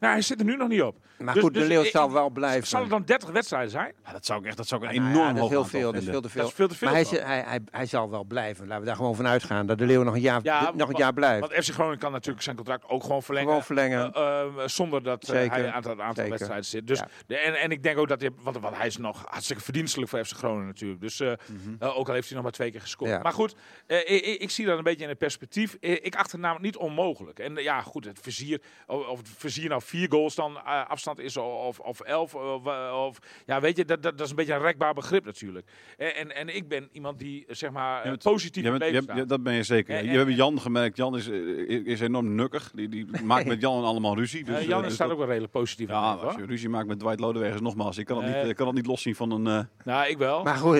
Nou, 0.00 0.12
hij 0.12 0.22
zit 0.22 0.38
er 0.38 0.44
nu 0.44 0.56
nog 0.56 0.68
niet 0.68 0.82
op. 0.82 0.96
Maar 1.18 1.34
Dus- 1.34 1.42
goed, 1.42 1.54
de 1.54 1.58
dus 1.58 1.68
Leeuw 1.68 1.84
zal 1.84 2.12
wel 2.12 2.30
blijven. 2.30 2.66
Zal 2.68 2.80
het 2.80 2.90
dan 2.90 3.02
30 3.04 3.30
wedstrijden 3.30 3.70
zijn? 3.70 3.92
Ja, 4.04 4.12
dat 4.12 4.26
zou 4.26 4.40
ik 4.40 4.46
echt, 4.46 4.56
dat 4.56 4.66
zou 4.68 4.82
ik 4.84 4.90
een 4.90 4.94
Nou 4.96 5.08
ja, 5.08 5.14
enorm 5.14 5.34
dat 5.34 5.36
is 5.36 5.40
hoog 5.40 5.50
heel 5.50 5.58
aantal 5.58 5.70
veel, 5.80 5.92
dat 5.92 6.00
is 6.00 6.08
vinden. 6.08 6.20
veel 6.22 6.22
te 6.22 6.28
veel. 6.28 6.40
Dat 6.42 6.50
is 6.50 6.56
veel 6.56 6.68
te 6.68 6.74
veel. 6.74 6.88
Maar 6.88 7.26
hij, 7.28 7.36
hij, 7.36 7.50
hij, 7.50 7.60
hij 7.70 7.86
zal 7.86 8.10
wel 8.10 8.24
blijven. 8.24 8.64
Laten 8.66 8.80
we 8.80 8.86
daar 8.86 8.96
gewoon 8.96 9.14
van 9.16 9.26
uitgaan. 9.26 9.66
Dat 9.66 9.78
de 9.78 9.86
Leeuw 9.86 10.02
nog 10.02 10.14
een 10.14 10.20
jaar, 10.20 10.40
Ja, 10.42 10.72
nog 10.74 10.88
een 10.88 10.96
jaar 10.96 11.12
blijft. 11.12 11.40
Want 11.40 11.64
FC 11.64 11.72
Groningen 11.72 11.98
kan 11.98 12.12
natuurlijk 12.12 12.42
zijn 12.44 12.56
contract 12.56 12.88
ook 12.88 13.02
gewoon 13.02 13.22
verlengen. 13.22 13.48
Gewoon 13.48 13.64
verlengen. 13.64 14.12
Eh, 14.12 14.40
eh, 14.40 14.48
zonder 14.66 15.02
dat 15.02 15.22
eh, 15.22 15.28
Zeker. 15.28 15.52
hij 15.56 15.70
aan 15.70 15.82
het 15.82 15.86
aantal 15.90 16.14
Zeker. 16.14 16.30
wedstrijden 16.30 16.64
zit. 16.64 16.86
Dus, 16.86 16.98
Ja. 16.98 17.08
de- 17.26 17.36
en, 17.38 17.54
en 17.60 17.70
ik 17.70 17.82
denk 17.82 17.98
ook 17.98 18.08
dat 18.08 18.20
hij, 18.20 18.30
want, 18.42 18.58
want 18.58 18.76
hij 18.76 18.86
is 18.86 18.96
nog 18.96 19.22
hartstikke 19.26 19.62
verdienstelijk 19.62 20.10
voor 20.10 20.24
FC 20.24 20.32
Groningen 20.36 20.66
natuurlijk. 20.66 21.00
Dus 21.00 21.20
eh, 21.20 21.32
eh, 21.78 21.98
ook 21.98 22.08
al 22.08 22.14
heeft 22.14 22.26
hij 22.26 22.34
nog 22.34 22.42
maar 22.42 22.52
twee 22.52 22.70
keer 22.70 22.80
gescoord. 22.80 23.10
Ja. 23.10 23.18
Maar 23.18 23.32
goed, 23.32 23.54
eh, 23.86 23.98
ik, 23.98 24.06
ik- 24.24 24.40
ik 24.40 24.50
zie 24.50 24.66
dat 24.66 24.78
een 24.78 24.84
beetje 24.84 25.02
in 25.02 25.08
het 25.08 25.18
perspectief. 25.18 25.76
Ik 25.80 26.14
acht 26.14 26.32
het 26.32 26.40
namelijk 26.40 26.64
niet 26.64 26.76
onmogelijk. 26.76 27.38
En 27.38 27.54
ja, 27.54 27.82
goed, 27.82 28.04
het 28.04 28.18
vizier, 28.22 28.60
of, 28.86 29.06
of 29.06 29.18
het 29.18 29.28
vizier 29.36 29.68
nou 29.68 29.82
vier 29.90 30.08
goals 30.10 30.34
dan 30.34 30.56
eh, 30.56 30.86
afstand 30.88 31.18
is 31.18 31.36
of, 31.36 31.78
of 31.78 32.00
elf. 32.00 32.34
Of, 32.34 32.66
eh, 32.66 33.04
of, 33.06 33.18
ja, 33.46 33.60
weet 33.60 33.76
je, 33.76 33.84
dat, 33.84 34.02
dat, 34.02 34.12
dat 34.16 34.24
is 34.24 34.30
een 34.30 34.36
beetje 34.36 34.54
een 34.54 34.60
rekbaar 34.60 34.94
begrip 34.94 35.24
natuurlijk. 35.24 35.66
En, 35.96 36.14
en, 36.16 36.34
en 36.36 36.56
ik 36.56 36.68
ben 36.68 36.88
iemand 36.92 37.18
die, 37.18 37.44
eh, 37.46 37.54
zeg 37.54 37.70
maar, 37.70 38.02
eh, 38.02 38.08
bent- 38.08 38.22
positief 38.22 38.64
in 38.64 38.78
ja, 38.92 39.00
ja, 39.14 39.24
dat 39.24 39.42
ben 39.42 39.54
je 39.54 39.62
zeker. 39.62 39.96
En- 39.96 40.04
je 40.10 40.18
hebt 40.18 40.34
Jan 40.34 40.60
gemerkt. 40.60 40.96
Jan 40.96 41.16
is, 41.16 41.28
eh, 41.28 41.86
is 41.86 42.00
enorm 42.00 42.34
nukkig. 42.34 42.70
Die, 42.74 42.88
die 42.88 43.06
maakt 43.22 43.46
met 43.46 43.60
Jan 43.60 43.84
allemaal 43.84 44.16
ruzie. 44.16 44.44
Dus, 44.44 44.58
Eh, 44.58 44.66
Jan 44.68 44.78
eh, 44.78 44.84
dus 44.84 44.94
staat 44.94 45.06
dat- 45.06 45.12
ook 45.16 45.18
wel 45.22 45.28
redelijk 45.28 45.52
positief 45.52 45.88
Ja, 45.88 46.12
als 46.12 46.34
je 46.34 46.44
ruzie 46.46 46.68
maakt 46.68 46.86
met 46.88 46.98
Dwight 46.98 47.20
Lodewegers, 47.20 47.60
nogmaals, 47.60 47.98
ik 47.98 48.06
kan 48.06 48.16
dat, 48.24 48.34
niet, 48.34 48.50
ik 48.50 48.56
kan 48.56 48.66
dat 48.66 48.74
niet 48.74 48.86
loszien 48.86 49.14
van 49.14 49.30
een... 49.30 49.46
eh, 49.46 49.64
Nou, 49.84 50.08
ik 50.08 50.18
wel. 50.18 50.42
Maar 50.42 50.56
goed, 50.56 50.78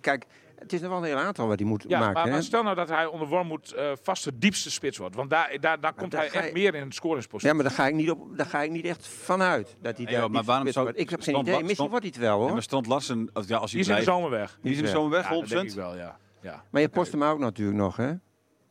kijk, 0.00 0.24
het 0.64 0.72
is 0.72 0.80
nog 0.80 0.90
wel 0.90 0.98
een 0.98 1.04
heel 1.04 1.16
aantal 1.26 1.46
wat 1.48 1.58
hij 1.58 1.68
moet 1.68 1.84
Ja, 1.88 1.98
maken. 1.98 2.14
maar, 2.14 2.28
maar 2.28 2.42
stel 2.42 2.62
nou 2.62 2.74
dat 2.76 2.88
hij 2.88 3.06
onder 3.06 3.28
Wormoed 3.28 3.72
eh 3.72 3.90
vast 4.02 4.24
de 4.24 4.38
diepste 4.38 4.70
spits 4.70 4.98
wordt. 4.98 5.14
Want 5.14 5.30
daar, 5.30 5.56
daar, 5.60 5.80
daar 5.80 5.92
komt 5.92 6.12
hij 6.12 6.30
echt 6.30 6.46
je- 6.46 6.52
meer 6.52 6.74
in 6.74 6.88
de 6.88 6.94
scoringspositie. 6.94 7.48
Ja, 7.48 7.54
maar 7.54 7.64
daar 7.64 7.72
ga 7.74 7.86
ik 7.86 7.94
niet, 7.94 8.10
op, 8.10 8.36
daar 8.36 8.46
ga 8.46 8.62
ik 8.62 8.70
niet 8.70 8.84
echt 8.84 9.06
vanuit. 9.08 9.76
Dat 9.82 9.96
hij 9.96 10.04
Nee, 10.04 10.14
daar 10.14 10.22
joh, 10.22 10.32
maar 10.32 10.42
waarom 10.44 10.72
zou- 10.72 10.84
wordt. 10.84 11.00
Ik 11.00 11.10
heb 11.10 11.20
geen 11.22 11.36
idee. 11.38 11.62
Misschien 11.62 11.88
wordt 11.88 12.04
hij 12.04 12.12
het 12.14 12.22
wel 12.24 12.36
ja, 12.38 12.42
hoor. 12.44 12.52
maar 12.52 12.62
Strand 12.62 12.86
Larsen, 12.86 13.30
of 13.32 13.48
ja, 13.48 13.56
als 13.56 13.72
hij 13.72 13.80
Die 13.82 13.90
is 13.90 13.96
in 13.98 14.04
de 14.04 14.10
zomer 14.10 14.30
weg. 14.30 14.58
Die 14.62 14.70
is 14.72 14.76
in 14.78 14.82
de 14.82 14.88
Ja. 14.88 14.94
zomer 14.94 15.10
weg, 15.10 15.22
Ja, 15.22 15.28
dat 15.30 15.48
denk 15.48 15.62
ik 15.62 15.68
100%? 15.70 15.74
wel, 15.74 15.96
ja. 15.96 16.16
ja. 16.40 16.62
Maar 16.70 16.80
je 16.80 16.88
Postema 16.88 17.30
ook 17.30 17.38
natuurlijk 17.38 17.78
nog, 17.78 17.96
hè? 17.96 18.12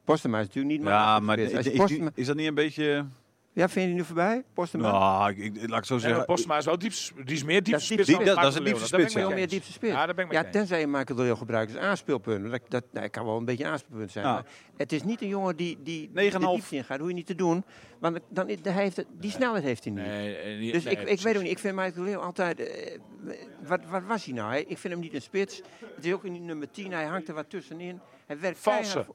Postema 0.04 0.40
is 0.40 0.46
natuurlijk 0.48 0.76
niet 0.76 0.84
Ja, 0.88 0.90
maar 1.12 1.24
maar 1.24 1.40
is, 1.40 1.52
is, 1.52 1.78
Postema- 1.78 2.10
is 2.16 2.26
dat 2.28 2.36
niet 2.36 2.48
een 2.48 2.54
beetje... 2.56 3.06
Ja, 3.56 3.70
vind 3.70 3.74
je 3.82 3.86
die 3.88 3.96
nu 3.96 4.04
voorbij? 4.04 4.44
Postema? 4.54 4.92
Nou, 4.92 5.32
ik, 5.32 5.38
ik- 5.38 5.70
laat 5.70 5.80
ik 5.80 5.86
zo 5.86 5.94
Nee, 5.94 6.02
zeggen... 6.04 6.18
maar 6.18 6.26
Postma 6.26 6.58
is 6.58 6.66
wel 6.66 6.78
diep, 6.78 6.92
die 7.26 7.36
is 7.36 7.44
meer 7.44 7.64
diepste 7.64 7.72
Dat 7.72 7.80
is 7.82 7.86
spits 8.06 8.08
diep- 8.08 8.26
dat- 8.28 8.36
dat 8.44 8.52
is 8.52 8.56
een 8.58 8.64
diepste 8.64 8.90
Daar 8.90 9.00
ben 9.00 9.06
ik 9.08 9.12
spits, 9.12 9.28
je 9.30 9.36
meer 9.36 9.48
diepste 9.48 9.72
spits. 9.72 9.92
Ja, 9.94 10.06
daar 10.06 10.16
ben 10.16 10.26
ik 10.26 10.32
Ja, 10.32 10.44
tenzij 10.50 10.80
je 10.80 10.88
Michael 10.88 11.18
de 11.18 11.24
Leeuw 11.24 11.36
gebruikt 11.36 11.76
als 11.76 11.84
aanspeelpunt. 11.86 12.52
Dat, 12.52 12.62
dat, 12.68 12.84
nou, 12.92 13.08
kan 13.08 13.26
wel 13.26 13.38
een 13.38 13.46
beetje 13.46 13.64
een 13.64 13.72
aanspeelpunt 13.72 14.12
zijn. 14.12 14.26
Ja. 14.26 14.34
Maar 14.34 14.46
het 14.78 14.92
is 14.92 15.04
niet 15.04 15.22
een 15.22 15.28
jongen 15.28 15.56
die, 15.56 15.78
die 15.84 16.08
9,5. 16.08 16.14
de 16.14 16.22
diepte 16.56 16.76
in 16.76 16.84
gaat. 16.84 17.00
Hoef 17.00 17.08
je 17.08 17.14
niet 17.14 17.26
te 17.26 17.36
doen. 17.36 17.64
Want 18.00 18.20
dan, 18.30 18.50
dan 18.62 18.74
heeft 18.74 18.96
het, 18.98 19.06
die 19.20 19.32
snelheid 19.32 19.64
heeft 19.64 19.84
hij 19.84 19.94
niet. 19.94 20.06
Nee, 20.06 20.36
eh, 20.36 20.60
niet- 20.60 20.74
Dus 20.74 20.84
nee, 20.84 20.94
ik, 20.96 21.10
ik 21.10 21.20
weet 21.22 21.36
ook 21.36 21.42
niet. 21.42 21.52
Ik 21.52 21.60
vind 21.60 21.76
Michael 21.76 21.94
de 21.96 22.02
Leeuw 22.02 22.20
altijd... 22.20 22.60
eh, 22.60 22.98
wat, 23.64 23.80
wat 23.90 24.04
was 24.08 24.26
hij 24.26 24.34
nou? 24.34 24.50
Hij- 24.50 24.66
Ik 24.68 24.78
vind 24.78 24.94
hem 24.94 25.02
niet 25.02 25.14
een 25.14 25.22
spits. 25.22 25.62
Het 25.96 26.06
is 26.06 26.14
ook 26.14 26.24
niet 26.24 26.42
nummer 26.42 26.72
10. 26.72 26.92
Hij 26.92 27.06
hangt 27.06 27.28
er 27.28 27.34
wat 27.34 27.50
tussenin. 27.50 28.00
Hij 28.28 28.40
werkt 28.40 28.60
Valse. 28.60 29.06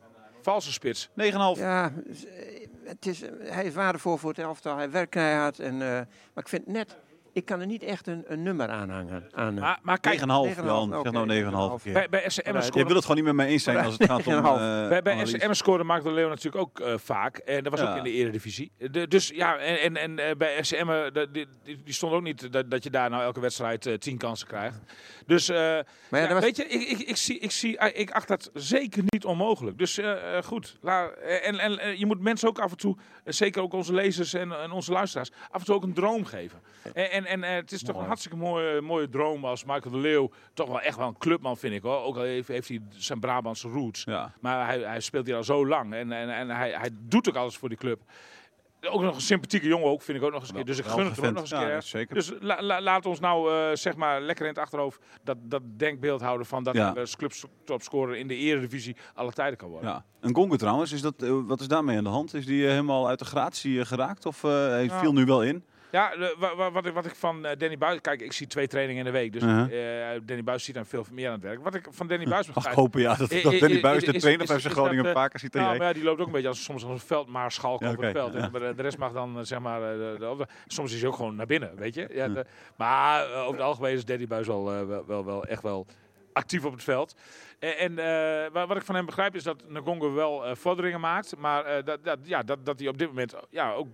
Valse 0.43 0.73
spits. 0.73 1.09
9,5. 1.09 1.15
Ja, 1.61 1.93
dus, 2.07 2.27
eh, 2.27 2.58
het 2.89 3.07
is, 3.07 3.23
hij 3.39 3.65
is 3.65 3.75
waardevol 3.75 4.17
voor 4.17 4.31
het 4.31 4.39
elftal. 4.39 4.77
Hij 4.77 4.91
werkt 4.91 5.11
keihard. 5.11 5.59
En, 5.59 5.73
eh, 5.73 5.89
maar 6.35 6.45
ik 6.45 6.49
vind 6.49 6.67
net... 6.67 6.97
Ik 7.33 7.45
kan 7.45 7.61
er 7.61 7.67
niet 7.67 7.83
echt 7.83 8.07
een, 8.07 8.25
een 8.27 8.43
nummer 8.43 8.69
aan 8.69 8.91
hangen. 8.91 9.29
Aan, 9.33 9.55
eh, 9.55 9.61
Maar, 9.61 9.79
maar 9.83 10.01
kijk, 10.01 10.19
9,5, 10.21 10.25
9,5, 10.25 10.65
Jan. 10.65 11.01
Zeg 11.03 11.13
nou 11.13 11.29
9,5 11.29 11.81
9,5. 11.81 11.83
keer. 11.83 11.93
bij, 11.93 12.09
bij 12.09 12.23
SCM 12.29 12.43
Vooruit. 12.45 12.65
Je 12.65 12.71
scoren 12.71 12.87
wil 12.87 12.97
het 12.97 13.05
gewoon 13.05 13.17
niet 13.17 13.27
met 13.27 13.35
mij 13.35 13.47
eens 13.47 13.63
zijn 13.63 13.77
als 13.85 13.95
het 13.99 14.05
gaat 14.11 14.27
om... 14.27 14.33
9,5. 14.33 14.39
eh, 14.39 14.89
Bij, 14.89 15.03
bij. 15.03 15.27
SCM 15.27 15.53
scoorde 15.53 15.85
Mark 15.85 16.03
de 16.03 16.13
Leeuw 16.13 16.29
natuurlijk 16.29 16.57
ook 16.57 16.81
eh, 16.81 16.95
vaak. 16.99 17.37
En 17.37 17.63
dat 17.63 17.73
was 17.73 17.81
Ja. 17.81 17.91
ook 17.91 17.97
in 17.97 18.03
de 18.03 18.13
eredivisie. 18.13 18.71
De, 18.91 19.09
dus 19.09 19.29
ja, 19.35 19.57
en, 19.57 19.77
en, 19.79 19.97
en 19.97 20.19
eh, 20.29 20.37
bij 20.37 20.63
SCM, 20.63 20.87
de- 20.87 21.29
die, 21.33 21.47
stond 21.87 22.13
ook 22.13 22.23
niet 22.23 22.53
dat, 22.53 22.71
dat 22.71 22.83
je 22.85 22.91
daar 22.91 23.11
nou 23.11 23.23
elke 23.23 23.41
wedstrijd 23.41 23.87
eh, 23.87 23.95
tien 23.95 24.19
kansen 24.19 24.47
krijgt. 24.49 24.79
Dus 25.27 25.49
eh, 25.49 25.57
Maar 25.57 25.85
ja, 26.11 26.19
ja, 26.19 26.23
dat 26.27 26.33
was- 26.33 26.43
weet 26.45 26.57
je, 26.57 26.65
ik, 26.67 26.89
ik, 26.89 26.99
ik, 27.09 27.17
zie, 27.17 27.39
ik, 27.39 27.51
zie, 27.51 27.79
ik 27.93 28.11
acht 28.11 28.29
dat 28.29 28.51
zeker 28.55 29.03
niet 29.07 29.25
onmogelijk. 29.25 29.79
Dus 29.79 30.01
goed, 30.45 30.77
la, 30.81 31.09
en, 31.43 31.59
en 31.59 31.99
je 31.99 32.07
moet 32.07 32.21
mensen 32.21 32.49
ook 32.49 32.59
af 32.59 32.71
en 32.71 32.77
toe, 32.77 32.97
zeker 33.25 33.63
ook 33.63 33.73
onze 33.73 33.93
lezers 33.95 34.35
en, 34.35 34.53
en 34.61 34.71
onze 34.71 34.93
luisteraars, 34.93 35.31
af 35.51 35.61
en 35.61 35.65
toe 35.67 35.75
ook 35.75 35.83
een 35.83 35.93
droom 35.95 36.25
geven. 36.25 36.61
En, 36.95 37.18
en, 37.25 37.43
en 37.43 37.43
eh, 37.45 37.55
het 37.55 37.73
is 37.73 37.83
toch 37.83 37.97
een 37.99 38.07
hartstikke 38.07 38.37
mooie, 38.37 38.81
mooie 38.81 39.09
droom 39.09 39.45
als 39.45 39.65
Michael 39.65 39.91
de 39.95 39.99
Leeuw, 39.99 40.31
toch 40.55 40.69
wel 40.69 40.81
echt 40.81 40.97
wel 40.97 41.09
een 41.09 41.19
clubman 41.19 41.57
vind 41.57 41.75
ik 41.75 41.83
hoor. 41.83 42.03
Ook 42.03 42.17
al 42.17 42.23
heeft, 42.23 42.49
heeft 42.49 42.69
hij 42.69 42.81
zijn 42.91 43.21
Brabantse 43.21 43.69
roots. 43.69 44.05
Ja. 44.05 44.33
Maar 44.41 44.67
hij, 44.67 44.79
hij 44.81 45.01
speelt 45.01 45.27
hier 45.27 45.37
al 45.37 45.45
zo 45.45 45.67
lang 45.67 45.95
en, 45.95 46.13
en, 46.13 46.31
en 46.31 46.49
hij, 46.49 46.71
hij 46.71 46.91
doet 46.93 47.29
ook 47.29 47.37
alles 47.37 47.57
voor 47.57 47.69
die 47.69 47.79
club. 47.79 48.01
Ook 48.91 49.03
nog 49.03 49.15
een 49.15 49.21
sympathieke 49.21 49.67
jongen 49.67 49.89
ook, 49.89 50.03
vind 50.03 50.19
ik 50.19 50.25
ook 50.25 50.31
nog 50.33 50.41
eens 50.41 50.49
een 50.49 50.55
keer. 50.55 50.65
Dus 50.65 50.79
ik 50.79 50.85
gun 50.85 51.05
het 51.07 51.17
hem 51.17 51.25
ook 51.25 51.33
nog 51.33 51.41
eens 51.43 51.51
een 51.51 51.59
keer. 51.67 51.83
zeker. 51.83 52.15
Dus 52.15 52.33
la, 52.41 52.63
la- 52.63 52.81
laat 52.81 53.07
ons 53.07 53.21
nou 53.21 53.53
eh, 53.53 53.77
zeg 53.77 53.97
maar 53.97 54.21
lekker 54.21 54.45
in 54.45 54.51
het 54.51 54.61
achterhoofd 54.61 55.01
dat, 55.23 55.37
dat 55.43 55.63
denkbeeld 55.77 56.21
houden 56.21 56.47
van 56.47 56.63
dat 56.65 56.75
Ja. 56.75 56.93
hij 56.93 57.01
als 57.01 57.17
clubtopscorer 57.17 58.17
in 58.17 58.29
de 58.29 58.35
eredivisie 58.37 58.97
alle 59.15 59.33
tijden 59.33 59.59
kan 59.59 59.69
worden. 59.69 59.91
Ja. 59.91 60.05
Een 60.21 60.35
Gongo 60.35 60.57
trouwens, 60.57 60.93
is 60.93 61.01
dat, 61.03 61.23
eh, 61.23 61.31
wat 61.47 61.61
is 61.61 61.69
daarmee 61.69 61.97
aan 61.97 62.05
de 62.05 62.11
hand? 62.11 62.35
Is 62.35 62.47
die 62.47 62.67
helemaal 62.67 63.09
uit 63.09 63.19
de 63.19 63.25
gratie 63.25 63.85
geraakt? 63.85 64.27
Of 64.27 64.43
hij 64.43 64.85
Ja. 64.85 64.99
viel 65.01 65.13
nu 65.13 65.25
wel 65.25 65.43
in? 65.43 65.65
Ja, 65.91 66.13
wat, 66.73 66.87
ik, 66.87 66.93
wat 66.93 67.07
ik 67.07 67.15
van 67.15 67.45
eh, 67.47 67.57
Danny 67.59 67.79
Buis... 67.79 68.01
Kijk, 68.01 68.21
ik 68.21 68.33
zie 68.33 68.47
twee 68.47 68.67
trainingen 68.67 69.07
in 69.07 69.13
de 69.13 69.19
week. 69.19 69.33
Dus 69.33 69.43
Uh-huh. 69.43 70.15
eh, 70.15 70.21
Danny 70.25 70.43
Buis 70.45 70.65
ziet 70.65 70.75
dan 70.75 70.87
veel 70.87 71.05
meer 71.13 71.27
aan 71.27 71.33
het 71.33 71.43
werk. 71.43 71.63
Wat 71.63 71.75
ik 71.75 71.87
van 71.91 72.07
Danny 72.07 72.25
Buis 72.25 72.47
Mag 72.47 72.55
begrijp... 72.55 72.77
hopen 72.77 73.01
ja, 73.01 73.15
dat, 73.15 73.31
Danny 73.31 73.71
i- 73.77 73.81
Buis, 73.81 74.05
de 74.05 74.13
is- 74.13 74.21
trainer 74.21 74.43
is- 74.45 74.49
van 74.51 74.57
is 74.59 74.65
FC 74.67 74.71
Groningen, 74.73 75.07
eh, 75.07 75.13
vaker 75.13 75.39
ziet 75.41 75.53
dan 75.53 75.63
Nou, 75.63 75.77
maar 75.79 75.87
ja, 75.87 75.93
die 75.93 76.03
loopt 76.03 76.21
ook 76.21 76.27
een 76.27 76.33
beetje 76.33 76.49
als 76.49 76.63
soms 76.65 76.83
als 76.85 76.93
een 76.93 77.07
veldmaarschalk 77.07 77.81
Ja, 77.81 77.89
over 77.91 78.03
het 78.03 78.13
veld. 78.13 78.33
ja. 78.33 78.51
En 78.53 78.77
de, 78.77 78.83
rest 78.83 78.99
mag 78.99 79.13
dan 79.13 79.47
zeg 79.47 79.59
maar... 79.59 79.81
de, 79.81 80.17
de- 80.19 80.47
soms 80.67 80.93
is 80.93 81.01
hij 81.01 81.09
ook 81.09 81.17
gewoon 81.17 81.35
naar 81.37 81.47
binnen, 81.47 81.77
weet 81.77 81.95
je. 81.95 82.09
Ja, 82.13 82.29
de- 82.29 82.45
maar 82.77 83.33
over 83.33 83.53
het 83.53 83.61
algemeen 83.63 83.93
is 83.95 84.05
Danny 84.05 84.27
Buis 84.27 84.47
wel, 84.47 84.65
wel, 84.65 85.05
wel, 85.07 85.25
wel 85.25 85.45
echt 85.45 85.63
wel 85.63 85.87
actief 86.33 86.65
op 86.65 86.73
het 86.73 86.83
veld. 86.85 87.15
En, 87.59 87.77
en 87.79 87.95
wa- 88.53 88.67
wat 88.67 88.77
ik 88.77 88.83
van 88.83 88.95
hem 88.95 89.07
begrijp 89.07 89.35
is 89.35 89.43
dat 89.43 89.63
Ngongo 89.69 90.13
wel 90.15 90.57
vorderingen 90.57 91.01
maakt. 91.01 91.37
Maar 91.37 91.85
dat, 91.85 92.05
dat, 92.05 92.19
ja, 92.23 92.43
dat, 92.43 92.67
dat 92.67 92.79
hij 92.79 92.89
op 92.89 92.99
dit 92.99 93.09
moment 93.09 93.35
ja, 93.51 93.73
ook 93.73 93.89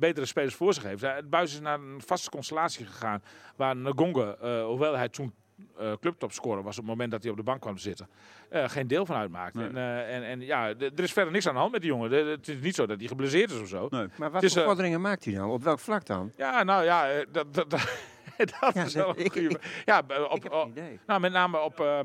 betere 0.00 0.26
spelers 0.26 0.54
voor 0.54 0.74
zich 0.74 0.82
heeft. 0.82 1.00
Hij- 1.02 1.24
Buis 1.28 1.52
is 1.52 1.60
naar 1.60 1.78
een 1.80 2.02
vaste 2.06 2.30
constellatie 2.30 2.86
gegaan. 2.86 3.22
Waar 3.56 3.76
Ngonga, 3.76 4.34
eh, 4.40 4.64
hoewel 4.64 4.96
hij 4.96 5.08
toen 5.08 5.34
eh 5.78 5.92
clubtopscorer 6.00 6.62
was 6.62 6.72
op 6.78 6.82
het 6.82 6.90
moment 6.92 7.10
dat 7.10 7.22
hij 7.22 7.30
op 7.30 7.36
de 7.36 7.42
bank 7.42 7.60
kwam 7.60 7.76
te 7.76 7.82
zitten, 7.82 8.08
eh, 8.48 8.68
geen 8.68 8.86
deel 8.86 9.06
van 9.06 9.16
uitmaakte. 9.16 9.58
Nee. 9.58 9.68
En, 9.68 9.76
eh, 9.76 10.14
en, 10.16 10.22
en 10.22 10.40
ja, 10.40 10.68
er 10.68 11.00
is 11.02 11.12
verder 11.12 11.32
niks 11.32 11.46
aan 11.48 11.52
de 11.54 11.58
hand 11.60 11.72
met 11.72 11.80
die 11.80 11.90
jongen. 11.90 12.10
Het 12.30 12.48
is 12.48 12.60
niet 12.60 12.74
zo 12.74 12.86
dat 12.86 12.98
hij 12.98 13.08
geblesseerd 13.08 13.50
is 13.50 13.60
of 13.60 13.68
zo. 13.68 13.86
Nee. 13.90 14.06
Maar 14.16 14.30
wat 14.30 14.42
Het 14.42 14.52
voor 14.52 14.62
vorderingen 14.62 15.00
maakt 15.00 15.24
hij 15.24 15.34
dan? 15.34 15.50
Op 15.50 15.62
welk 15.62 15.78
vlak 15.78 16.06
dan? 16.06 16.32
Ja, 16.36 16.62
nou 16.62 16.84
ja, 16.84 17.24
dat, 17.32 17.54
dat, 17.54 17.70
dat, 17.70 17.70
dat 18.36 18.70
Ja, 18.74 18.84
is 18.84 18.94
wel 18.94 19.06
dat- 19.06 19.18
een 19.18 19.24
ik- 19.24 19.32
goede... 19.32 19.48
ik- 19.48 19.82
ja, 19.84 19.98
op, 19.98 20.34
ik 20.36 20.42
heb 20.42 20.52
op- 20.52 20.60
geen 20.62 20.70
idee. 20.70 21.00
nou, 21.06 21.20
met 21.20 21.32
name 21.32 21.58
op. 21.60 21.80
eh, 21.80 21.86
wa- 21.86 22.04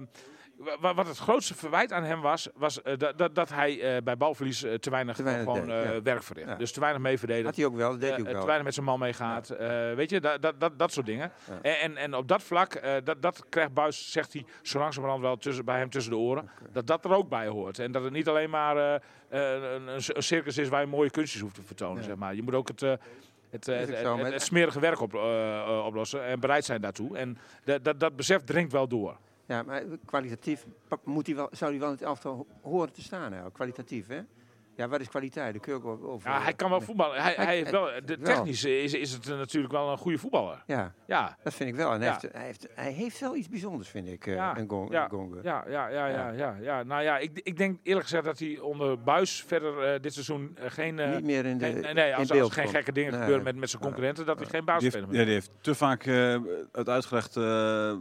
wat 0.80 1.08
het 1.08 1.18
grootste 1.18 1.56
verwijt 1.56 1.92
aan 1.92 2.04
hem 2.04 2.22
was, 2.22 2.48
was 2.56 2.82
eh, 2.82 2.98
dat, 2.98 3.18
dat, 3.18 3.36
dat 3.36 3.50
hij 3.50 3.96
eh, 3.96 4.04
bij 4.04 4.18
balverlies 4.18 4.64
eh, 4.64 4.74
te 4.74 4.90
weinig, 4.90 5.16
Te 5.16 5.24
weinig 5.24 5.54
gewoon, 5.54 5.68
deed, 5.68 5.94
ja. 5.94 6.02
werk 6.02 6.24
verricht. 6.24 6.48
Ja. 6.48 6.56
Dus 6.56 6.72
te 6.72 6.80
weinig 6.80 7.02
mee 7.02 7.18
verdedigd. 7.18 7.46
Had 7.46 7.56
hij 7.56 7.66
ook 7.66 7.76
wel, 7.76 7.90
dat 7.92 8.00
deed 8.00 8.10
hij 8.10 8.20
ook 8.20 8.26
te 8.26 8.34
wel. 8.34 8.46
weinig 8.46 8.66
met 8.66 8.74
zijn 8.74 8.86
man 8.86 9.00
meegaat. 9.00 9.48
weet 9.96 10.10
je, 10.10 10.20
dat, 10.20 10.42
dat, 10.42 10.60
dat, 10.60 10.80
dat 10.80 10.92
soort 10.92 11.06
dingen. 11.06 11.32
En, 11.62 11.80
en, 11.80 11.98
en 11.98 12.16
op 12.16 12.28
dat 12.28 12.44
vlak, 12.44 12.82
dat, 13.04 13.22
dat 13.22 13.46
krijgt 13.50 13.74
Buis, 13.74 14.12
zegt 14.12 14.34
hij, 14.34 14.46
zo 14.62 14.80
langzamerhand 14.80 15.22
wel 15.22 15.38
tussen, 15.38 15.66
bij 15.66 15.78
hem 15.78 15.90
tussen 15.90 16.12
de 16.12 16.18
oren. 16.18 16.50
Dat 16.72 16.88
dat 16.88 17.06
er 17.06 17.14
ook 17.14 17.30
bij 17.30 17.48
hoort. 17.48 17.80
En 17.80 17.92
dat 17.92 18.04
het 18.04 18.14
niet 18.14 18.28
alleen 18.28 18.50
maar 18.50 19.02
een, 19.30 19.88
een, 19.88 20.24
circus 20.24 20.58
is 20.58 20.70
waar 20.70 20.82
je 20.82 20.88
mooie 20.88 21.10
kunstjes 21.10 21.42
hoeft 21.42 21.56
te 21.56 21.64
vertonen. 21.64 22.04
Zeg 22.04 22.16
maar. 22.16 22.36
Je 22.36 22.44
moet 22.44 22.54
ook 22.54 22.68
het, 22.68 22.82
het, 23.50 23.66
het, 23.66 24.42
smerige 24.42 24.80
werk 24.80 25.02
op, 25.02 25.14
oplossen 25.86 26.26
en 26.26 26.40
bereid 26.40 26.66
zijn 26.66 26.82
daartoe. 26.82 27.18
En 27.18 27.38
dat, 27.64 27.84
dat, 27.84 28.00
dat 28.00 28.16
besef 28.16 28.44
dringt 28.44 28.72
wel 28.72 28.88
door. 28.88 29.18
Ja, 29.48 29.64
maar 29.64 29.84
kwalitatief 30.06 30.66
moet 31.04 31.26
hij 31.28 31.36
wel, 31.36 31.48
zou 31.52 31.72
hij 31.72 31.80
wel 31.80 31.90
in 31.90 31.96
het 31.96 32.04
elftal 32.04 32.36
ho- 32.36 32.48
horen 32.70 32.94
te 32.94 33.02
staan. 33.02 33.34
Hè? 33.34 33.52
Kwalitatief, 33.52 34.08
hè? 34.08 34.22
Ja, 34.76 34.88
wat 34.88 35.00
is 35.00 35.08
kwaliteit? 35.10 35.52
Daar 35.54 35.62
kun 35.62 35.74
je 35.74 35.80
ook 35.80 35.86
over... 35.86 36.08
over- 36.08 36.30
Ja, 36.30 36.42
hij 36.42 36.54
kan 36.54 36.70
wel 36.70 36.82
voetballen. 36.82 37.22
Hij, 37.22 37.34
Hij- 37.36 37.46
hij 37.46 37.56
heeft 37.56 37.72
wel, 37.72 37.86
de 38.06 38.18
wel. 38.20 38.36
technisch 38.36 38.64
is, 38.66 38.94
is 38.94 39.12
het 39.12 39.28
natuurlijk 39.28 39.74
wel 39.74 39.92
een 39.92 39.98
goede 39.98 40.18
voetballer. 40.18 40.64
Ja, 40.66 40.94
Ja, 41.08 41.38
dat 41.44 41.54
vind 41.54 41.70
ik 41.70 41.76
wel. 41.76 41.92
En 41.92 42.02
hij, 42.02 42.08
Ja. 42.08 42.12
heeft, 42.22 42.34
hij, 42.34 42.46
heeft, 42.46 42.68
hij 42.76 42.92
heeft 42.92 43.20
wel 43.20 43.36
iets 43.36 43.50
bijzonders, 43.50 43.90
vind 43.90 44.08
ik, 44.08 44.28
eh 44.28 44.34
Ja, 44.36 44.58
een 44.58 44.70
gong, 44.70 44.92
ja, 44.92 45.08
een 45.12 45.40
ja, 45.44 45.64
ja, 45.70 45.88
ja, 45.88 46.08
ja, 46.08 46.30
ja, 46.32 46.56
ja. 46.62 46.84
Nou 46.84 47.02
ja, 47.04 47.18
ik, 47.18 47.40
ik 47.44 47.58
denk 47.58 47.80
eerlijk 47.84 48.04
gezegd 48.06 48.24
dat 48.26 48.40
hij 48.40 48.60
onder 48.60 49.00
Buis 49.04 49.44
verder 49.48 49.84
eh, 49.94 50.02
dit 50.02 50.14
seizoen 50.14 50.58
eh, 50.58 50.72
geen... 50.72 51.00
eh, 51.00 51.12
Niet 51.16 51.24
meer 51.24 51.46
in 51.46 51.58
de 51.58 51.66
geen- 51.66 51.96
nee, 51.96 52.10
in 52.10 52.16
als, 52.16 52.28
beeld 52.28 52.40
als 52.42 52.50
er 52.50 52.54
geen 52.56 52.64
komt. 52.64 52.76
gekke 52.76 52.92
dingen 52.92 53.12
Nee. 53.12 53.20
gebeuren 53.20 53.44
met, 53.44 53.56
met 53.56 53.70
zijn 53.70 53.82
concurrenten, 53.82 54.26
dat 54.26 54.38
hij 54.40 54.48
geen 54.48 54.66
Die 54.66 54.74
heeft, 54.92 54.96
ja, 54.96 55.24
die 55.24 55.34
heeft 55.34 55.52
te 55.62 55.76
vaak 55.76 56.06
eh, 56.06 56.38
het 56.72 56.90
uitgelegd 56.90 57.38
eh, 57.38 57.94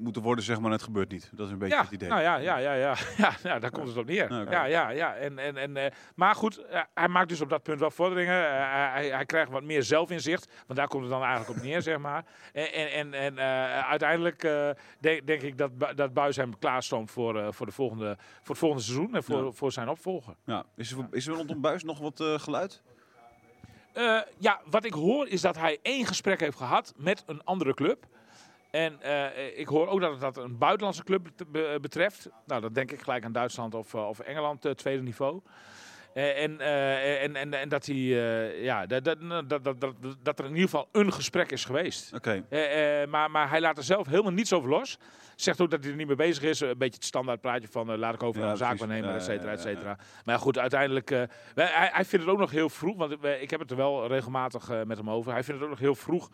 moeten 0.00 0.22
worden, 0.22 0.44
zeg 0.44 0.60
maar, 0.60 0.70
het 0.70 0.82
gebeurt 0.82 1.10
niet. 1.10 1.30
Dat 1.34 1.46
is 1.46 1.52
een 1.52 1.58
beetje 1.58 1.74
Ja, 1.76 1.82
het 1.82 1.90
idee. 1.92 2.08
nou 2.08 2.20
ja, 2.22 2.36
ja, 2.36 2.56
ja, 2.56 2.72
ja. 2.72 2.94
ja, 3.16 3.32
ja 3.42 3.58
daar 3.58 3.70
komt 3.70 3.88
het 3.88 3.96
op 3.96 4.06
neer. 4.06 4.32
Ja. 4.32 4.44
Ja, 4.50 4.64
ja, 4.64 4.90
ja. 4.90 5.14
En, 5.14 5.38
en, 5.38 5.56
en, 5.56 5.76
eh, 5.76 5.90
maar 6.14 6.34
goed, 6.34 6.56
eh, 6.58 6.80
hij 6.94 7.08
maakt 7.08 7.28
dus 7.28 7.40
op 7.40 7.48
dat 7.48 7.62
punt 7.62 7.80
wel 7.80 7.90
vorderingen. 7.90 8.46
Eh, 8.46 8.92
hij, 8.92 9.08
hij 9.10 9.24
krijgt 9.26 9.50
wat 9.50 9.62
meer 9.62 9.82
zelfinzicht, 9.82 10.52
want 10.66 10.78
daar 10.78 10.88
komt 10.88 11.02
het 11.02 11.10
dan 11.12 11.22
eigenlijk 11.22 11.58
op 11.58 11.64
neer, 11.64 11.82
zeg 11.90 11.98
maar. 11.98 12.24
En, 12.52 12.72
en, 12.92 13.14
en, 13.14 13.38
eh, 13.38 13.88
uiteindelijk 13.88 14.40
denk, 15.00 15.26
denk 15.26 15.42
ik 15.42 15.58
dat, 15.58 15.70
dat 15.96 16.12
Buis 16.14 16.36
hem 16.36 16.58
klaarstoomt 16.58 17.10
voor, 17.10 17.54
voor, 17.54 17.66
de 17.66 17.72
volgende, 17.72 18.16
voor 18.18 18.48
het 18.48 18.58
volgende 18.58 18.84
seizoen 18.84 19.14
en 19.14 19.24
voor, 19.24 19.44
Ja. 19.44 19.50
voor 19.50 19.72
zijn 19.72 19.88
opvolger. 19.88 20.34
Ja. 20.44 20.64
Is, 20.76 20.92
er, 20.92 21.06
is 21.10 21.26
er 21.26 21.34
rondom 21.34 21.60
Buis 21.60 21.84
nog 21.84 21.98
wat 21.98 22.22
geluid? 22.36 22.82
Ja, 24.38 24.60
wat 24.64 24.84
ik 24.84 24.92
hoor 24.92 25.28
is 25.28 25.40
dat 25.40 25.56
hij 25.56 25.78
één 25.82 26.06
gesprek 26.06 26.40
heeft 26.40 26.56
gehad 26.56 26.92
met 26.96 27.22
een 27.26 27.44
andere 27.44 27.74
club. 27.74 28.06
En 28.70 28.98
ik 29.56 29.66
hoor 29.68 29.88
ook 29.88 30.00
dat 30.00 30.10
het 30.10 30.20
dat 30.20 30.36
een 30.36 30.58
buitenlandse 30.58 31.04
club 31.04 31.22
bet- 31.36 31.52
be- 31.52 31.78
betreft. 31.80 32.28
Nou, 32.46 32.60
dan 32.60 32.72
denk 32.72 32.92
ik 32.92 33.00
gelijk 33.02 33.24
aan 33.24 33.32
Duitsland 33.32 33.74
of, 33.74 33.94
of 33.94 34.18
Engeland, 34.18 34.66
tweede 34.76 35.02
niveau. 35.02 35.40
Eh, 36.14 36.42
en, 36.42 36.60
eh, 36.60 37.22
en, 37.22 37.36
en, 37.36 37.54
en 37.54 37.68
dat, 37.68 37.86
hij, 37.86 37.96
eh, 37.96 38.62
ja, 38.62 38.86
dat, 38.86 39.04
dat, 39.04 39.18
dat, 39.48 39.64
dat, 39.64 39.80
dat, 39.80 39.94
dat 40.22 40.38
er 40.38 40.44
in 40.44 40.50
ieder 40.50 40.68
geval 40.68 40.88
een 40.92 41.12
gesprek 41.12 41.50
is 41.52 41.64
geweest. 41.64 42.12
Oké. 42.14 42.44
Maar, 43.08 43.30
maar 43.30 43.50
hij 43.50 43.60
laat 43.60 43.76
er 43.76 43.84
zelf 43.84 44.06
helemaal 44.06 44.32
niets 44.32 44.52
over 44.52 44.70
los. 44.70 44.98
Zegt 45.36 45.60
ook 45.60 45.70
dat 45.70 45.80
hij 45.82 45.90
er 45.90 45.96
niet 45.96 46.06
mee 46.06 46.16
bezig 46.16 46.42
is. 46.42 46.60
Een 46.60 46.78
beetje 46.78 46.94
het 46.94 47.04
standaard 47.04 47.40
praatje 47.40 47.68
van 47.70 47.98
laat 47.98 48.14
ik 48.14 48.22
over 48.22 48.42
Ja, 48.42 48.50
de 48.50 48.56
zaak 48.56 48.86
nemen, 48.86 49.14
et 49.14 49.22
cetera, 49.22 49.52
et 49.52 49.60
cetera. 49.60 49.98
Maar 50.24 50.38
goed, 50.38 50.58
uiteindelijk... 50.58 51.08
hij, 51.08 51.28
hij 51.92 52.04
vindt 52.04 52.24
het 52.24 52.34
ook 52.34 52.40
nog 52.40 52.50
heel 52.50 52.68
vroeg, 52.68 52.96
want 52.96 53.12
ik 53.40 53.50
heb 53.50 53.60
het 53.60 53.70
er 53.70 53.76
wel 53.76 54.06
regelmatig 54.06 54.84
met 54.84 54.96
hem 54.96 55.10
over. 55.10 55.32
Hij 55.32 55.44
vindt 55.44 55.60
het 55.60 55.70
ook 55.70 55.76
nog 55.76 55.84
heel 55.84 55.94
vroeg, 55.94 56.30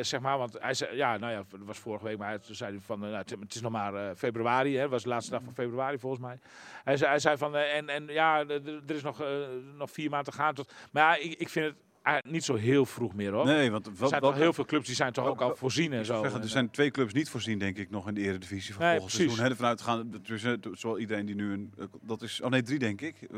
zeg 0.00 0.20
maar. 0.20 0.38
Want 0.38 0.56
hij 0.60 0.74
zei, 0.74 0.96
ja, 0.96 1.16
nou 1.16 1.32
ja, 1.32 1.38
het 1.38 1.64
was 1.64 1.78
vorige 1.78 2.04
week, 2.04 2.18
maar 2.18 2.28
hij 2.28 2.38
toen 2.38 2.54
zei 2.54 2.70
hij 2.72 2.80
van, 2.80 2.96
eh, 3.02 3.06
nou, 3.08 3.16
het, 3.16 3.30
het 3.40 3.54
is 3.54 3.60
nog 3.60 3.72
maar 3.72 3.94
eh, 3.94 4.10
februari, 4.16 4.74
hè. 4.74 4.80
Het 4.80 4.90
was 4.90 5.02
de 5.02 5.08
laatste 5.08 5.30
dag 5.30 5.42
van 5.44 5.54
februari 5.54 5.98
volgens 5.98 6.22
mij. 6.22 6.38
Hij 6.84 6.96
zei, 6.96 7.10
hij 7.10 7.18
zei 7.18 7.36
van, 7.36 7.56
eh, 7.56 7.76
en, 7.76 7.88
en 7.88 8.06
ja, 8.06 8.44
er 8.48 8.82
is 8.94 9.02
nog, 9.02 9.20
eh, 9.20 9.28
nog 9.76 9.90
vier 9.90 10.10
maanden 10.10 10.32
te 10.32 10.38
gaan. 10.38 10.54
Tot, 10.54 10.72
maar 10.92 11.02
ja, 11.02 11.24
ik, 11.24 11.38
ik 11.38 11.48
vind 11.48 11.66
het 11.66 11.74
eh, 12.02 12.16
niet 12.32 12.44
zo 12.44 12.54
heel 12.54 12.86
vroeg 12.86 13.14
meer, 13.14 13.32
hoor. 13.32 13.44
Nee, 13.44 13.70
want 13.70 13.86
Er 13.86 13.92
zijn 14.08 14.20
toch 14.20 14.34
heel 14.34 14.52
veel 14.52 14.64
clubs 14.64 14.86
die 14.86 14.94
zijn 14.94 15.12
toch 15.12 15.24
wel- 15.24 15.32
ook 15.32 15.40
al 15.40 15.56
voorzien 15.56 15.92
en 15.92 16.04
zo. 16.04 16.22
zeggen, 16.22 16.42
er 16.42 16.48
zijn 16.48 16.70
twee 16.70 16.90
clubs 16.90 17.12
niet 17.12 17.28
voorzien, 17.30 17.58
denk 17.58 17.76
ik, 17.78 17.90
nog 17.90 18.08
in 18.08 18.14
de 18.14 18.20
eredivisie 18.20 18.74
van 18.74 18.82
Nee, 18.82 18.90
volgend 18.98 19.12
precies. 19.16 19.36
seizoen. 19.36 20.04
Hè, 20.12 20.20
dus, 20.20 20.42
eh, 20.44 20.52
zowel 20.72 20.98
iedereen 20.98 21.26
die 21.26 21.34
nu 21.34 21.52
een... 21.52 21.72
eh, 21.78 21.84
Dat 22.02 22.22
is, 22.22 22.40
oh 22.40 22.50
nee, 22.50 22.62
drie 22.62 22.78
denk 22.78 23.00
ik. 23.00 23.16
Eh, 23.22 23.28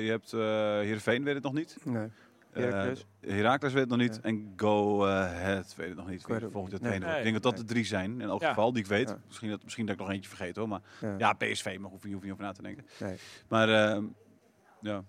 je 0.00 0.06
hebt 0.08 0.32
eh 0.32 0.40
Heerenveen, 0.86 1.24
weet 1.24 1.34
het 1.34 1.42
nog 1.42 1.52
niet. 1.52 1.76
Nee. 1.84 2.08
Eh, 2.52 2.62
Heracles. 2.62 3.06
Heracles 3.20 3.72
weet 3.72 3.80
het 3.82 3.90
nog 3.90 3.98
niet. 4.00 4.14
Ja. 4.22 4.28
En 4.28 4.52
Go 4.56 5.06
Ahead 5.06 5.74
weet 5.76 5.88
het 5.88 5.96
nog 5.96 6.08
niet. 6.08 6.22
Volgend 6.50 6.80
jaar. 6.82 6.98
Nee. 7.00 7.16
Ik 7.16 7.22
denk 7.22 7.32
dat 7.34 7.42
dat 7.42 7.56
de 7.56 7.64
drie 7.64 7.84
zijn, 7.84 8.20
in 8.20 8.28
elk 8.28 8.40
Ja. 8.40 8.48
geval, 8.48 8.72
die 8.72 8.82
ik 8.82 8.88
weet. 8.88 9.08
Ja. 9.08 9.18
Misschien, 9.26 9.50
dat, 9.50 9.62
misschien 9.62 9.86
dat 9.86 9.94
ik 9.94 10.00
nog 10.00 10.10
eentje 10.10 10.28
vergeet 10.28 10.56
hoor, 10.56 10.68
maar 10.68 10.80
Ja. 11.00 11.14
ja, 11.18 11.32
PSV, 11.32 11.76
maar 11.80 11.90
hoef 11.90 12.02
je, 12.02 12.08
hoef 12.12 12.18
je 12.18 12.24
niet 12.24 12.32
over 12.32 12.44
na 12.44 12.52
te 12.52 12.62
denken. 12.62 12.86
Nee. 13.00 13.16
Maar 13.48 13.68
ehm, 13.68 14.04
ja. 14.80 15.04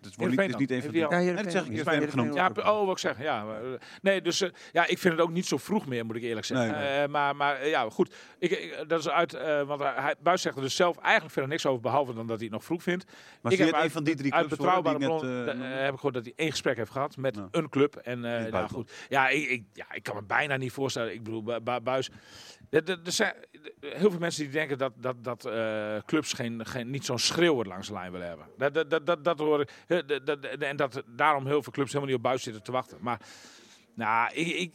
Het 0.00 0.16
wordt 0.16 0.30
niet, 0.36 0.40
het 0.40 0.50
is 0.50 0.56
niet 0.56 0.70
een 0.70 0.76
van 0.82 0.86
al- 0.86 0.92
die... 0.92 1.00
Ja, 1.00 1.08
Nee, 1.08 1.34
dat 1.42 1.52
zeg 1.52 1.62
ik, 1.62 1.68
Heerenveen. 1.68 1.92
Heerenveen 1.92 2.10
genoemd. 2.10 2.34
Ja, 2.34 2.72
oh, 2.72 2.80
wat 2.86 2.90
ik 2.92 2.98
zeg. 2.98 3.18
Ja, 3.22 3.46
eh, 3.46 3.68
nee, 4.02 4.22
dus 4.22 4.40
eh, 4.40 4.50
ja, 4.72 4.86
ik 4.86 4.98
vind 4.98 5.14
het 5.14 5.22
ook 5.22 5.30
niet 5.32 5.46
zo 5.46 5.56
vroeg 5.56 5.86
meer, 5.86 6.06
moet 6.06 6.16
ik 6.16 6.22
eerlijk 6.22 6.46
zeggen. 6.46 6.66
Nee, 6.70 6.76
nee. 6.80 7.02
Eh, 7.02 7.08
maar, 7.08 7.36
maar 7.36 7.66
ja, 7.66 7.90
goed. 7.90 8.14
Ik, 8.38 8.50
ik- 8.50 8.84
dat 8.88 9.00
is 9.00 9.08
uit, 9.08 9.34
eh, 9.34 9.62
want 9.62 9.80
hij, 9.82 10.14
Buis 10.22 10.42
zegt 10.42 10.56
er 10.56 10.62
dus 10.62 10.76
zelf 10.76 10.96
eigenlijk 10.98 11.32
verder 11.32 11.50
niks 11.50 11.66
over, 11.66 11.80
behalve 11.80 12.14
dan 12.14 12.26
dat 12.26 12.36
hij 12.36 12.44
het 12.44 12.54
nog 12.54 12.64
vroeg 12.64 12.82
vindt. 12.82 13.04
Maar 13.42 13.52
ik 13.52 13.58
heb 13.58 13.66
het 13.66 13.76
uit- 13.76 13.84
een 13.84 13.90
van 13.90 14.04
die 14.04 14.14
drie 14.14 14.34
Uit 14.34 14.46
clubs 14.46 14.62
horen 14.62 14.82
betrouwbare 14.82 15.20
die 15.20 15.54
bron 15.54 15.62
heb 15.66 15.88
ik 15.90 15.94
gehoord 15.94 16.14
dat 16.14 16.24
hij 16.24 16.32
één 16.36 16.50
gesprek 16.50 16.76
heeft 16.76 16.90
gehad 16.90 17.16
met 17.16 17.38
een 17.50 17.68
club. 17.68 17.96
En 17.96 18.24
eh, 18.24 18.52
nou, 18.52 18.68
goed. 18.68 18.92
Ja 19.08 19.28
ik, 19.28 19.48
ik, 19.48 19.64
ja, 19.72 19.84
ik 19.92 20.02
kan 20.02 20.14
me 20.14 20.22
bijna 20.22 20.56
niet 20.56 20.72
voorstellen. 20.72 21.12
Ik 21.12 21.22
bedoel, 21.22 21.42
Bu- 21.42 21.60
Bu- 21.60 21.80
Buis. 21.80 22.10
Er, 22.70 22.98
zijn 23.04 23.34
heel 23.80 24.10
veel 24.10 24.18
mensen 24.18 24.42
die 24.42 24.52
denken 24.52 24.78
dat, 24.78 24.92
dat, 24.96 25.24
dat 25.24 25.44
eh, 25.44 25.96
clubs 26.06 26.32
geen, 26.32 26.66
geen, 26.66 26.90
niet 26.90 27.04
zo'n 27.04 27.18
schreeuwer 27.18 27.66
langs 27.66 27.86
de 27.86 27.92
lijn 27.92 28.12
willen 28.12 28.26
hebben. 28.28 28.46
Dat, 28.58 28.74
dat, 28.74 28.90
dat, 28.90 29.06
dat, 29.06 29.24
dat 29.24 29.38
hoor 29.38 29.60
ik. 29.60 29.70
En 30.58 30.76
dat 30.76 31.02
daarom 31.06 31.46
heel 31.46 31.62
veel 31.62 31.72
clubs 31.72 31.88
helemaal 31.92 32.08
niet 32.14 32.16
op 32.24 32.30
Buis 32.30 32.42
zitten 32.42 32.62
te 32.62 32.72
wachten. 32.72 32.98
Maar 33.00 33.20
nou, 33.94 34.34
ik, 34.34 34.46
ik, 34.46 34.74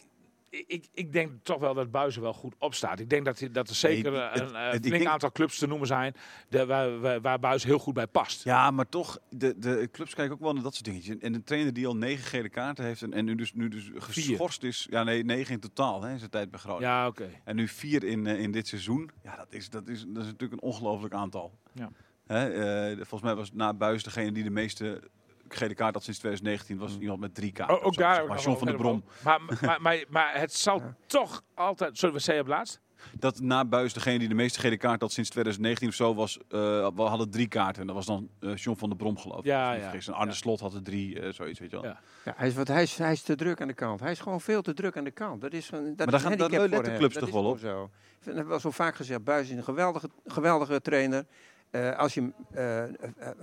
ik, 0.67 0.85
ik 0.93 1.13
denk 1.13 1.31
toch 1.43 1.59
wel 1.59 1.73
dat 1.73 1.91
Buis 1.91 2.15
er 2.15 2.21
wel 2.21 2.33
goed 2.33 2.55
op 2.59 2.73
staat. 2.73 2.99
Ik 2.99 3.09
denk 3.09 3.25
dat, 3.25 3.47
dat 3.51 3.69
er 3.69 3.75
zeker 3.75 4.11
Nee, 4.11 4.21
het- 4.21 4.85
een 4.85 4.91
flink 4.91 5.05
aantal 5.05 5.31
clubs 5.31 5.57
te 5.57 5.67
noemen 5.67 5.87
zijn 5.87 6.15
de, 6.49 6.65
waar, 6.65 6.99
waar, 6.99 7.21
waar 7.21 7.39
Buis 7.39 7.63
heel 7.63 7.79
goed 7.79 7.93
bij 7.93 8.07
past. 8.07 8.43
Ja, 8.43 8.71
maar 8.71 8.89
toch, 8.89 9.19
de, 9.29 9.57
de 9.59 9.89
clubs 9.91 10.13
kijken 10.15 10.33
ook 10.35 10.41
wel 10.41 10.53
naar 10.53 10.63
dat 10.63 10.73
soort 10.73 10.85
dingetjes. 10.85 11.17
En 11.17 11.33
een 11.33 11.43
trainer 11.43 11.73
die 11.73 11.87
al 11.87 11.95
negen 11.95 12.23
gele 12.25 12.49
kaarten 12.49 12.85
heeft 12.85 13.01
en, 13.01 13.13
en 13.13 13.25
nu 13.25 13.35
dus, 13.35 13.53
nu 13.53 13.67
dus 13.67 13.91
geschorst 13.95 14.63
is. 14.63 14.87
Ja, 14.89 15.03
nee, 15.03 15.23
negen 15.23 15.53
in 15.53 15.59
totaal 15.59 16.01
hè, 16.01 16.11
in 16.11 16.17
zijn 16.19 16.29
tijd 16.31 16.51
bij 16.51 16.59
Groningen. 16.59 16.87
Ja, 16.89 17.07
oké. 17.07 17.29
En 17.43 17.55
nu 17.55 17.67
vier 17.67 18.03
in, 18.03 18.27
eh, 18.27 18.39
in 18.39 18.51
dit 18.51 18.67
seizoen. 18.67 19.09
Ja, 19.23 19.35
dat 19.35 19.47
is, 19.53 19.69
dat 19.69 19.87
is, 19.87 19.99
dat 20.07 20.23
is 20.23 20.29
natuurlijk 20.31 20.53
een 20.61 20.69
ongelooflijk 20.69 21.13
aantal. 21.13 21.57
Ja. 21.73 21.91
Hè, 22.25 22.49
eh, 22.89 22.95
volgens 22.95 23.21
mij 23.21 23.35
was 23.35 23.51
na 23.53 23.73
Buis 23.73 24.03
degene 24.03 24.31
die 24.31 24.43
de 24.43 24.49
meeste 24.49 25.01
gele 25.47 25.73
kaart 25.73 25.93
had 25.93 26.03
sinds 26.03 26.19
2019. 26.19 26.77
was 26.77 26.97
iemand 26.99 27.19
met 27.19 27.35
drie 27.35 27.51
kaarten. 27.51 27.77
Oh, 27.79 27.85
ook 27.85 27.95
daar 27.95 28.05
zeg 28.07 28.13
heb 28.15 28.23
ik 28.23 28.29
maar 28.29 28.39
John 28.43 28.57
van 28.57 28.67
wel 28.67 28.77
der 28.77 28.85
Brom. 28.85 29.03
Maar, 29.23 29.41
maar, 29.61 29.81
maar, 29.81 30.03
maar 30.09 30.39
het 30.39 30.53
zal 30.53 30.81
toch 31.05 31.41
altijd... 31.53 31.97
Zullen 31.97 32.15
we 32.15 32.21
zeggen 32.21 32.43
op 32.43 32.49
laatst? 32.49 32.79
Dat 33.19 33.39
na 33.41 33.65
Buis 33.65 33.93
degene 33.93 34.19
die 34.19 34.27
de 34.27 34.33
meeste 34.33 34.59
gele 34.59 34.77
kaart 34.77 35.01
had 35.01 35.11
sinds 35.11 35.29
2019 35.29 35.87
of 35.87 35.93
zo 35.93 36.15
was. 36.15 36.37
eh, 36.37 36.47
we 36.95 37.01
hadden 37.01 37.29
drie 37.29 37.47
kaarten. 37.47 37.81
En 37.81 37.87
dat 37.87 37.95
was 37.95 38.05
dan 38.05 38.29
eh 38.39 38.55
John 38.55 38.77
van 38.79 38.89
der 38.89 38.97
Brom 38.97 39.17
geloof 39.17 39.39
ik. 39.39 39.45
Ja. 39.45 39.75
En 39.75 40.13
Arne 40.13 40.31
Ja. 40.31 40.37
Slot 40.37 40.59
had 40.59 40.73
er 40.73 40.83
drie, 40.83 41.19
eh, 41.19 41.33
zoiets 41.33 41.59
weet 41.59 41.69
je 41.71 41.75
wel. 41.81 41.85
Ja. 41.85 41.99
Ja, 42.25 42.33
hij, 42.35 42.47
is, 42.47 42.53
wat, 42.55 42.67
hij, 42.67 42.81
is, 42.83 42.97
hij 42.97 43.11
is 43.11 43.21
te 43.21 43.35
druk 43.35 43.61
aan 43.61 43.67
de 43.67 43.73
kant. 43.73 43.99
Hij 43.99 44.11
is 44.11 44.19
gewoon 44.19 44.41
veel 44.41 44.61
te 44.61 44.73
druk 44.73 44.97
aan 44.97 45.03
de 45.03 45.11
kant. 45.11 45.41
Dat 45.41 45.53
is, 45.53 45.71
een- 45.71 45.95
dat 45.95 46.09
daar 46.09 46.19
gaan- 46.19 46.37
daar 46.37 46.49
letten 46.49 46.73
voor 46.73 46.83
hem. 46.83 46.97
clubs 46.97 47.13
Dat 47.13 47.23
toch 47.23 47.27
is 47.27 47.35
wel 47.35 47.43
gewoon 47.43 47.89
Zo. 48.23 48.29
Ik 48.29 48.35
heb 48.35 48.47
wel 48.47 48.59
zo 48.59 48.71
vaak 48.71 48.95
gezegd, 48.95 49.23
Buis 49.23 49.49
is 49.49 49.55
een 49.57 49.63
geweldige, 49.63 50.09
geweldige 50.25 50.81
trainer. 50.81 51.25
Eh, 51.75 51.97
als 51.97 52.13
je 52.13 52.31
eh, 52.51 52.83
eh, 52.83 52.89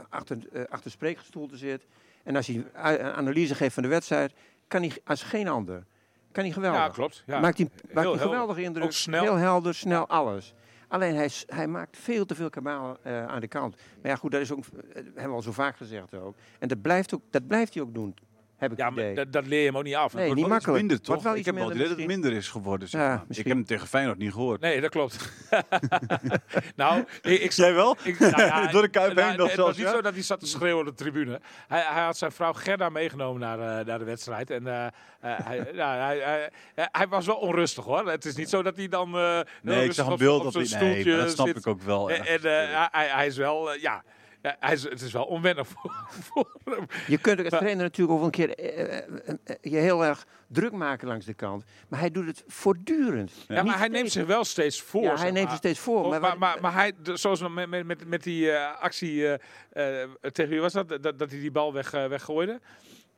achter, 0.08 0.38
eh, 0.52 0.62
achter 0.68 0.90
spreekgestoelte 0.90 1.56
zit 1.56 1.86
en 2.22 2.36
als 2.36 2.46
hij 2.46 2.64
een 2.74 3.12
analyse 3.12 3.54
geeft 3.54 3.74
van 3.74 3.82
de 3.82 3.88
wedstrijd, 3.88 4.32
kan 4.68 4.82
hij 4.82 4.92
als 5.04 5.22
geen 5.22 5.48
ander. 5.48 5.84
Kan 6.32 6.44
hij 6.44 6.52
geweldig. 6.52 6.80
Ja, 6.80 6.88
klopt. 6.88 7.22
Ja. 7.26 7.40
Maakt 7.40 7.58
hij, 7.58 7.70
maakt 7.92 8.06
Heel 8.06 8.12
een 8.12 8.20
geweldige 8.20 8.62
indruk. 8.62 8.84
Ook 8.84 8.92
snel. 8.92 9.22
Heel 9.22 9.36
helder, 9.36 9.74
snel, 9.74 10.06
alles. 10.08 10.54
Alleen 10.88 11.14
hij, 11.14 11.30
hij 11.46 11.66
maakt 11.66 11.96
veel 11.96 12.24
te 12.24 12.34
veel 12.34 12.50
kabaal 12.50 12.96
eh, 13.02 13.26
aan 13.26 13.40
de 13.40 13.48
kant. 13.48 13.76
Maar 14.02 14.10
ja, 14.10 14.16
goed, 14.16 14.30
dat 14.30 14.40
is 14.40 14.52
ook, 14.52 14.64
hebben 14.94 15.12
we 15.14 15.28
al 15.28 15.42
zo 15.42 15.52
vaak 15.52 15.76
gezegd 15.76 16.14
ook. 16.14 16.36
En 16.58 16.68
dat 16.68 16.82
blijft, 16.82 17.14
ook, 17.14 17.22
dat 17.30 17.46
blijft 17.46 17.74
hij 17.74 17.82
ook 17.82 17.94
doen. 17.94 18.14
Heb 18.62 18.72
ik 18.72 18.78
Ja, 18.78 18.90
maar 18.90 19.14
dat, 19.14 19.32
dat 19.32 19.46
leer 19.46 19.60
je 19.60 19.66
hem 19.66 19.76
ook 19.76 19.84
niet 19.84 19.94
af. 19.94 20.14
Nee, 20.14 20.26
Het 20.26 20.34
niet 20.34 20.46
makkelijk. 20.46 20.78
minder, 20.78 21.00
toch? 21.00 21.22
wel 21.22 21.36
ik 21.36 21.44
heb 21.44 21.54
wel 21.54 21.64
het 21.64 21.74
idee 21.74 21.88
dat 21.88 21.96
het 21.96 22.06
minder 22.06 22.32
is 22.32 22.48
geworden. 22.48 22.88
Zeg 22.88 23.00
Ja, 23.00 23.08
maar. 23.08 23.24
Ik 23.28 23.36
heb 23.36 23.46
hem 23.46 23.64
tegen 23.64 23.86
Feyenoord 23.88 24.18
niet 24.18 24.32
gehoord. 24.32 24.60
Nee, 24.60 24.80
dat 24.80 24.90
klopt. 24.90 25.32
nou, 26.76 27.04
ik, 27.22 27.40
ik 27.40 27.52
Jij 27.52 27.74
wel? 27.74 27.96
Ik, 28.02 28.18
nou 28.18 28.42
ja, 28.42 28.66
Door 28.72 28.82
de 28.82 28.88
Kuip 28.88 29.14
nou, 29.14 29.28
heen 29.28 29.36
nog 29.38 29.48
Het 29.48 29.56
was 29.56 29.76
niet 29.76 29.86
ja? 29.86 29.92
zo 29.92 30.00
dat 30.00 30.12
hij 30.12 30.22
zat 30.22 30.40
te 30.40 30.46
schreeuwen 30.46 30.80
op 30.80 30.96
de 30.96 31.02
tribune. 31.04 31.40
Hij, 31.68 31.84
hij 31.86 32.02
had 32.04 32.16
zijn 32.16 32.32
vrouw 32.32 32.52
Gerda 32.52 32.88
meegenomen 32.88 33.40
naar, 33.40 33.78
eh, 33.78 33.86
naar 33.86 33.98
de 33.98 34.04
wedstrijd. 34.04 34.50
En 34.50 34.66
eh, 34.66 34.86
eh, 34.86 34.90
hij, 35.20 35.56
nou, 35.74 36.00
hij, 36.00 36.18
hij, 36.18 36.50
hij- 36.74 36.88
hij 36.92 37.08
was 37.08 37.26
wel 37.26 37.36
onrustig 37.36 37.84
hoor. 37.84 38.08
Het 38.10 38.24
is 38.24 38.34
niet 38.36 38.48
zo 38.48 38.62
dat 38.62 38.76
hij 38.76 38.88
dan 38.88 39.16
eh 39.18 39.40
Nee, 39.62 39.84
ik 39.84 39.92
zag 39.92 40.06
een 40.06 40.16
beeld 40.16 40.40
op 40.40 40.46
op 40.56 40.62
zijn. 40.62 40.84
Nee, 40.84 41.00
stoeltje 41.00 41.16
dat 41.20 41.30
snap 41.30 41.46
ik 41.48 41.66
ook 41.66 41.82
wel. 41.82 42.10
En, 42.10 42.24
eh, 42.44 42.86
hij, 42.90 43.06
hij 43.08 43.26
is 43.26 43.36
wel, 43.36 43.74
ja... 43.74 44.02
ja, 44.42 44.56
hij 44.60 44.72
is, 44.72 44.82
het 44.82 45.00
is 45.00 45.12
wel 45.12 45.24
onwennig 45.24 45.66
voor, 45.68 45.92
voor 46.26 46.56
hem. 46.64 46.86
Je 47.06 47.18
kunt 47.18 47.38
ook 47.38 47.42
als 47.44 47.50
Maar- 47.52 47.60
trainer 47.60 47.82
natuurlijk 47.84 48.18
ook 48.18 48.24
een 48.24 48.30
keer 48.30 48.54
eh, 48.58 48.98
eh, 48.98 49.08
eh, 49.44 49.56
je 49.60 49.76
heel 49.76 50.04
erg 50.04 50.26
druk 50.46 50.72
maken 50.72 51.08
langs 51.08 51.26
de 51.26 51.34
kant. 51.34 51.64
Maar 51.88 52.00
hij 52.00 52.10
doet 52.10 52.26
het 52.26 52.44
voortdurend. 52.46 53.32
Ja, 53.48 53.62
maar 53.62 53.78
hij 53.78 53.88
neemt 53.88 54.12
zich 54.12 54.26
wel 54.26 54.44
steeds 54.44 54.82
voor. 54.82 55.02
Ja, 55.02 55.16
hij 55.18 55.30
neemt 55.30 55.48
het 55.48 55.58
steeds 55.58 55.78
voor. 55.78 56.08
Maar, 56.08 56.20
maar, 56.20 56.38
maar, 56.38 56.58
maar 56.60 56.72
hij, 56.74 56.92
de- 57.02 57.16
zoals 57.16 57.40
met, 57.48 57.84
met, 57.84 58.06
met, 58.08 58.22
die 58.22 58.56
actie 58.56 59.36
eh, 59.72 60.02
eh, 60.02 60.08
tegen 60.32 60.50
wie 60.50 60.60
was 60.60 60.72
dat? 60.72 60.88
dat? 60.88 61.18
Dat 61.18 61.30
hij 61.30 61.40
die 61.40 61.50
bal 61.50 61.72
weg, 61.72 61.90
weggooide? 61.90 62.60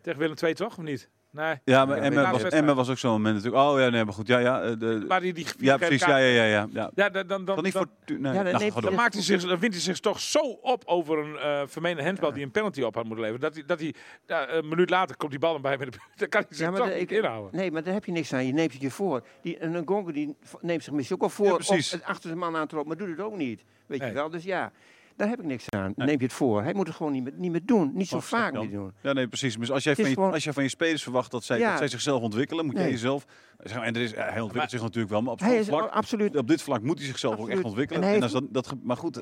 Tegen 0.01 0.19
Willem 0.21 0.37
II 0.43 0.55
toch, 0.55 0.79
of 0.79 0.85
niet? 0.85 1.09
Nee. 1.35 1.55
Ja, 1.65 1.85
maar 1.85 1.97
Emma 1.99 2.31
was. 2.31 2.43
Emma 2.43 2.75
was 2.75 2.91
ook 2.91 2.99
zo'n 2.99 3.11
moment 3.11 3.35
natuurlijk. 3.35 3.63
Oh 3.65 3.79
ja, 3.79 3.89
nee, 3.89 4.05
maar 4.05 4.13
goed. 4.15 4.27
Ja, 4.27 4.39
ja. 4.39 4.63
eh, 4.63 4.73
De, 4.79 5.05
Waar 5.07 5.21
hij 5.21 5.33
die 5.33 5.47
ja, 5.59 5.77
precies. 5.77 6.05
Ja, 6.05 6.17
ja, 6.17 6.27
ja. 6.27 6.45
ja, 6.45 6.67
ja. 6.73 6.91
Ja, 6.95 7.09
dan, 7.09 7.27
dan, 7.27 7.45
dan, 7.45 7.55
Dan 7.55 7.65
niet 7.65 7.73
dan, 7.73 7.89
voor... 8.07 8.17
Nee, 8.19 8.33
Ja, 8.33 8.43
dan 8.43 8.53
nou, 8.53 8.81
dan 8.81 8.95
maakt 8.95 9.15
hij 9.15 9.23
zich, 9.23 9.43
dan 9.45 9.59
wint 9.59 9.73
hij 9.73 9.83
zich 9.83 9.99
toch 9.99 10.21
zo 10.21 10.39
op 10.63 10.83
over 10.87 11.19
een 11.19 11.37
eh 11.37 11.63
vermeende 11.67 12.03
handbal 12.05 12.33
die 12.33 12.43
een 12.45 12.51
penalty 12.51 12.83
op 12.83 12.95
had 12.95 13.05
moeten 13.05 13.25
leveren. 13.25 13.41
Dat 13.43 13.55
hij, 13.55 13.65
dat 13.67 13.81
hij 13.81 13.95
ja, 14.27 14.51
een 14.53 14.69
minuut 14.69 14.91
later 14.91 15.17
komt 15.17 15.31
die 15.31 15.41
bal 15.41 15.55
erbij 15.55 15.77
met 15.79 15.93
de 15.93 15.99
Dan 16.17 16.29
kan 16.29 16.45
hij 16.49 16.57
zich 16.57 16.67
Ja, 16.67 16.71
maar 16.73 16.81
toch 16.81 16.89
de- 16.89 16.95
niet 16.95 17.11
ik- 17.11 17.17
inhouden. 17.19 17.57
Nee, 17.61 17.71
maar 17.71 17.83
daar 17.83 17.95
heb 17.95 18.05
je 18.05 18.13
niks 18.13 18.33
aan. 18.33 18.47
Je 18.47 18.53
neemt 18.53 18.73
het 18.73 18.83
je 18.83 18.91
voor. 18.91 19.27
Die, 19.43 19.59
en 19.59 19.75
een 19.75 19.87
gonker 19.87 20.13
die 20.13 20.37
neemt 20.61 20.85
zich 20.85 20.93
misschien 20.93 21.15
ook 21.17 21.23
wel 21.23 21.31
voor 21.31 21.47
Ja, 21.47 21.53
om 21.53 21.57
precies. 21.59 21.91
het 21.91 22.05
achter 22.05 22.31
de 22.31 22.37
man 22.37 22.57
aan 22.57 22.67
te 22.67 22.75
lopen, 22.75 22.89
maar 22.89 23.07
doet 23.07 23.17
het 23.17 23.27
ook 23.27 23.37
niet. 23.37 23.65
Weet 23.87 23.99
Nee. 23.99 24.09
je 24.09 24.15
wel? 24.15 24.31
Dus 24.31 24.45
ja, 24.45 24.73
daar 25.17 25.29
heb 25.29 25.39
ik 25.41 25.45
niks 25.47 25.71
aan. 25.71 25.93
Neem 25.97 26.19
je 26.19 26.25
het 26.25 26.33
voor. 26.33 26.63
Hij 26.63 26.75
moet 26.75 26.87
het 26.87 26.97
gewoon 26.97 27.13
niet 27.13 27.23
meer, 27.25 27.33
niet 27.37 27.51
meer 27.51 27.65
doen. 27.65 27.91
Niet 27.95 28.09
zo 28.09 28.19
zeg 28.19 28.29
vaak 28.29 28.53
meer 28.53 28.71
doen. 28.71 28.93
Ja, 29.03 29.13
nee, 29.13 29.29
precies. 29.29 29.57
Dus 29.59 29.71
als 29.71 29.85
jij, 29.85 29.95
van 29.95 30.05
je, 30.09 30.15
gewoon- 30.15 30.33
als 30.33 30.45
jij 30.45 30.53
van 30.53 30.63
je 30.63 30.69
spelers 30.69 31.03
verwacht 31.03 31.31
dat 31.31 31.45
zij, 31.45 31.59
Ja. 31.59 31.69
dat 31.69 31.79
zij 31.79 31.89
zichzelf 31.89 32.23
ontwikkelen, 32.23 32.65
moet 32.65 32.75
jij 32.75 32.83
Nee. 32.83 32.93
jezelf... 32.93 33.25
En 33.59 33.95
er 33.95 34.01
is, 34.01 34.15
hij 34.15 34.25
ontwikkelt 34.27 34.55
Maar- 34.55 34.69
zich 34.71 34.83
natuurlijk 34.83 35.13
wel, 35.13 35.23
maar 35.23 35.33
op, 35.33 35.41
Hij 35.41 35.57
is 35.59 35.67
vlak, 35.67 35.91
absoluut. 35.91 36.37
op 36.37 36.49
dit 36.49 36.63
vlak 36.63 36.83
moet 36.83 36.99
hij 36.99 37.07
zichzelf 37.07 37.39
ook 37.39 37.49
echt 37.49 37.65
ontwikkelen. 37.65 38.03
En 38.03 38.09
En, 38.09 38.15
hij 38.15 38.23
als 38.23 38.33
dat, 38.33 38.45
dat, 38.51 38.75
maar 38.83 38.97
goed, 38.97 39.15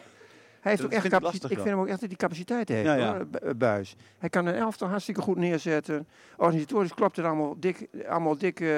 Hij 0.60 0.70
heeft 0.72 0.84
ook 0.84 0.90
echt 0.92 1.08
capaciteit. 1.08 1.52
Ik 1.52 1.58
vind 1.58 1.70
hem 1.70 1.78
ook 1.80 1.86
echt 1.88 2.00
dat 2.00 2.08
hij 2.08 2.18
capaciteit 2.18 2.68
heeft. 2.68 2.84
Ja, 2.84 2.94
ja. 2.94 3.14
Hoor, 3.16 3.26
Bu- 3.26 3.38
eh, 3.38 3.54
Buis. 3.54 3.96
Hij 4.18 4.28
kan 4.28 4.46
een 4.46 4.54
elftal 4.54 4.88
hartstikke 4.88 5.20
goed 5.20 5.36
neerzetten. 5.36 6.08
Organisatorisch 6.36 6.94
klopt 6.94 7.16
het 7.16 7.24
allemaal 7.26 7.56
dik, 7.60 7.88
allemaal 8.08 8.38
dik 8.38 8.60
eh, 8.60 8.68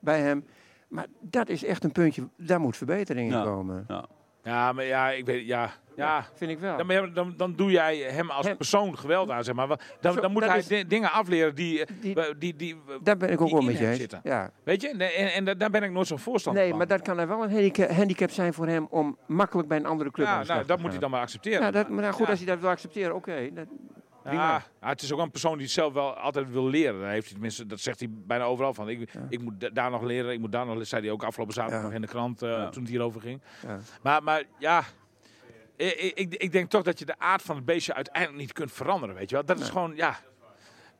bij 0.00 0.20
hem. 0.20 0.44
Maar 0.88 1.06
dat 1.20 1.48
is 1.48 1.64
echt 1.64 1.84
een 1.84 1.92
puntje. 1.92 2.28
Daar 2.36 2.60
moet 2.60 2.76
verbetering 2.76 3.30
in 3.30 3.36
Ja. 3.38 3.42
komen. 3.44 3.84
Ja, 3.88 4.06
maar 4.44 4.84
ja, 4.84 5.10
ik 5.10 5.24
weet, 5.26 5.46
ja, 5.46 5.70
ja. 5.96 6.24
Vind 6.34 6.50
ik 6.50 6.58
wel. 6.58 6.76
Dan, 6.86 7.12
dan, 7.14 7.34
dan 7.36 7.54
doe 7.56 7.70
jij 7.70 7.96
hem 7.96 8.30
als 8.30 8.46
Hem- 8.46 8.56
persoon 8.56 8.98
geweld 8.98 9.30
aan, 9.30 9.44
zeg 9.44 9.54
maar. 9.54 9.68
Dan, 10.00 10.16
dan 10.16 10.32
moet 10.32 10.44
hij 10.44 10.58
is- 10.58 10.84
dingen 10.86 11.12
afleren 11.12 11.54
die, 11.54 11.84
eh, 11.84 12.24
Die- 12.38 12.56
die, 12.56 12.76
Daar 13.02 13.16
ben 13.16 13.30
ik 13.30 13.40
ook 13.40 13.50
wel 13.50 13.60
met 13.60 13.78
je 13.78 13.86
eens. 13.88 14.06
Ja. 14.22 14.50
weet 14.64 14.80
je, 14.82 14.88
en, 14.88 15.00
en, 15.00 15.32
en 15.32 15.44
da- 15.44 15.54
daar 15.54 15.70
ben 15.70 15.82
ik 15.82 15.90
nooit 15.90 16.06
zo'n 16.06 16.18
voorstander 16.18 16.60
Nee, 16.62 16.70
van. 16.70 16.78
maar 16.78 16.88
dat 16.88 17.02
kan 17.02 17.18
er 17.18 17.28
wel 17.28 17.42
een 17.42 17.50
handicap, 17.50 17.90
handicap 17.90 18.30
zijn 18.30 18.54
voor 18.54 18.66
hem 18.66 18.86
om 18.90 19.18
makkelijk 19.26 19.68
bij 19.68 19.76
een 19.78 19.86
andere 19.86 20.10
club 20.10 20.26
ja, 20.26 20.42
nou, 20.42 20.60
te 20.60 20.66
dat 20.66 20.78
moet 20.80 20.90
hij 20.90 20.98
dan 21.00 21.10
maar 21.10 21.20
accepteren. 21.20 21.60
Ja, 21.62 21.70
dat, 21.70 21.88
maar 21.88 22.00
nou, 22.02 22.12
goed, 22.14 22.24
Ja. 22.24 22.30
als 22.30 22.38
hij 22.40 22.48
dat 22.48 22.60
wil 22.60 22.70
accepteren, 22.70 23.14
oké. 23.14 23.50
Ja, 24.24 24.32
ja, 24.80 24.88
het 24.88 25.02
is 25.02 25.12
ook 25.12 25.18
een 25.20 25.30
persoon 25.30 25.58
die 25.58 25.66
zelf 25.66 25.92
wel 25.92 26.14
altijd 26.14 26.50
wil 26.50 26.68
leren. 26.68 27.00
Dat, 27.00 27.08
heeft 27.08 27.24
hij 27.24 27.32
tenminste, 27.32 27.66
dat 27.66 27.80
zegt 27.80 27.98
hij 27.98 28.08
bijna 28.10 28.44
overal 28.44 28.74
van. 28.74 28.88
Ik, 28.88 29.12
ik 29.28 29.40
moet 29.42 29.60
da- 29.60 29.68
daar 29.70 29.90
nog 29.90 30.02
leren, 30.02 30.32
ik 30.32 30.38
moet 30.40 30.52
daar 30.52 30.64
nog 30.64 30.72
leren. 30.72 30.86
Zei 30.88 31.02
hij 31.02 31.10
ook 31.10 31.24
afgelopen 31.24 31.54
zaterdag 31.54 31.82
nog 31.82 31.92
in 31.92 32.00
de 32.00 32.06
krant 32.06 32.42
eh, 32.42 32.68
toen 32.68 32.82
het 32.82 32.90
hierover 32.90 33.20
ging. 33.20 33.40
Ja. 33.66 33.78
Maar, 34.02 34.22
maar 34.22 34.42
ja, 34.58 34.82
ik, 35.76 36.12
ik, 36.14 36.34
ik 36.34 36.52
denk 36.52 36.70
toch 36.70 36.82
dat 36.82 36.98
je 36.98 37.04
de 37.04 37.18
aard 37.18 37.42
van 37.42 37.56
het 37.56 37.64
beestje 37.64 37.94
uiteindelijk 37.94 38.38
niet 38.38 38.52
kunt 38.52 38.72
veranderen. 38.72 39.14
Weet 39.14 39.28
je 39.30 39.34
wel? 39.36 39.44
Dat 39.44 39.60
is 39.60 39.68
gewoon, 39.68 39.96
ja, 39.96 40.16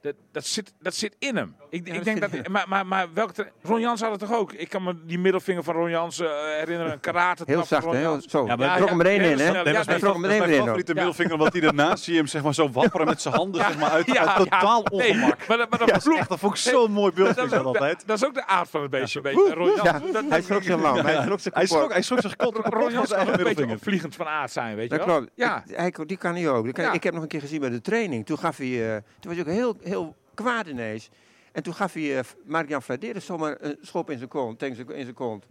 dat, 0.02 0.14
dat, 0.32 0.46
zit, 0.46 0.72
dat 0.80 0.94
zit 0.94 1.16
in 1.18 1.36
hem. 1.36 1.54
Ik, 1.70 1.86
Ja, 1.86 1.92
ik 1.92 2.04
dat 2.04 2.04
denk 2.04 2.20
dat, 2.20 2.48
maar, 2.48 2.64
maar, 2.68 2.86
maar 2.86 3.06
welke 3.14 3.50
Ron 3.62 3.80
Jans 3.80 4.00
had 4.00 4.10
het 4.10 4.20
toch 4.20 4.32
ook? 4.32 4.52
Ik 4.52 4.68
kan 4.68 4.82
me 4.82 5.04
die 5.06 5.18
middelvinger 5.18 5.62
van 5.62 5.74
Ron 5.74 5.90
Jans 5.90 6.20
eh, 6.20 6.28
herinneren. 6.58 6.92
Een 6.92 7.00
karate 7.00 7.42
Heel 7.46 7.64
zacht, 7.64 7.84
hè? 7.84 7.96
Heel, 7.96 8.20
zo. 8.28 8.46
Ja, 8.46 8.56
maar- 8.56 8.68
Hij 8.68 8.76
trok 8.76 8.88
hem 8.88 9.00
er 9.00 9.06
één 9.06 9.20
heel 9.20 9.30
in, 9.30 9.38
hè? 9.38 9.44
Ja, 9.46 9.52
dat 9.52 9.66
is 9.66 9.86
mijn, 9.86 9.98
trok 10.00 10.12
hem 10.12 10.22
dat 10.22 10.30
er 10.30 10.36
is 10.36 10.42
mijn 10.42 10.52
in, 10.52 10.58
favoriete 10.58 10.92
Ja. 10.92 10.96
middelvinger, 10.98 11.32
omdat 11.32 11.52
hij 11.52 11.60
daarnaast 11.62 12.02
zie 12.04 12.12
je 12.12 12.18
hem 12.18 12.28
zeg 12.28 12.42
maar, 12.42 12.54
zo 12.54 12.70
wapperen 12.70 13.06
met 13.06 13.20
zijn 13.22 13.34
handen 13.34 13.60
zeg 13.64 13.78
maar, 13.78 13.90
uit, 13.90 14.06
Ja, 14.06 14.12
uit 14.20 14.28
ja. 14.28 14.36
totaal 14.36 14.82
Nee, 14.90 15.08
ongemak. 15.10 15.46
maar, 15.48 15.56
dat- 15.58 15.70
maar 15.70 15.78
dat 15.78 15.88
Ja, 15.88 15.94
dat, 15.94 16.06
is 16.06 16.18
echt, 16.18 16.28
dat 16.28 16.38
vond 16.38 16.52
ik 16.54 16.60
zo'n 16.60 16.92
mooi 16.92 17.12
beeld. 17.12 17.28
dat, 17.28 17.36
is 17.38 17.44
ik 17.44 17.50
dat 17.50 17.60
de, 17.60 17.66
altijd. 17.66 18.02
dat 18.06 18.16
is 18.16 18.24
ook 18.26 18.34
de 18.34 18.46
aard 18.46 18.70
van 18.70 18.82
het 18.82 18.90
beestje. 18.90 19.20
Ron 19.22 19.66
Jans, 19.74 19.82
Ja, 19.82 19.98
dat- 20.12 20.24
hij 20.28 20.42
schrok 20.42 20.62
zich 20.62 20.80
lang. 20.80 21.02
Hij 21.02 22.02
schrok 22.02 22.20
zich 22.20 22.36
kapot 22.36 22.66
Ron 22.66 22.92
Jans 22.92 23.10
eigen 23.10 23.18
een 23.20 23.24
beetje 23.24 23.44
middelvinger. 23.44 23.76
opvliegend 23.76 24.14
van 24.14 24.26
aard 24.26 24.50
zijn, 24.50 24.76
weet 24.76 24.90
je 24.90 24.96
Dat 24.96 25.06
wel? 25.06 25.16
klopt. 25.16 25.30
Ja. 25.34 25.62
Ik, 25.66 25.76
hij, 25.76 25.92
die 26.06 26.16
kan 26.16 26.34
hij 26.34 26.48
ook. 26.48 26.76
Ja. 26.76 26.92
Ik 26.92 27.02
heb 27.02 27.12
nog 27.14 27.22
een 27.22 27.28
keer 27.28 27.40
gezien 27.40 27.60
bij 27.60 27.70
de 27.70 27.80
training. 27.80 28.26
Toen, 28.26 28.38
gaf 28.38 28.56
hij, 28.56 28.94
eh, 28.94 29.02
toen 29.20 29.34
was 29.34 29.34
hij 29.34 29.40
ook 29.40 29.46
heel, 29.52 29.76
heel 29.92 30.16
kwaad 30.35 30.66
ineens. 30.66 31.09
En 31.52 31.62
toen 31.62 31.74
gaf 31.74 31.92
hij 31.92 32.02
uh, 32.02 32.20
Mark-Jan 32.44 32.83
Vladeris 32.83 33.24
zomaar 33.26 33.57
een 33.61 33.76
schop 33.81 34.11
in 34.11 34.16
zijn 34.18 34.28
kont. 34.31 34.62
In 34.62 34.74
zijn 34.87 35.14
kont. 35.14 35.44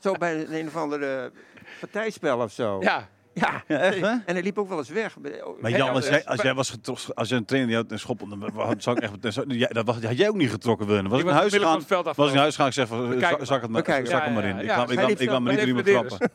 Zo 0.00 0.12
bij 0.12 0.40
een, 0.40 0.54
een 0.54 0.66
of 0.66 0.76
andere 0.76 1.32
partijspel 1.80 2.38
of 2.38 2.52
zo. 2.52 2.78
Ja, 2.80 3.08
Ja. 3.34 3.62
Ja, 3.68 3.78
echt, 3.80 4.00
hè? 4.00 4.08
En 4.08 4.22
hij 4.24 4.42
liep 4.42 4.58
ook 4.58 4.68
wel 4.68 4.78
eens 4.78 4.88
weg. 4.88 5.16
Maar 5.60 5.70
Ja, 5.70 5.76
Jan, 5.76 5.90
als 5.90 6.04
ja, 6.04 6.10
jij, 6.10 6.24
als 6.26 6.42
jij 6.42 6.54
was 6.54 6.70
getrokken, 6.70 7.14
als 7.14 7.28
je 7.28 7.34
een 7.34 7.44
trainer 7.44 7.70
die 7.70 7.80
had 7.82 7.90
een 7.92 7.98
schop, 7.98 8.18
dan 8.18 8.52
zou 8.78 8.96
ik 8.96 9.02
echt, 9.02 9.22
dan 9.22 9.32
zou- 9.32 9.54
ja, 9.54 9.66
dat 9.68 9.86
was- 9.86 10.02
had 10.02 10.18
jij 10.18 10.28
ook 10.28 10.34
niet 10.36 10.50
getrokken 10.50 10.86
willen. 10.86 11.08
Was 11.08 11.18
ik 11.20 11.24
naar 11.26 11.34
huis 11.34 11.52
het 11.52 11.62
af. 11.62 12.16
was 12.16 12.26
ik 12.28 12.32
naar 12.32 12.42
huis 12.42 12.54
gegaan, 12.54 12.66
ik 12.66 12.72
zeg 12.72 12.88
zak- 12.88 12.98
het 12.98 13.06
maar, 13.70 13.80
We 13.80 13.86
kijken. 13.86 14.06
zak 14.06 14.18
Ja, 14.18 14.24
hem 14.24 14.34
maar 14.34 14.44
in. 14.44 14.58
Ik 14.58 14.66
laat 14.66 14.90
ik 14.90 14.98
me 15.00 15.06
niet 15.06 15.20
Even 15.58 15.84
trappen. 15.84 16.30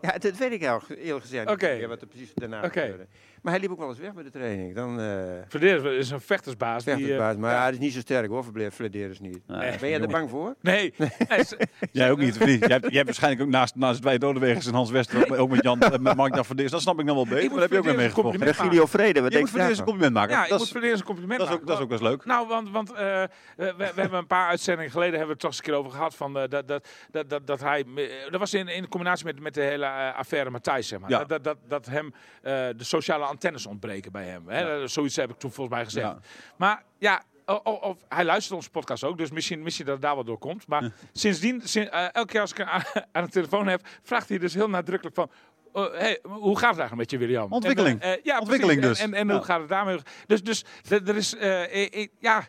Ja, 0.00 0.18
dat 0.18 0.36
weet 0.36 0.52
ik 0.52 0.60
heel, 0.60 0.82
heel 0.88 1.20
gezegd. 1.20 1.50
Oké. 1.50 1.66
meer 1.76 1.88
Wat 1.88 2.00
er 2.00 2.06
precies 2.06 2.34
daarna 2.34 2.56
Oké. 2.64 2.80
gebeurde. 2.80 3.06
Maar 3.42 3.52
hij 3.52 3.62
liep 3.62 3.70
ook 3.70 3.78
wel 3.78 3.88
eens 3.88 3.98
weg 3.98 4.14
bij 4.14 4.22
de 4.22 4.30
training. 4.30 4.74
Dan 4.74 5.00
uh, 5.00 5.98
is 5.98 6.10
een 6.10 6.20
vechtersbaas. 6.20 6.84
Die, 6.84 6.92
eh, 6.92 6.98
vechtersbaas. 6.98 7.36
Maar 7.36 7.52
ja, 7.52 7.64
dat 7.64 7.72
is 7.72 7.78
niet 7.78 7.92
zo 7.92 8.00
sterk 8.00 8.28
hoor, 8.28 8.44
Vladeris 8.68 9.20
niet. 9.20 9.40
Nee. 9.46 9.78
Ben 9.78 9.88
jij 9.88 10.00
er 10.00 10.08
bang 10.08 10.30
voor? 10.30 10.54
nee, 10.60 10.94
Jij 11.92 12.10
ook 12.10 12.18
niet, 12.18 12.44
niet? 12.44 12.60
Jij 12.60 12.68
hebt, 12.68 12.84
jij 12.84 12.92
hebt 12.92 13.04
waarschijnlijk 13.04 13.42
ook 13.42 13.48
naast, 13.48 13.74
naast 13.74 14.00
Dwight 14.00 14.20
Dodewegers 14.20 14.66
en 14.66 14.74
Hans 14.74 14.90
Wester, 14.90 15.38
ook- 15.38 15.50
met 15.50 15.62
Jan, 15.62 15.80
eh, 15.80 15.98
met 15.98 16.16
Mark 16.16 16.34
Jan 16.34 16.44
Verdeers. 16.44 16.70
Dat 16.70 16.80
snap 16.80 17.00
ik 17.00 17.06
dan 17.06 17.14
wel 17.14 17.26
beter, 17.26 17.50
maar 17.50 17.50
daar 17.50 17.60
heb 17.60 17.70
je 17.70 17.78
ook 17.78 17.96
mee 17.96 18.06
moet. 18.06 18.14
Verdeers 18.14 18.58
een 18.58 18.64
Regilio 18.64 18.86
Vrede, 18.86 19.20
wat 19.20 19.32
Je 19.32 19.38
denk 19.38 19.40
moet 19.40 19.52
je 19.52 19.58
voor 19.58 19.68
deze 19.68 19.80
een 19.80 19.86
compliment 19.86 20.14
maken. 20.14 20.34
ja, 20.34 20.42
ik 20.42 20.48
dat, 20.48 20.58
moet 20.58 20.82
een 20.82 21.02
compliment 21.02 21.38
dat, 21.38 21.48
is 21.48 21.54
ook, 21.54 21.60
maken. 21.60 21.66
dat 21.66 21.76
is 21.76 21.82
ook 21.82 21.88
best 21.88 22.02
leuk. 22.02 22.24
Nou, 22.24 22.48
want, 22.48 22.70
want 22.70 22.92
eh, 22.92 22.96
we, 22.96 23.74
we 23.76 24.00
hebben 24.00 24.18
een 24.18 24.26
paar 24.26 24.48
uitzendingen 24.48 24.90
geleden 24.90 25.18
hebben 25.18 25.28
we 25.28 25.32
het 25.32 25.40
toch 25.40 25.50
eens 25.50 25.58
een 25.58 25.64
keer 25.64 25.74
over 25.74 25.90
gehad 25.90 26.14
van 26.14 26.38
eh, 26.38 26.48
dat, 26.48 26.68
dat, 26.68 26.88
dat, 27.10 27.30
dat, 27.30 27.46
dat 27.46 27.60
hij, 27.60 27.84
dat 28.30 28.40
was 28.40 28.54
in, 28.54 28.68
in 28.68 28.88
combinatie 28.88 29.24
met, 29.24 29.40
met 29.40 29.54
de 29.54 29.62
hele 29.62 29.86
affaire 30.12 30.50
Matthijs, 30.50 30.88
zeg 30.88 30.98
maar. 30.98 31.10
Ja. 31.10 31.18
Dat, 31.18 31.28
dat, 31.28 31.44
dat, 31.44 31.56
dat 31.68 31.86
hem 31.86 32.12
eh, 32.42 32.52
de 32.52 32.84
sociale 32.84 33.24
antennes 33.32 33.66
ontbreken 33.66 34.12
bij 34.12 34.24
hem. 34.26 34.48
Hè? 34.48 34.80
Eh, 34.82 34.86
Zoiets 34.88 35.16
heb 35.16 35.30
ik 35.30 35.38
toen 35.38 35.52
volgens 35.52 35.76
mij 35.76 35.84
gezegd. 35.84 36.06
Ja. 36.06 36.18
Maar 36.56 36.82
ja, 36.98 37.22
o- 37.46 37.60
o- 37.64 37.70
of, 37.72 37.96
hij 38.08 38.24
luistert 38.24 38.54
onze 38.56 38.70
podcast 38.70 39.04
ook, 39.04 39.18
dus 39.18 39.30
misschien, 39.30 39.62
misschien 39.62 39.84
dat 39.86 39.94
het 39.94 40.02
daar 40.02 40.16
wat 40.16 40.26
door 40.26 40.38
komt. 40.38 40.66
Maar 40.66 40.92
sindsdien, 41.12 41.60
sin- 41.64 41.90
eh, 41.90 42.02
elke 42.12 42.32
keer 42.32 42.40
als 42.40 42.50
ik 42.50 42.56
hem 42.56 42.66
aan, 42.66 42.82
aan 43.12 43.24
de 43.24 43.30
telefoon 43.30 43.66
heb, 43.66 43.86
vraagt 44.02 44.28
hij 44.28 44.38
dus 44.38 44.54
heel 44.54 44.68
nadrukkelijk 44.68 45.16
van... 45.16 45.30
oh, 45.72 45.92
hey, 45.92 46.18
hoe 46.22 46.58
gaat 46.58 46.70
het 46.70 46.78
eigenlijk 46.78 46.94
met 46.96 47.10
je, 47.10 47.18
William? 47.18 47.52
Ontwikkeling. 47.52 48.00
En, 48.00 48.08
eh, 48.08 48.12
eh, 48.12 48.24
ja, 48.24 48.38
Ontwikkeling 48.38 48.80
precies. 48.80 48.98
dus. 48.98 49.06
En, 49.06 49.14
en, 49.14 49.30
hoe 49.30 49.42
gaat 49.44 49.60
het 49.60 49.68
daarmee? 49.68 49.98
Dus, 50.26 50.42
dus 50.42 50.64
er 50.88 51.16
is, 51.16 51.36
eh, 51.36 51.74
ik- 51.90 52.12
ja, 52.18 52.44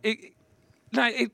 ik, 0.00 0.32
nee, 0.90 1.14
ik, 1.14 1.30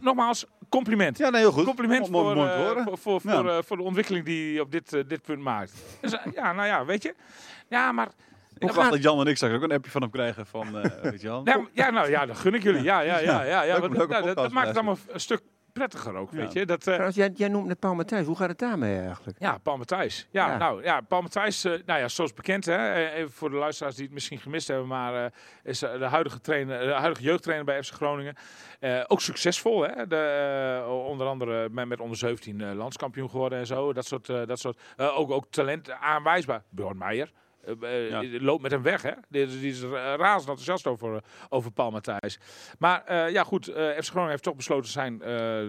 nogmaals, 0.00 0.44
compliment. 0.68 1.18
Ja, 1.18 1.30
nee, 1.30 1.40
heel 1.40 1.52
goed. 1.52 1.64
Compliment 1.64 2.08
voor, 2.08 2.32
om 2.34 2.46
eh, 2.46 2.82
voor, 2.84 2.98
voor, 2.98 3.20
Ja. 3.24 3.40
voor, 3.40 3.50
eh, 3.50 3.58
voor 3.64 3.76
de 3.76 3.82
ontwikkeling 3.82 4.24
die 4.24 4.52
hij 4.52 4.60
op 4.60 4.70
dit, 4.70 4.92
eh, 4.92 5.02
dit 5.06 5.22
punt 5.22 5.40
maakt. 5.42 5.72
Dus, 6.00 6.12
eh, 6.12 6.32
ja, 6.34 6.52
nou 6.52 6.66
ja, 6.68 6.84
weet 6.84 7.02
je. 7.02 7.14
Ja, 7.68 7.92
maar... 7.92 8.08
Ik 8.68 8.72
wacht 8.72 8.90
dat 8.90 9.02
Jan 9.02 9.20
en 9.20 9.26
ik 9.26 9.36
straks 9.36 9.54
ook 9.54 9.62
een 9.62 9.72
appje 9.72 9.90
van 9.90 10.02
hem 10.02 10.10
krijgen 10.10 10.46
van, 10.46 10.78
eh, 10.78 11.02
weet 11.10 11.20
je 11.20 11.28
wel. 11.28 11.42
Ja, 11.72 11.90
nou 11.90 12.10
ja, 12.10 12.26
dat 12.26 12.36
gun 12.38 12.54
ik 12.54 12.62
jullie. 12.62 12.82
Ja, 12.82 13.00
ja, 13.00 13.18
ja. 13.18 13.42
ja, 13.42 13.62
ja, 13.62 13.72
Leuk- 13.72 13.80
want, 13.80 13.96
leuke 13.96 14.12
nou, 14.12 14.34
dat, 14.34 14.50
maakt 14.52 14.66
het 14.66 14.76
allemaal 14.76 14.98
een 15.08 15.20
stuk 15.20 15.40
prettiger 15.72 16.14
ook, 16.14 16.30
weet 16.30 16.52
je. 16.52 16.66
Dat, 16.66 16.78
eh, 16.78 16.84
Trouwens, 16.84 17.16
jij, 17.16 17.30
jij 17.34 17.48
noemt 17.48 17.66
net 17.66 17.78
Paul 17.78 17.94
Matthijs. 17.94 18.26
Hoe 18.26 18.36
gaat 18.36 18.48
het 18.48 18.58
daarmee 18.58 18.98
eigenlijk? 19.00 19.36
ja, 19.40 19.58
Paul 19.58 19.76
Matthijs. 19.76 20.28
Ja, 20.30 20.46
Ja. 20.46 20.56
nou 20.56 20.82
ja, 20.82 21.00
Paul 21.00 21.22
Matthijs, 21.22 21.64
eh, 21.64 21.72
nou 21.86 22.00
ja, 22.00 22.08
zoals 22.08 22.32
bekend, 22.32 22.64
hè, 22.64 23.06
even 23.08 23.32
voor 23.32 23.50
de 23.50 23.56
luisteraars 23.56 23.94
die 23.94 24.04
het 24.04 24.14
misschien 24.14 24.38
gemist 24.38 24.68
hebben, 24.68 24.86
maar 24.86 25.24
eh, 25.24 25.30
is 25.62 25.78
de 25.78 26.04
huidige, 26.04 26.40
trainer, 26.40 26.86
de 26.86 26.92
huidige 26.92 27.22
jeugdtrainer 27.24 27.66
bij 27.66 27.82
FC 27.82 27.92
Groningen. 27.92 28.34
Eh, 28.80 29.00
ook 29.06 29.20
succesvol, 29.20 29.82
hè. 29.82 30.06
De, 30.06 30.84
onder 31.06 31.26
andere 31.26 31.68
met, 31.68 31.88
met 31.88 32.00
onder 32.00 32.16
17 32.18 32.60
eh, 32.60 32.72
landskampioen 32.74 33.30
geworden 33.30 33.58
en 33.58 33.66
zo. 33.66 33.92
Dat 33.92 34.06
soort, 34.06 34.26
dat 34.26 34.58
soort 34.58 34.78
eh, 34.96 35.18
ook, 35.18 35.30
ook 35.30 35.46
talent 35.50 35.90
aanwijsbaar. 35.90 36.62
Bjorn 36.70 36.98
Meijer. 36.98 37.32
Ja. 37.80 38.22
loopt 38.40 38.62
met 38.62 38.70
hem 38.70 38.82
weg, 38.82 39.02
hè? 39.02 39.12
Die, 39.28 39.46
die 39.46 39.70
is 39.70 39.82
razend 40.16 40.48
enthousiast 40.48 40.86
over, 40.86 41.22
over 41.48 41.70
Paul 41.70 41.90
Matthijs. 41.90 42.38
Maar 42.78 43.04
eh, 43.04 43.30
ja, 43.30 43.44
goed, 43.44 43.68
eh 43.68 43.88
FC 43.88 44.04
Groningen 44.04 44.30
heeft 44.30 44.42
toch 44.42 44.56
besloten 44.56 44.90
zijn 44.90 45.18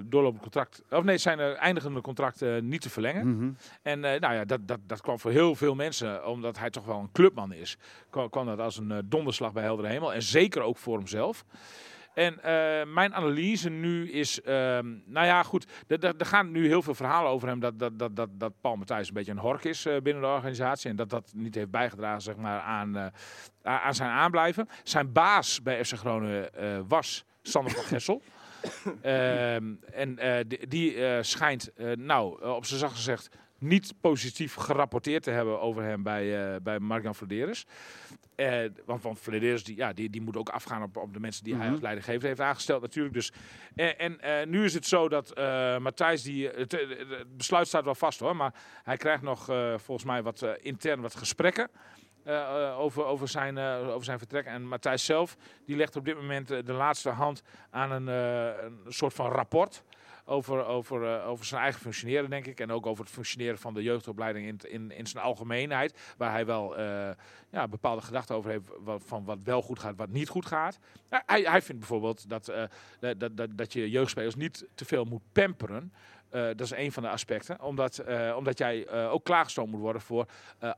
doorlopend 0.09 0.41
contract, 0.41 0.83
of 0.89 1.03
nee, 1.03 1.17
zijn 1.17 1.39
eindigende 1.39 2.01
contract 2.01 2.41
niet 2.61 2.81
te 2.81 2.89
verlengen. 2.89 3.37
Mhm. 3.37 3.51
En 3.81 3.99
nou 3.99 4.33
ja, 4.33 4.45
dat, 4.45 4.67
dat, 4.67 4.79
dat 4.87 5.01
kwam 5.01 5.19
voor 5.19 5.31
heel 5.31 5.55
veel 5.55 5.75
mensen, 5.75 6.27
omdat 6.27 6.59
hij 6.59 6.69
toch 6.69 6.85
wel 6.85 6.99
een 6.99 7.11
clubman 7.11 7.53
is, 7.53 7.77
kwam, 8.09 8.29
kwam 8.29 8.45
dat 8.45 8.59
als 8.59 8.77
een 8.77 9.01
donderslag 9.05 9.53
bij 9.53 9.63
heldere 9.63 9.87
hemel. 9.87 10.13
En 10.13 10.21
zeker 10.21 10.61
ook 10.61 10.77
voor 10.77 10.97
hemzelf. 10.97 11.45
En 12.15 12.43
eh, 12.43 12.93
mijn 12.93 13.15
analyse 13.15 13.69
nu 13.69 14.11
is, 14.11 14.41
ehm, 14.41 14.93
nou 15.05 15.25
ja, 15.25 15.43
goed, 15.43 15.65
er- 15.87 16.13
gaan 16.17 16.51
nu 16.51 16.67
heel 16.67 16.81
veel 16.81 16.93
verhalen 16.95 17.31
over 17.31 17.47
hem 17.47 17.59
dat, 17.59 17.79
dat, 17.79 17.99
dat, 17.99 18.15
dat, 18.15 18.29
dat 18.31 18.53
Paul 18.61 18.75
Matthijs 18.75 19.07
een 19.07 19.13
beetje 19.13 19.31
een 19.31 19.37
hork 19.37 19.63
is 19.63 19.85
eh, 19.85 20.01
binnen 20.01 20.23
de 20.23 20.29
organisatie. 20.29 20.89
En 20.89 20.95
dat 20.95 21.09
dat 21.09 21.31
niet 21.35 21.55
heeft 21.55 21.69
bijgedragen 21.71 22.21
zeg 22.21 22.35
maar, 22.35 22.59
aan, 22.61 22.97
eh, 22.97 23.05
aan 23.61 23.95
zijn 23.95 24.09
aanblijven. 24.09 24.69
Zijn 24.83 25.11
baas 25.11 25.61
bij 25.61 25.85
FC 25.85 25.93
Groningen 25.93 26.49
was 26.87 27.25
Sander 27.41 27.71
van 27.71 27.83
Gessel. 27.83 28.21
Ehm, 29.01 29.73
en 29.91 30.19
die, 30.47 30.67
die 30.67 31.23
schijnt, 31.23 31.71
nou, 31.95 32.43
op 32.43 32.65
zijn 32.65 32.79
zacht 32.79 32.95
gezegd, 32.95 33.35
niet 33.59 33.93
positief 34.01 34.53
gerapporteerd 34.53 35.23
te 35.23 35.31
hebben 35.31 35.61
over 35.61 35.83
hem 35.83 36.03
bij, 36.03 36.53
eh 36.53 36.61
bij 36.61 36.79
Mark-Jan 36.79 37.15
Vladeris. 37.15 37.65
Eh, 38.35 38.63
want 38.85 39.03
want 39.03 39.19
Vladeris 39.19 39.63
die, 39.63 39.75
ja, 39.75 39.93
die, 39.93 40.09
die 40.09 40.21
moet 40.21 40.37
ook 40.37 40.49
afgaan 40.49 40.83
op, 40.83 40.97
op 40.97 41.13
de 41.13 41.19
mensen 41.19 41.43
die 41.43 41.55
hij 41.55 41.69
als 41.69 41.79
leidinggever 41.79 42.27
heeft 42.27 42.39
aangesteld 42.39 42.81
natuurlijk. 42.81 43.13
Dus, 43.13 43.31
en 43.75 44.19
eh, 44.19 44.45
nu 44.47 44.63
is 44.63 44.73
het 44.73 44.85
zo 44.85 45.09
dat 45.09 45.35
Matthijs, 45.79 46.23
die, 46.23 46.47
het, 46.47 46.71
het 46.71 47.37
besluit 47.37 47.67
staat 47.67 47.83
wel 47.83 47.95
vast 47.95 48.19
hoor, 48.19 48.35
maar 48.35 48.53
hij 48.83 48.97
krijgt 48.97 49.23
nog 49.23 49.45
volgens 49.75 50.03
mij 50.03 50.23
wat 50.23 50.45
intern 50.61 51.01
wat 51.01 51.15
gesprekken. 51.15 51.69
over, 52.77 53.05
over, 53.05 53.27
zijn, 53.27 53.57
over 53.57 54.05
zijn 54.05 54.19
vertrek. 54.19 54.45
En 54.45 54.67
Matthijs 54.67 55.05
zelf, 55.05 55.37
die 55.65 55.75
legt 55.75 55.95
op 55.95 56.05
dit 56.05 56.15
moment 56.15 56.47
de 56.47 56.73
laatste 56.73 57.09
hand 57.09 57.41
aan 57.69 57.91
een, 57.91 58.07
een 58.85 58.93
soort 58.93 59.13
van 59.13 59.31
rapport. 59.31 59.83
Over, 60.27 60.65
over, 60.65 61.15
eh, 61.15 61.27
over 61.27 61.45
zijn 61.45 61.61
eigen 61.61 61.81
functioneren, 61.81 62.29
denk 62.29 62.45
ik. 62.45 62.59
En 62.59 62.71
ook 62.71 62.85
over 62.85 63.03
het 63.03 63.13
functioneren 63.13 63.57
van 63.57 63.73
de 63.73 63.83
jeugdopleiding 63.83 64.47
in, 64.47 64.71
in, 64.71 64.91
in 64.91 65.07
zijn 65.07 65.23
algemeenheid. 65.23 65.99
Waar 66.17 66.31
hij 66.31 66.45
wel 66.45 66.77
eh, 66.77 67.09
ja, 67.49 67.67
bepaalde 67.67 68.01
gedachten 68.01 68.35
over 68.35 68.49
heeft 68.49 68.69
van 69.05 69.25
wat 69.25 69.43
wel 69.43 69.61
goed 69.61 69.79
gaat, 69.79 69.95
wat 69.95 70.09
niet 70.09 70.29
goed 70.29 70.45
gaat. 70.45 70.79
Hij, 71.09 71.41
hij 71.41 71.61
vindt 71.61 71.79
bijvoorbeeld 71.79 72.29
dat, 72.29 72.47
eh, 72.47 72.63
dat, 72.99 73.19
dat, 73.19 73.37
dat, 73.37 73.57
dat 73.57 73.73
je 73.73 73.89
jeugdspelers 73.89 74.35
niet 74.35 74.67
te 74.75 74.85
veel 74.85 75.05
moet 75.05 75.21
pamperen. 75.31 75.93
Eh, 76.35 76.41
dat 76.41 76.61
is 76.61 76.71
een 76.71 76.91
van 76.91 77.03
de 77.03 77.09
aspecten. 77.09 77.61
Omdat, 77.61 77.97
eh, 77.97 78.33
omdat 78.37 78.57
jij 78.57 78.85
eh, 78.85 79.13
ook 79.13 79.23
klaargestoomd 79.23 79.71
moet 79.71 79.79
worden 79.79 80.01
voor 80.01 80.25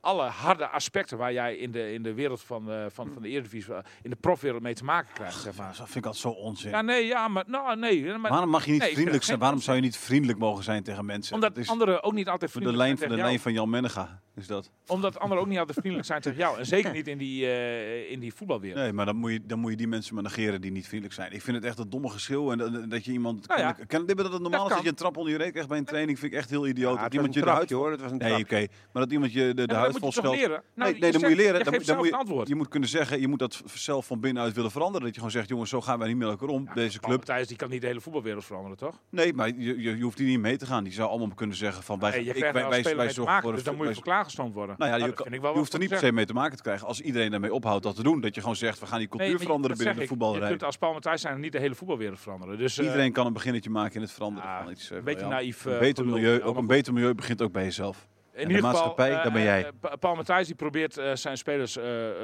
alle 0.00 0.22
harde 0.22 0.68
aspecten 0.68 1.18
waar 1.18 1.32
jij 1.32 1.56
in 1.56 1.70
de, 1.70 1.92
in 1.92 2.02
de 2.02 2.14
wereld 2.14 2.42
van, 2.42 2.64
van, 2.88 3.10
van 3.12 3.22
de 3.22 3.28
Eredivisie, 3.28 3.74
in 4.02 4.10
de 4.10 4.16
profwereld 4.16 4.62
mee 4.62 4.74
te 4.74 4.84
maken 4.84 5.14
krijgt. 5.14 5.40
Zeg 5.40 5.56
maar. 5.56 5.66
Dat 5.66 5.76
vind 5.76 5.96
ik 5.96 6.04
altijd 6.04 6.22
zo 6.22 6.28
onzin. 6.28 6.70
Ja, 6.70 6.82
nee, 6.82 7.06
ja, 7.06 7.28
maar, 7.28 7.44
nou, 7.46 7.76
nee. 7.76 8.18
Maar, 8.18 8.30
Waarom 8.30 8.50
mag 8.50 8.64
je 8.64 8.70
niet 8.70 8.80
Nee, 8.80 8.92
vriendelijk 8.92 9.24
zijn? 9.24 9.38
Waarom 9.38 9.60
zou 9.60 9.76
je 9.76 9.82
niet 9.82 9.96
vriendelijk 9.96 10.38
mogen 10.38 10.64
zijn 10.64 10.82
tegen 10.82 11.04
mensen? 11.04 11.34
omdat 11.34 11.68
anderen 11.68 12.02
ook 12.02 12.12
niet 12.12 12.28
altijd 12.28 12.50
voor 12.50 12.60
de 12.60 12.66
vriendelijk 12.66 12.76
lijn 12.76 12.98
van 12.98 13.06
zijn 13.06 13.18
de 13.18 13.26
lijn 13.26 13.40
van 13.40 13.52
Jan 13.52 13.70
Mennega 13.70 14.20
is 14.38 14.46
dat. 14.46 14.70
Omdat 14.86 15.18
anderen 15.18 15.42
ook 15.42 15.48
niet 15.48 15.58
altijd 15.58 15.78
vriendelijk 15.78 16.08
zijn 16.08 16.20
tegen 16.20 16.38
jou. 16.38 16.58
En 16.58 16.66
zeker 16.66 16.92
niet 16.92 17.08
in 17.08 17.18
die, 17.18 17.46
eh, 17.46 18.10
in 18.10 18.20
die 18.20 18.34
voetbalwereld. 18.34 18.78
Nee, 18.82 18.92
maar 18.92 19.06
dan 19.06 19.16
moet, 19.16 19.30
je, 19.32 19.40
dan 19.46 19.58
moet 19.58 19.70
je 19.70 19.76
die 19.76 19.88
mensen 19.88 20.14
maar 20.14 20.22
negeren 20.22 20.60
die 20.60 20.70
niet 20.70 20.86
vriendelijk 20.86 21.14
zijn. 21.14 21.32
Ik 21.32 21.42
vind 21.42 21.56
het 21.56 21.66
echt 21.66 21.78
een 21.78 21.90
domme 21.90 22.08
geschil. 22.08 22.52
En 22.52 22.58
dat, 22.58 22.90
dat 22.90 23.04
je 23.04 23.12
iemand... 23.12 23.48
Nou 23.48 23.60
ja. 23.60 23.72
kan, 23.72 23.86
kan, 23.86 24.06
dat 24.06 24.32
het 24.32 24.42
normaal 24.42 24.62
is 24.62 24.66
kan. 24.66 24.68
dat 24.68 24.82
je 24.82 24.88
een 24.88 24.94
trap 24.94 25.16
onder 25.16 25.32
je 25.32 25.38
reet 25.38 25.50
krijgt 25.50 25.68
bij 25.68 25.78
een 25.78 25.84
training, 25.84 26.18
vind 26.18 26.32
ik 26.32 26.38
echt 26.38 26.50
heel 26.50 26.66
idioot. 26.66 26.94
Ja, 26.96 27.02
dat 27.02 27.12
het 27.12 27.14
was 27.14 27.24
iemand 27.24 27.34
een 27.34 27.40
je 27.40 27.46
de 27.46 27.52
huid... 27.52 27.68
trapje, 27.68 27.84
hoor. 27.84 27.90
Het 27.90 28.00
was 28.00 28.10
een 28.10 28.16
Nee, 28.18 28.42
oké. 28.42 28.66
Maar 28.92 29.02
dat 29.02 29.12
iemand 29.12 29.32
je 29.32 29.54
de, 29.54 29.66
de 29.66 29.72
Ja, 29.72 29.78
huid 29.78 30.00
dat 30.00 30.14
vol 30.14 30.30
leren? 30.30 30.48
Nou, 30.48 30.62
nee, 30.74 31.00
nee, 31.00 31.00
dan 31.00 31.20
zegt- 31.20 31.22
moet 31.22 31.30
je 31.32 31.36
leren. 31.36 31.58
Je 31.58 31.64
Dan, 31.84 31.96
moet 31.96 32.06
je, 32.08 32.16
antwoord. 32.16 32.48
je 32.48 32.54
moet 32.54 32.68
kunnen 32.68 32.88
zeggen, 32.88 33.20
je 33.20 33.28
moet 33.28 33.38
dat 33.38 33.62
zelf 33.74 34.06
van 34.06 34.20
binnenuit 34.20 34.54
willen 34.54 34.70
veranderen. 34.70 35.00
Dat 35.06 35.14
je 35.14 35.20
gewoon 35.20 35.30
zegt, 35.30 35.48
jongens, 35.48 35.70
zo 35.70 35.80
gaan 35.80 35.98
wij 35.98 36.08
niet 36.08 36.16
met 36.16 36.28
elkaar 36.28 36.48
om, 36.48 36.68
deze 36.74 37.00
club. 37.00 37.16
Matthijs, 37.16 37.46
die 37.48 37.56
kan 37.56 37.70
niet 37.70 37.80
de 37.80 37.86
hele 37.86 38.00
voetbalwereld 38.00 38.44
veranderen, 38.44 38.76
toch? 38.76 39.00
Nee, 39.10 39.34
maar 39.34 39.48
je, 39.48 39.80
je, 39.82 39.96
je 39.96 40.02
hoeft 40.02 40.18
hier 40.18 40.26
niet 40.28 40.40
mee 40.40 40.56
te 40.56 40.66
gaan. 40.66 40.84
Die 40.84 40.92
zou 40.92 41.08
allemaal 41.08 41.34
kunnen 41.34 41.56
zeggen 41.56 41.82
van, 41.82 41.98
wij, 41.98 42.24
ik, 42.24 42.52
wij, 42.52 42.52
wij, 42.68 42.82
zorgen 42.82 43.24
maken, 43.24 43.42
voor 43.42 43.50
dus 43.52 43.58
een- 43.60 43.64
dan 43.66 43.74
moet 43.74 43.82
je 43.86 43.92
wij- 43.92 44.02
worden. 44.36 44.74
Nou 44.78 44.90
ja, 44.90 44.96
Nou, 44.96 45.00
je, 45.00 45.06
dat 45.06 45.14
kan- 45.14 45.24
vind 45.24 45.34
ik 45.36 45.40
wel 45.40 45.52
je 45.52 45.58
hoeft 45.58 45.72
er 45.72 45.78
niet 45.78 45.88
per 45.88 45.98
se 45.98 46.12
mee 46.12 46.24
te 46.26 46.32
maken 46.32 46.56
te 46.56 46.62
krijgen. 46.62 46.86
Als 46.86 47.00
iedereen 47.00 47.30
daarmee 47.30 47.54
ophoudt 47.54 47.82
dat 47.82 47.96
te 47.96 48.02
doen. 48.02 48.20
Dat 48.20 48.34
je 48.34 48.40
gewoon 48.40 48.56
zegt, 48.56 48.80
we 48.80 48.86
gaan 48.86 48.98
die 48.98 49.08
cultuur 49.08 49.28
Nee, 49.28 49.38
veranderen 49.38 49.76
binnen 49.76 49.96
de 49.96 50.02
ik. 50.02 50.08
voetballerij. 50.08 50.42
Je 50.42 50.48
kunt 50.50 50.64
als 50.64 50.76
Paul 50.78 50.92
Matthijs 50.92 51.20
zijn 51.20 51.40
niet 51.40 51.52
de 51.52 51.58
hele 51.58 51.74
voetbalwereld 51.74 52.20
veranderen. 52.20 52.58
Dus, 52.58 52.78
eh, 52.78 52.84
Iedereen 52.84 53.12
kan 53.12 53.26
een 53.26 53.32
beginnetje 53.32 53.70
maken 53.70 53.94
in 53.94 54.00
het 54.02 54.12
veranderen 54.12 54.48
ja, 54.50 54.62
van 54.62 54.72
iets. 54.72 54.90
eh, 54.90 54.96
een 54.96 55.04
beetje 55.04 55.26
naïef. 55.26 55.64
Een 55.64 55.72
eh, 55.72 55.78
beter 55.78 56.06
milieu, 56.06 56.42
ook 56.42 56.56
een 56.56 56.66
beter 56.66 56.92
milieu 56.92 57.14
begint 57.14 57.42
ook 57.42 57.52
bij 57.52 57.64
jezelf. 57.64 58.06
In 58.38 58.48
de 58.48 58.54
ieder 58.54 58.70
geval, 58.70 58.86
maatschappij, 58.86 59.22
eh, 59.22 59.32
ben 59.32 59.42
jij. 59.42 59.64
eh, 59.66 59.70
Pa- 59.80 59.96
Paul 59.96 60.14
Matthijs 60.14 60.46
die 60.46 60.56
probeert 60.56 60.96
eh, 60.96 61.14
zijn 61.14 61.36
spelers 61.38 61.72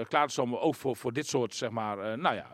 klaar 0.08 0.26
te 0.26 0.32
stomen, 0.32 0.60
ook 0.60 0.74
voor, 0.74 0.96
voor 0.96 1.12
dit 1.12 1.26
soort, 1.26 1.54
zeg 1.54 1.70
maar, 1.70 2.18
nou 2.18 2.34
ja, 2.34 2.46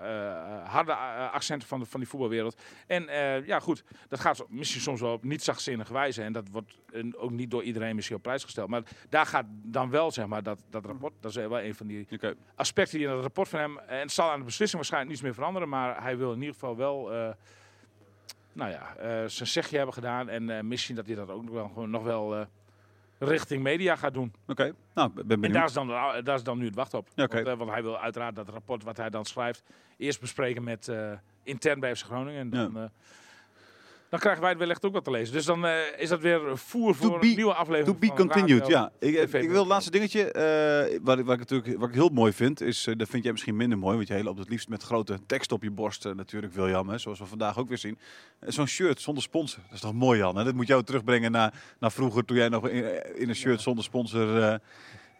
harde 0.64 0.92
accenten 1.32 1.68
van, 1.68 1.80
de, 1.80 1.86
van 1.86 2.00
die 2.00 2.08
voetbalwereld. 2.08 2.60
En 2.86 3.04
ja, 3.46 3.60
goed, 3.60 3.84
dat 4.08 4.20
gaat 4.20 4.44
misschien 4.48 4.80
soms 4.82 5.00
wel 5.00 5.12
op 5.12 5.24
niet 5.24 5.42
zachtzinnige 5.42 5.92
wijze. 5.92 6.22
En 6.22 6.32
dat 6.32 6.48
wordt 6.50 6.72
ook 7.16 7.30
niet 7.30 7.50
door 7.50 7.62
iedereen 7.62 7.94
misschien 7.94 8.16
op 8.16 8.22
prijs 8.22 8.44
gesteld. 8.44 8.68
Maar 8.68 8.82
daar 9.08 9.26
gaat 9.26 9.46
dan 9.48 9.90
wel, 9.90 10.10
zeg 10.10 10.26
maar, 10.26 10.42
dat, 10.42 10.62
dat 10.70 10.84
rapport, 10.84 11.12
dat 11.20 11.30
is 11.30 11.36
wel 11.36 11.60
een 11.60 11.74
van 11.74 11.86
die 11.86 12.06
aspecten 12.54 12.98
die 12.98 13.06
in 13.06 13.12
het 13.12 13.22
rapport 13.22 13.48
van 13.48 13.58
hem, 13.60 13.78
en 13.78 13.98
het 14.00 14.12
zal 14.12 14.30
aan 14.30 14.38
de 14.38 14.44
beslissing 14.44 14.76
waarschijnlijk 14.76 15.10
niets 15.12 15.22
meer 15.24 15.34
veranderen, 15.34 15.68
maar 15.68 16.02
hij 16.02 16.16
wil 16.16 16.32
in 16.32 16.38
ieder 16.38 16.54
geval 16.54 16.76
wel, 16.76 17.10
nou 18.52 18.70
ja, 18.70 18.94
zijn 19.28 19.48
zegje 19.48 19.76
hebben 19.76 19.94
gedaan. 19.94 20.28
En 20.28 20.68
misschien 20.68 20.94
dat 20.96 21.06
hij 21.06 21.14
dat 21.14 21.30
ook 21.30 21.42
nog 21.44 21.54
wel, 21.54 21.68
gewoon 21.68 21.90
nog 21.90 22.02
wel 22.02 22.46
richting 23.20 23.62
media 23.62 23.96
gaat 23.96 24.14
doen. 24.14 24.32
Oké, 24.46 24.72
nou, 24.94 25.10
ben 25.10 25.22
En 25.22 25.26
benieuwd. 25.26 25.52
daar 25.52 25.64
is, 25.64 25.72
dan, 25.72 25.88
daar 26.24 26.34
is 26.34 26.42
dan 26.42 26.58
nu 26.58 26.64
het 26.64 26.74
wacht 26.74 26.94
op. 26.94 27.08
Ja, 27.14 27.24
oké. 27.24 27.34
want, 27.34 27.46
eh, 27.46 27.56
want 27.56 27.70
hij 27.70 27.82
wil 27.82 27.98
uiteraard 27.98 28.36
dat 28.36 28.48
rapport 28.48 28.82
wat 28.82 28.96
hij 28.96 29.10
dan 29.10 29.24
schrijft 29.24 29.62
eerst 29.96 30.20
bespreken 30.20 30.62
met 30.64 30.88
eh, 30.88 31.12
intern 31.42 31.80
bij 31.80 31.96
FC 31.96 32.04
Groningen. 32.04 32.40
En 32.40 32.50
dan, 32.50 32.76
eh, 32.76 32.84
dan 34.10 34.20
krijgen 34.20 34.40
wij 34.40 34.50
het 34.50 34.58
wellicht 34.58 34.84
ook 34.84 34.92
wat 34.92 35.04
te 35.04 35.10
lezen. 35.10 35.34
Dus 35.34 35.44
dan 35.44 35.66
eh, 35.66 35.72
is 35.96 36.08
dat 36.08 36.20
weer 36.20 36.58
voer 36.58 36.94
voor 36.94 37.18
be- 37.18 37.26
een 37.26 37.34
nieuwe 37.36 37.54
aflevering. 37.54 37.86
To 38.00 38.06
be 38.08 38.12
continued, 38.14 38.60
Radio 38.60 38.68
ja. 38.68 38.92
Ik, 38.98 39.14
ik 39.32 39.48
wil 39.50 39.58
het 39.58 39.68
laatste 39.68 39.90
dingetje, 39.90 40.32
eh, 40.32 40.98
wat, 41.02 41.18
ik- 41.18 41.24
wat, 41.24 41.34
ik 41.34 41.40
natuurlijk, 41.50 41.78
wat 41.78 41.88
ik 41.88 41.94
heel 41.94 42.08
mooi 42.08 42.32
vind, 42.32 42.60
is, 42.60 42.86
eh, 42.86 42.96
dat 42.96 43.08
vind 43.08 43.22
jij 43.22 43.32
misschien 43.32 43.56
minder 43.56 43.78
mooi, 43.78 43.96
want 43.96 44.08
je 44.08 44.22
loopt 44.22 44.38
het 44.38 44.48
liefst 44.48 44.68
met 44.68 44.82
grote 44.82 45.18
tekst 45.26 45.52
op 45.52 45.62
je 45.62 45.70
borst 45.70 46.04
natuurlijk, 46.14 46.52
William, 46.52 46.88
hè, 46.88 46.98
zoals 46.98 47.18
we 47.18 47.26
vandaag 47.26 47.58
ook 47.58 47.68
weer 47.68 47.78
zien. 47.78 47.98
Zo'n 48.40 48.66
shirt 48.66 49.00
zonder 49.00 49.22
sponsor, 49.22 49.60
dat 49.64 49.74
is 49.74 49.80
toch 49.80 49.92
mooi 49.94 50.18
Jan? 50.18 50.36
Hè? 50.36 50.44
Dat 50.44 50.54
moet 50.54 50.66
jou 50.66 50.82
terugbrengen 50.82 51.30
naar, 51.32 51.54
naar 51.80 51.92
vroeger, 51.92 52.24
toen 52.24 52.36
jij 52.36 52.48
nog 52.48 52.68
in, 52.68 53.16
in 53.18 53.28
een 53.28 53.34
shirt 53.34 53.60
zonder 53.60 53.84
sponsor 53.84 54.58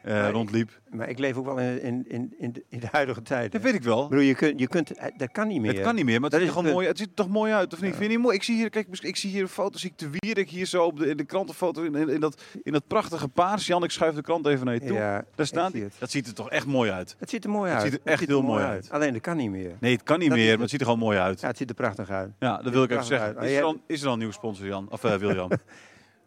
eh, 0.02 0.12
Maar 0.14 0.28
ik- 0.28 0.34
rondliep. 0.34 0.80
Maar 0.90 1.08
ik 1.08 1.18
leef 1.18 1.36
ook 1.36 1.44
wel 1.44 1.58
in, 1.58 1.82
in, 1.82 2.04
in, 2.08 2.34
in, 2.38 2.52
de, 2.52 2.64
in 2.68 2.80
de 2.80 2.88
huidige 2.90 3.22
tijd. 3.22 3.52
Dat 3.52 3.60
hè. 3.60 3.66
weet 3.66 3.76
ik 3.76 3.82
wel. 3.82 4.02
Ik 4.02 4.08
bedoel, 4.08 4.24
je 4.24 4.34
kunt, 4.34 4.60
je 4.60 4.68
kunt, 4.68 4.92
eh, 4.94 5.06
dat 5.16 5.30
kan 5.32 5.48
niet 5.48 5.60
meer. 5.60 5.72
Het 5.72 5.80
kan 5.82 5.94
niet 5.94 6.04
meer, 6.04 6.20
maar 6.20 6.30
het 6.30 6.40
Dat 6.40 6.40
ziet, 6.40 6.48
is 6.50 6.56
er 6.56 6.62
gewoon 6.62 6.64
het 6.64 6.74
mooi, 6.74 6.86
het 6.86 6.98
ziet 6.98 7.08
er 7.08 7.14
toch 7.14 7.28
mooi 7.28 7.52
uit, 7.52 7.72
of 7.72 7.80
niet? 7.80 7.90
Vind 7.90 8.02
je 8.02 8.08
niet 8.16 8.18
mooi? 8.24 8.36
Ik 8.36 8.42
zie 8.42 8.56
hier, 8.56 8.70
kijk, 8.70 8.86
ik 9.00 9.16
zie 9.16 9.30
hier 9.30 9.42
een 9.42 9.48
foto, 9.48 9.78
zie 9.78 9.90
ik 9.90 9.96
te 9.96 10.08
Wierik 10.12 10.50
hier 10.50 10.66
zo 10.66 10.84
op 10.84 10.98
de, 10.98 11.06
in 11.08 11.16
de 11.16 11.24
krantenfoto, 11.24 11.82
in, 11.82 11.94
in, 11.94 12.08
in 12.08 12.20
dat, 12.20 12.42
in 12.62 12.72
dat 12.72 12.86
prachtige 12.86 13.28
paars. 13.28 13.66
Jan, 13.66 13.84
ik 13.84 13.90
schuif 13.90 14.14
de 14.14 14.22
krant 14.22 14.46
even 14.46 14.64
naar 14.64 14.74
je 14.74 14.80
toe. 14.80 14.92
Ja, 14.96 15.24
Daar 15.34 15.46
staat 15.46 15.70
zie 15.70 15.80
hij. 15.80 15.88
het. 15.90 16.00
Dat 16.00 16.10
ziet 16.10 16.26
er 16.26 16.34
toch 16.34 16.50
echt 16.50 16.66
mooi 16.66 16.90
uit. 16.90 17.16
Het 17.18 17.30
ziet 17.30 17.44
er 17.44 17.50
mooi 17.50 17.70
Het 17.70 17.82
uit. 17.82 17.92
ziet 17.92 18.00
er 18.04 18.12
echt 18.12 18.26
heel 18.26 18.42
mooi 18.42 18.64
uit. 18.64 18.90
Alleen 18.90 19.12
dat 19.12 19.22
kan 19.22 19.36
niet 19.36 19.50
meer. 19.50 19.76
Nee, 19.80 19.92
het 19.92 20.02
kan 20.02 20.18
niet 20.18 20.28
Dat 20.28 20.36
meer, 20.38 20.46
het. 20.46 20.52
maar 20.54 20.62
het 20.62 20.70
ziet 20.70 20.80
er 20.80 20.86
gewoon 20.86 21.00
mooi 21.00 21.18
uit. 21.18 21.40
Ja, 21.40 21.46
het 21.46 21.56
ziet 21.56 21.68
er 21.68 21.74
prachtig 21.74 22.10
uit. 22.10 22.30
Ja, 22.38 22.62
dat 22.62 22.72
wil 22.72 22.82
ik 22.82 22.90
even 22.90 23.04
zeggen. 23.04 23.36
uit. 23.36 23.50
Is 23.50 23.54
er, 23.56 23.60
dan, 23.60 23.80
is 23.86 23.98
er 23.98 24.02
dan 24.04 24.12
een 24.12 24.18
nieuwe 24.18 24.34
sponsor, 24.34 24.66
Jan? 24.66 24.86
Of 24.90 25.04
eh, 25.04 25.14
William? 25.14 25.48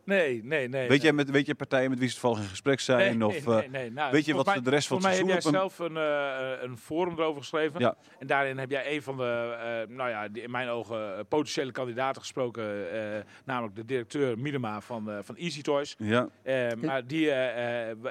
Nee, 0.06 0.43
nee, 0.43 0.70
nee. 0.70 0.88
weet, 0.88 1.01
jij 1.01 1.14
met, 1.14 1.30
weet 1.30 1.45
jij 1.45 1.56
partijen 1.56 1.89
met 1.89 1.99
wie 1.99 2.08
ze 2.08 2.14
toevallig 2.14 2.39
in 2.39 2.49
gesprek 2.49 2.80
zijn? 2.80 3.18
Nee, 3.18 3.28
of, 3.28 3.45
nee, 3.45 3.64
eh, 3.64 3.70
nee. 3.70 3.91
Nou, 3.91 4.12
weet 4.12 4.26
je 4.26 4.34
wat 4.34 4.45
de 4.45 4.70
rest 4.70 4.88
van 4.88 4.97
het 4.97 5.06
Volgens 5.06 5.06
mij 5.06 5.16
heb 5.16 5.41
seizoen 5.41 5.51
jij 5.51 5.60
zelf 5.60 5.80
een, 5.80 5.97
eh, 5.97 6.64
een 6.64 6.78
forum 6.78 7.14
erover 7.14 7.41
geschreven. 7.41 7.80
Ja. 7.80 7.95
En 8.20 8.28
daarin 8.28 8.58
heb 8.58 8.72
jij 8.72 8.95
een 8.95 9.01
van 9.01 9.18
de, 9.18 9.58
eh, 9.60 9.95
nou 9.95 10.10
ja, 10.10 10.28
die 10.28 10.43
in 10.43 10.51
mijn 10.51 10.70
ogen 10.70 11.28
potentiële 11.28 11.72
kandidaten 11.72 12.22
gesproken. 12.22 12.62
namelijk 13.45 13.76
de 13.76 13.86
directeur 13.86 14.39
Miedema 14.39 14.82
van, 14.82 15.12
van 15.24 15.36
Easy 15.36 15.62
Toys. 15.62 15.95
Ja, 15.97 16.30
maar 16.82 17.08
die, 17.08 17.32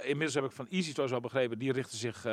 inmiddels 0.03 0.35
heb 0.35 0.45
ik 0.45 0.51
van 0.51 0.67
Easy 0.71 0.93
Toys 0.93 1.11
wel 1.11 1.21
begrepen, 1.21 1.59
die 1.59 1.73
richten 1.73 1.99
zich 1.99 2.25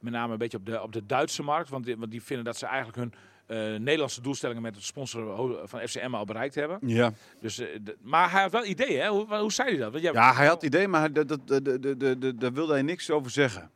met 0.00 0.12
name 0.12 0.32
een 0.32 0.38
beetje 0.38 0.58
op 0.58 0.66
de, 0.66 0.82
op 0.82 0.92
de 0.92 1.06
Duitse 1.06 1.42
markt. 1.42 1.68
Want 1.68 1.84
die, 1.84 1.96
want 1.96 2.10
die 2.10 2.22
vinden 2.22 2.44
dat 2.44 2.56
ze 2.56 2.66
eigenlijk 2.66 2.96
hun 2.96 3.12
Nederlandse 3.78 4.20
doelstellingen 4.20 4.62
met 4.62 4.74
het 4.74 4.84
sponsoren 4.84 5.68
van 5.68 5.80
FCM 5.80 6.14
al 6.14 6.24
bereikt 6.24 6.54
hebben. 6.54 6.78
ja. 6.82 7.12
Dus, 7.40 7.58
eh, 7.58 7.66
maar 8.02 8.30
hij 8.30 8.42
had 8.42 8.52
wel 8.52 8.64
ideeën, 8.64 9.00
hè? 9.00 9.08
Hoe, 9.08 9.36
hoe 9.36 9.52
zei 9.52 9.68
hij 9.68 9.78
dat? 9.78 9.90
Want 9.90 10.02
jij- 10.04 10.12
ja, 10.12 10.34
hij 10.34 10.46
had 10.46 10.54
het 10.62 10.74
idee, 10.74 10.88
maar 10.88 11.12
dat, 11.12 11.28
daar 12.40 12.52
wilde 12.52 12.72
hij 12.72 12.82
niks 12.82 13.10
over 13.10 13.30
zeggen. 13.30 13.70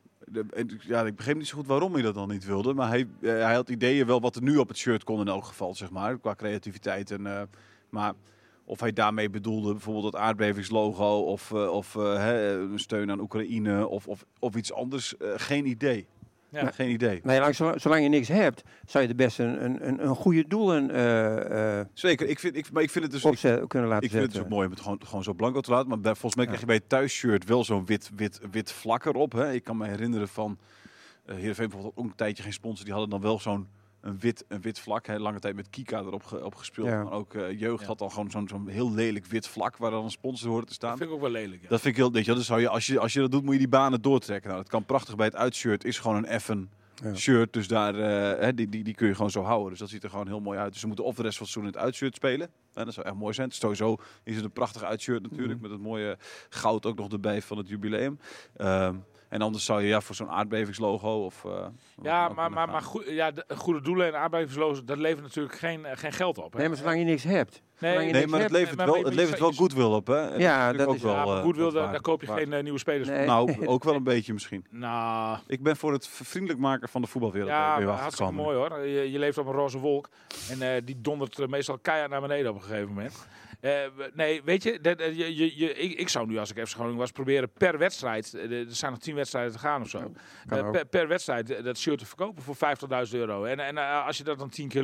Ja, 0.87 1.03
ik 1.05 1.17
begreep 1.17 1.37
niet 1.37 1.47
zo 1.49 1.57
goed 1.57 1.67
waarom 1.67 1.93
hij 1.93 2.03
dat 2.03 2.15
dan 2.15 2.29
niet 2.29 2.45
wilde. 2.45 2.75
Maar 2.75 2.89
hij, 2.89 3.07
eh, 3.21 3.31
hij 3.31 3.55
had 3.55 3.69
ideeën 3.69 4.07
wel 4.07 4.21
wat 4.21 4.37
er 4.37 4.43
nu 4.43 4.57
op 4.57 4.69
het 4.69 4.77
shirt 4.79 5.05
kon 5.05 5.21
in 5.21 5.29
elk 5.29 5.45
geval, 5.45 5.75
zeg 5.75 5.91
maar. 5.91 6.19
Qua 6.19 6.35
creativiteit. 6.35 7.11
En, 7.11 7.27
eh, 7.27 7.43
maar 7.91 8.13
of 8.65 8.81
hij 8.81 8.93
daarmee 8.93 9.31
bedoelde 9.31 9.71
bijvoorbeeld 9.73 10.05
het 10.05 10.17
aardbevingslogo 10.17 11.19
of, 11.21 11.53
eh, 11.53 11.69
of 11.73 11.97
eh, 11.97 12.15
hè, 12.17 12.59
steun 12.79 13.11
aan 13.11 13.21
Oekraïne 13.21 13.87
of, 13.89 14.07
of, 14.09 14.25
of 14.39 14.55
iets 14.57 14.73
anders. 14.73 15.17
eh, 15.17 15.29
geen 15.37 15.67
idee. 15.67 16.07
Ja. 16.51 16.71
Geen 16.71 16.91
idee. 16.91 17.21
Nee, 17.23 17.41
lang, 17.41 17.55
zolang, 17.55 17.81
zolang 17.81 18.03
je 18.03 18.09
niks 18.09 18.29
hebt, 18.29 18.63
zou 18.87 19.05
je 19.05 19.11
er 19.11 19.17
best 19.17 19.39
een, 19.39 19.65
een, 19.65 19.89
een, 19.89 20.07
een 20.07 20.15
goede 20.15 20.45
doelen 20.49 20.91
eh, 20.91 21.79
eh, 21.81 21.87
Zeker, 21.95 22.29
ik 22.29 22.39
vind, 22.39 22.57
ik, 22.57 22.73
maar 22.73 22.83
ik 22.83 22.91
vind 22.91 23.05
het 23.05 23.13
dus... 23.13 23.25
ik- 23.25 23.31
opzet, 23.31 23.67
kunnen 23.67 23.89
laten 23.89 24.05
Ik 24.05 24.11
vind 24.11 24.23
het 24.23 24.33
dus 24.33 24.41
ook 24.43 24.49
mooi 24.49 24.65
om 24.67 24.73
het 24.73 24.81
gewoon, 24.81 25.01
gewoon 25.07 25.23
zo 25.23 25.33
blanco 25.35 25.61
te 25.61 25.71
laten. 25.71 25.89
Maar 25.89 26.01
bij, 26.01 26.13
volgens 26.13 26.35
mij 26.35 26.45
krijg 26.45 26.61
je 26.61 26.67
bij 26.67 26.77
het 26.77 26.89
thuisshirt 26.89 27.45
wel 27.45 27.65
zo'n 27.65 27.87
wit, 27.87 28.11
wit, 28.17 28.41
wit 28.51 28.73
vlak 28.73 29.05
erop. 29.05 29.33
Hè. 29.33 29.53
Ik 29.53 29.65
kan 29.65 29.77
me 29.77 29.87
herinneren 29.87 30.29
van 30.29 30.59
eh 31.25 31.35
Heerenveen 31.35 31.69
bijvoorbeeld 31.69 31.97
ook 31.97 32.05
een 32.05 32.15
tijdje 32.17 32.43
geen 32.43 32.53
sponsor. 32.53 32.85
Die 32.85 32.93
hadden 32.95 33.11
dan 33.11 33.21
wel 33.21 33.39
zo'n 33.39 33.69
een 34.01 34.19
wit, 34.19 34.45
een 34.49 34.61
wit 34.61 34.79
vlak. 34.79 35.07
Hè. 35.07 35.19
Lange 35.19 35.39
tijd 35.39 35.55
met 35.55 35.71
Kika 35.71 35.99
erop 35.99 36.25
ge- 36.25 36.45
op 36.45 36.55
gespeeld. 36.55 36.87
Ja. 36.89 37.03
Maar 37.03 37.13
ook 37.13 37.35
eh, 37.35 37.61
jeugd 37.61 37.81
Ja. 37.81 37.87
had 37.87 37.99
dan 37.99 38.11
gewoon 38.11 38.31
zo'n 38.31 38.49
zo'n 38.49 38.69
heel 38.69 38.93
lelijk 38.93 39.27
wit 39.27 39.49
vlak 39.49 39.77
waar 39.77 39.91
dan 39.91 40.05
een 40.05 40.11
sponsor 40.11 40.49
hoort 40.51 40.61
te 40.63 40.67
Dat 40.67 40.75
staan. 40.75 40.97
vind 40.97 41.09
ik 41.09 41.15
ook 41.15 41.21
wel 41.23 41.31
lelijk. 41.31 41.63
Ja. 41.63 41.69
Dat 41.69 41.81
vind 41.81 41.95
ik 41.97 42.01
heel, 42.01 42.13
weet 42.13 42.21
je, 42.23 42.27
wel, 42.29 42.37
dus 42.37 42.47
zou 42.47 42.61
je, 42.61 42.69
als, 42.69 42.87
je, 42.87 42.99
als 42.99 43.13
je 43.13 43.21
dat 43.21 43.31
doet, 43.31 43.43
moet 43.43 43.53
je 43.53 43.59
die 43.59 43.69
banen 43.69 44.03
doortrekken. 44.03 44.51
Nou, 44.51 44.63
dat 44.63 44.71
kan 44.71 44.85
prachtig 44.85 45.17
bij 45.17 45.27
het 45.27 45.37
uitshirt. 45.37 45.85
Is 45.85 45.99
gewoon 45.99 46.17
een 46.17 46.27
effen 46.27 46.71
Ja. 47.03 47.15
shirt. 47.15 47.53
Dus 47.53 47.69
daar, 47.69 47.95
eh, 47.95 48.41
hè, 48.43 48.55
die, 48.55 48.69
die, 48.69 48.85
die 48.85 48.95
kun 48.95 49.07
je 49.09 49.15
gewoon 49.15 49.31
zo 49.31 49.43
houden. 49.43 49.71
Dus 49.71 49.79
dat 49.79 49.89
ziet 49.89 50.03
er 50.05 50.11
gewoon 50.11 50.27
heel 50.27 50.41
mooi 50.41 50.59
uit. 50.59 50.73
Dus 50.73 50.81
ze 50.81 50.87
moeten 50.87 51.05
of 51.05 51.15
de 51.15 51.23
rest 51.23 51.37
van 51.37 51.45
het 51.47 51.53
seizoen 51.53 51.73
in 51.73 51.79
het 51.79 51.87
uitshirt 51.87 52.15
spelen. 52.15 52.51
En 52.75 52.85
dat 52.85 52.95
zou 52.95 53.07
echt 53.07 53.15
mooi 53.17 53.35
zijn. 53.35 53.51
Sowieso 53.51 53.97
is 54.25 54.35
het 54.37 54.45
een 54.45 54.51
prachtig 54.53 54.83
uitshirt 54.83 55.23
natuurlijk. 55.23 55.53
Mhm. 55.53 55.63
Met 55.63 55.71
het 55.71 55.81
mooie 55.81 56.17
goud 56.49 56.87
ook 56.87 56.97
nog 56.97 57.09
erbij 57.13 57.43
van 57.43 57.59
het 57.59 57.69
jubileum. 57.69 58.19
Ehm, 58.57 58.95
en 59.31 59.43
anders 59.43 59.65
zou 59.65 59.81
je 59.83 59.89
ja, 59.89 60.01
voor 60.01 60.15
zo'n 60.15 60.31
aardbevingslogo 60.31 61.25
of... 61.25 61.45
eh, 61.45 61.51
Ja, 62.03 62.29
maar, 62.29 62.51
maar, 62.51 62.51
gaan. 62.65 62.71
maar 62.71 62.83
goed, 62.83 63.05
ja, 63.09 63.31
de, 63.31 63.45
goede 63.57 63.81
doelen 63.81 64.07
en 64.07 64.19
aardbevingslozen, 64.19 64.87
dat 64.87 64.99
levert 64.99 65.23
natuurlijk 65.23 65.55
geen, 65.55 65.85
eh, 65.85 65.97
geen 65.97 66.13
geld 66.13 66.39
op. 66.39 66.53
Hè? 66.53 66.59
Nee, 66.59 66.69
maar 66.69 66.77
zolang 66.77 66.99
je 66.99 67.05
niks 67.05 67.23
hebt. 67.23 67.63
Nee, 67.79 68.13
Nee, 68.13 68.27
maar 68.27 68.41
het 68.41 68.51
levert 68.51 68.77
maar- 68.77 68.87
wel, 68.87 68.95
maar- 68.95 69.05
het 69.05 69.15
levert 69.15 69.39
wel 69.39 69.53
goodwill 69.53 69.85
op, 69.85 70.07
hè? 70.07 70.29
En 70.31 70.41
Ja, 70.41 70.57
natuurlijk 70.57 70.79
dat 70.79 70.89
ook 70.89 70.95
is- 70.95 71.03
wel, 71.03 71.15
ja, 71.15 71.23
eh, 71.37 71.43
goed 71.43 71.57
wil, 71.57 71.65
wat 71.73 71.75
daar, 71.75 72.01
koop 72.01 72.21
je 72.21 72.27
waar. 72.27 72.39
geen 72.39 72.63
nieuwe 72.65 72.79
spelers. 72.79 73.09
Nee. 73.09 73.27
Nou, 73.27 73.67
ook 73.67 73.85
wel 73.85 73.95
een 73.95 74.03
beetje 74.03 74.33
misschien. 74.33 74.67
Nou, 74.71 75.39
Ik 75.47 75.63
ben 75.63 75.77
voor 75.77 75.93
het 75.93 76.09
vriendelijk 76.09 76.59
maken 76.61 76.89
van 76.89 77.01
de 77.01 77.07
voetbalwereld. 77.07 77.49
ja, 77.51 77.79
weer 77.79 77.89
hartstikke 77.89 78.33
mooi 78.33 78.57
hoor. 78.57 78.79
Je, 78.87 79.11
je 79.11 79.19
leeft 79.19 79.39
op 79.39 79.47
een 79.47 79.53
roze 79.53 79.79
wolk 79.79 80.09
en 80.51 80.63
eh, 80.75 80.83
die 80.85 81.01
dondert 81.01 81.49
meestal 81.49 81.79
keihard 81.79 82.11
naar 82.11 82.21
beneden 82.21 82.51
op 82.51 82.57
een 82.57 82.63
gegeven 82.63 82.89
moment. 82.89 83.27
Eh, 83.61 83.73
nee, 84.15 84.43
weet 84.45 84.63
je, 84.63 84.81
dat, 84.81 84.99
eh, 84.99 85.19
je, 85.19 85.37
je, 85.37 85.59
je, 85.59 85.75
ik, 85.75 85.99
ik 85.99 86.09
zou 86.09 86.27
nu 86.27 86.39
als 86.39 86.51
ik 86.53 86.67
FC 86.69 86.75
Groningen 86.75 86.99
was 86.99 87.11
proberen 87.11 87.51
per 87.53 87.79
wedstrijd, 87.79 88.35
eh, 88.35 88.51
er 88.59 88.65
zijn 88.69 88.91
nog 88.93 89.01
tien 89.01 89.15
wedstrijden 89.15 89.53
te 89.53 89.59
gaan 89.59 89.81
of 89.83 89.89
zo, 89.89 90.13
per, 90.47 90.87
per 90.87 91.09
wedstrijd 91.09 91.65
dat 91.65 91.79
shirt 91.79 91.99
te 91.99 92.07
verkopen 92.07 92.43
voor 92.43 92.57
50.000 93.07 93.13
euro. 93.13 93.45
En, 93.45 93.61
en 93.61 94.05
als 94.05 94.17
je 94.19 94.25
dat 94.25 94.39
dan 94.39 94.49
tien 94.49 94.69
keer, 94.69 94.83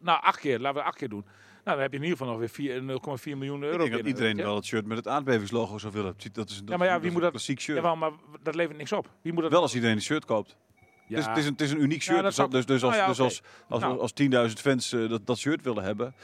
nou 0.00 0.22
acht 0.22 0.40
keer, 0.40 0.58
laten 0.58 0.78
we 0.80 0.86
acht 0.86 0.96
keer 0.96 1.08
doen. 1.08 1.24
Nou, 1.64 1.76
dan 1.76 1.78
heb 1.80 1.90
je 1.90 1.96
in 1.98 2.02
ieder 2.04 2.18
geval 2.18 2.32
nog 2.32 2.40
weer 2.40 2.48
vier- 2.48 2.82
0,4 2.82 3.36
miljoen 3.36 3.62
euro 3.62 3.74
Ik 3.84 3.90
denk 3.90 4.02
dat 4.02 4.06
iedereen 4.06 4.36
wel 4.36 4.54
het 4.54 4.64
shirt 4.64 4.86
met 4.86 4.96
het 4.96 5.08
aardbevingslogo 5.08 5.78
zou 5.78 5.92
willen. 5.92 6.14
Dat 6.32 6.48
is, 6.50 6.56
dat 6.58 6.68
Ja, 6.68 6.76
maar 6.76 6.86
ja, 6.86 6.98
wie 6.98 7.06
een 7.06 7.12
moet 7.12 7.22
dat- 7.22 7.30
klassiek 7.30 7.60
shirt. 7.60 7.76
Jawel, 7.76 7.96
maar 7.96 8.10
dat 8.42 8.54
levert 8.54 8.78
niks 8.78 8.92
op. 8.92 9.08
Wie 9.22 9.32
moet 9.32 9.42
dat 9.42 9.52
Wel 9.52 9.62
als 9.62 9.74
iedereen 9.74 9.96
een 9.96 10.02
shirt 10.02 10.24
koopt. 10.24 10.56
Ja. 11.06 11.16
Het, 11.16 11.18
is, 11.18 11.26
het, 11.26 11.36
is 11.36 11.44
een, 11.44 11.52
het 11.52 11.60
is 11.60 11.70
een 11.70 11.80
uniek 11.80 12.02
shirt. 12.02 12.22
dus, 12.22 12.36
dus, 12.50 12.66
dus 12.66 12.82
als, 12.82 12.92
nou 12.96 13.02
ja, 13.02 13.06
dus 13.06 13.20
als, 13.20 13.42
als, 13.68 13.80
Nou. 13.80 13.98
als 13.98 14.12
10.000 14.52 14.60
fans 14.60 14.92
eh, 14.92 15.08
dat, 15.08 15.26
dat 15.26 15.38
shirt 15.38 15.62
willen 15.62 15.82
hebben. 15.84 16.14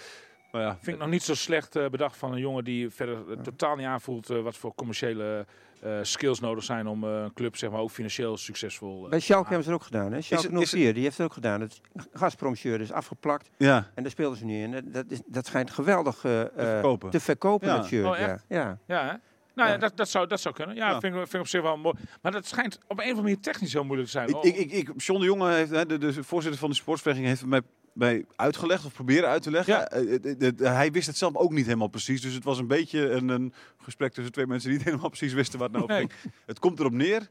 Ja, 0.60 0.76
Vind 0.80 0.96
ik 0.96 1.02
nog 1.02 1.10
niet 1.10 1.22
zo 1.22 1.34
slecht 1.34 1.76
eh, 1.76 1.88
bedacht 1.88 2.16
van 2.16 2.32
een 2.32 2.38
jongen 2.38 2.64
die 2.64 2.90
verder 2.90 3.30
eh, 3.30 3.38
totaal 3.42 3.76
niet 3.76 3.86
aanvoelt 3.86 4.30
eh, 4.30 4.40
wat 4.42 4.56
voor 4.56 4.74
commerciële 4.74 5.46
eh, 5.80 5.98
skills 6.02 6.40
nodig 6.40 6.64
zijn 6.64 6.86
om 6.86 7.04
eh, 7.04 7.10
een 7.22 7.32
club 7.34 7.56
zeg 7.56 7.70
maar, 7.70 7.80
ook 7.80 7.90
financieel 7.90 8.36
succesvol 8.36 9.04
eh, 9.04 9.10
Bij 9.10 9.20
Schalke 9.20 9.46
hebben 9.48 9.64
ze 9.64 9.70
het 9.70 9.78
ook 9.80 9.86
gedaan. 9.86 10.12
Hè? 10.12 10.20
Schalke 10.20 10.60
is 10.60 10.70
04, 10.70 10.94
die 10.94 11.02
heeft 11.02 11.16
het 11.18 11.26
ook 11.26 11.32
gedaan. 11.32 11.60
Het 11.60 11.80
Gazprom-shirt 12.12 12.80
is 12.80 12.92
afgeplakt 12.92 13.50
ja, 13.56 13.90
en 13.94 14.02
daar 14.02 14.12
speelden 14.12 14.38
ze 14.38 14.44
nu 14.44 14.62
in. 14.62 14.70
Dat- 14.72 14.92
Dat, 14.92 15.04
is, 15.08 15.20
dat 15.26 15.46
schijnt 15.46 15.70
geweldig 15.70 16.14
eh, 16.16 16.22
te 16.22 16.50
verkopen. 16.56 17.10
te 17.10 17.20
verkopen, 17.20 17.68
Ja. 17.68 17.76
dat 17.76 17.86
shirt. 17.86 18.04
Oh, 18.06 18.18
ja. 18.18 18.38
Ja. 18.48 18.78
Ja, 18.86 19.00
hè? 19.04 19.12
Nou 19.54 19.68
ja, 19.68 19.74
Ja. 19.74 19.80
dat, 19.80 19.96
dat, 19.96 20.08
zou, 20.08 20.26
dat 20.26 20.40
zou 20.40 20.54
kunnen. 20.54 20.76
Ja, 20.76 20.90
Ja. 20.90 21.00
Vind, 21.00 21.14
ik, 21.14 21.20
vind 21.20 21.34
ik 21.34 21.40
op 21.40 21.46
zich 21.48 21.62
wel 21.62 21.76
mooi. 21.76 21.96
Maar 22.22 22.32
dat 22.32 22.46
schijnt 22.46 22.74
op 22.76 22.82
een 22.90 22.96
of 22.96 23.00
andere 23.02 23.22
manier 23.22 23.40
technisch 23.40 23.72
heel 23.72 23.84
moeilijk 23.84 24.08
te 24.10 24.14
zijn. 24.14 24.28
Ik, 24.28 24.34
Oh, 24.36 24.44
ik, 24.44 24.56
ik, 24.56 24.72
ik, 24.72 24.90
John 24.96 25.20
de 25.20 25.26
Jonge, 25.26 25.52
heeft, 25.52 25.70
hè, 25.70 25.86
de, 25.86 25.98
de 25.98 26.24
voorzitter 26.24 26.60
van 26.60 26.70
de 26.70 26.76
sportsvereniging, 26.76 27.28
heeft 27.28 27.46
mij, 27.46 27.60
mij 27.96 28.24
uitgelegd 28.36 28.84
of 28.84 28.92
proberen 28.92 29.28
uit 29.28 29.42
te 29.42 29.50
leggen. 29.50 29.74
Ja. 29.74 29.88
Eh, 29.88 30.14
eh, 30.24 30.46
eh, 30.60 30.74
hij 30.74 30.90
wist 30.90 31.06
het 31.06 31.16
zelf 31.16 31.34
ook 31.36 31.52
niet 31.52 31.64
helemaal 31.64 31.88
precies. 31.88 32.20
Dus 32.20 32.34
het 32.34 32.44
was 32.44 32.58
een 32.58 32.66
beetje 32.66 33.10
een, 33.10 33.28
een 33.28 33.52
gesprek 33.78 34.12
tussen 34.12 34.32
twee 34.32 34.46
mensen 34.46 34.68
die 34.68 34.78
niet 34.78 34.86
helemaal 34.90 35.08
precies 35.08 35.32
wisten 35.32 35.58
waar 35.58 35.68
het 35.68 35.76
nou 35.78 35.90
over 35.90 36.04
Nee. 36.06 36.10
ging. 36.20 36.32
Het 36.46 36.58
komt 36.58 36.78
erop 36.80 36.92
neer, 36.92 37.28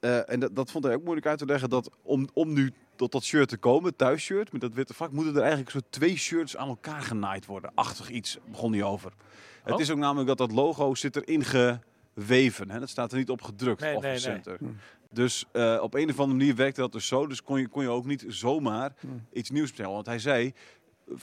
eh, 0.00 0.30
en 0.30 0.40
dat, 0.40 0.56
dat 0.56 0.70
vond 0.70 0.84
hij 0.84 0.94
ook 0.94 1.02
moeilijk 1.02 1.26
uit 1.26 1.38
te 1.38 1.44
leggen, 1.46 1.70
dat 1.70 1.90
om, 2.02 2.28
om 2.32 2.52
nu 2.52 2.72
tot 2.96 3.12
dat 3.12 3.24
shirt 3.24 3.48
te 3.48 3.56
komen, 3.56 3.96
thuisshirt 3.96 4.52
met 4.52 4.60
dat 4.60 4.74
witte 4.74 4.94
vak, 4.94 5.12
moeten 5.12 5.34
er 5.34 5.40
eigenlijk 5.40 5.70
zo 5.70 5.78
twee 5.90 6.16
shirts 6.16 6.56
aan 6.56 6.68
elkaar 6.68 7.02
genaaid 7.02 7.46
worden. 7.46 7.70
Achtig 7.74 8.10
iets, 8.10 8.38
begon 8.50 8.72
hij 8.72 8.82
over. 8.82 9.12
Het 9.62 9.74
Oh. 9.74 9.80
is 9.80 9.90
ook 9.90 9.98
namelijk 9.98 10.28
dat 10.28 10.38
dat 10.38 10.52
logo 10.52 10.94
zit 10.94 11.16
erin 11.16 11.44
geweven. 12.14 12.70
Hè? 12.70 12.78
Dat 12.80 12.88
staat 12.88 13.12
er 13.12 13.18
niet 13.18 13.30
op 13.30 13.42
gedrukt. 13.42 13.80
Nee, 13.80 13.98
nee, 13.98 14.18
nee. 14.20 14.40
Dus 15.10 15.44
eh, 15.52 15.78
op 15.80 15.94
een 15.94 16.10
of 16.10 16.18
andere 16.20 16.38
manier 16.38 16.54
werkte 16.54 16.80
dat 16.80 16.92
dus 16.92 17.06
zo. 17.06 17.26
Dus 17.26 17.42
kon 17.42 17.60
je, 17.60 17.68
kon 17.68 17.82
je 17.82 17.88
ook 17.88 18.06
niet 18.06 18.24
zomaar 18.28 18.94
Hm. 19.00 19.08
iets 19.32 19.50
nieuws 19.50 19.68
bestellen. 19.68 19.92
Want 19.92 20.06
hij 20.06 20.18
zei, 20.18 20.52
eh, 21.08 21.14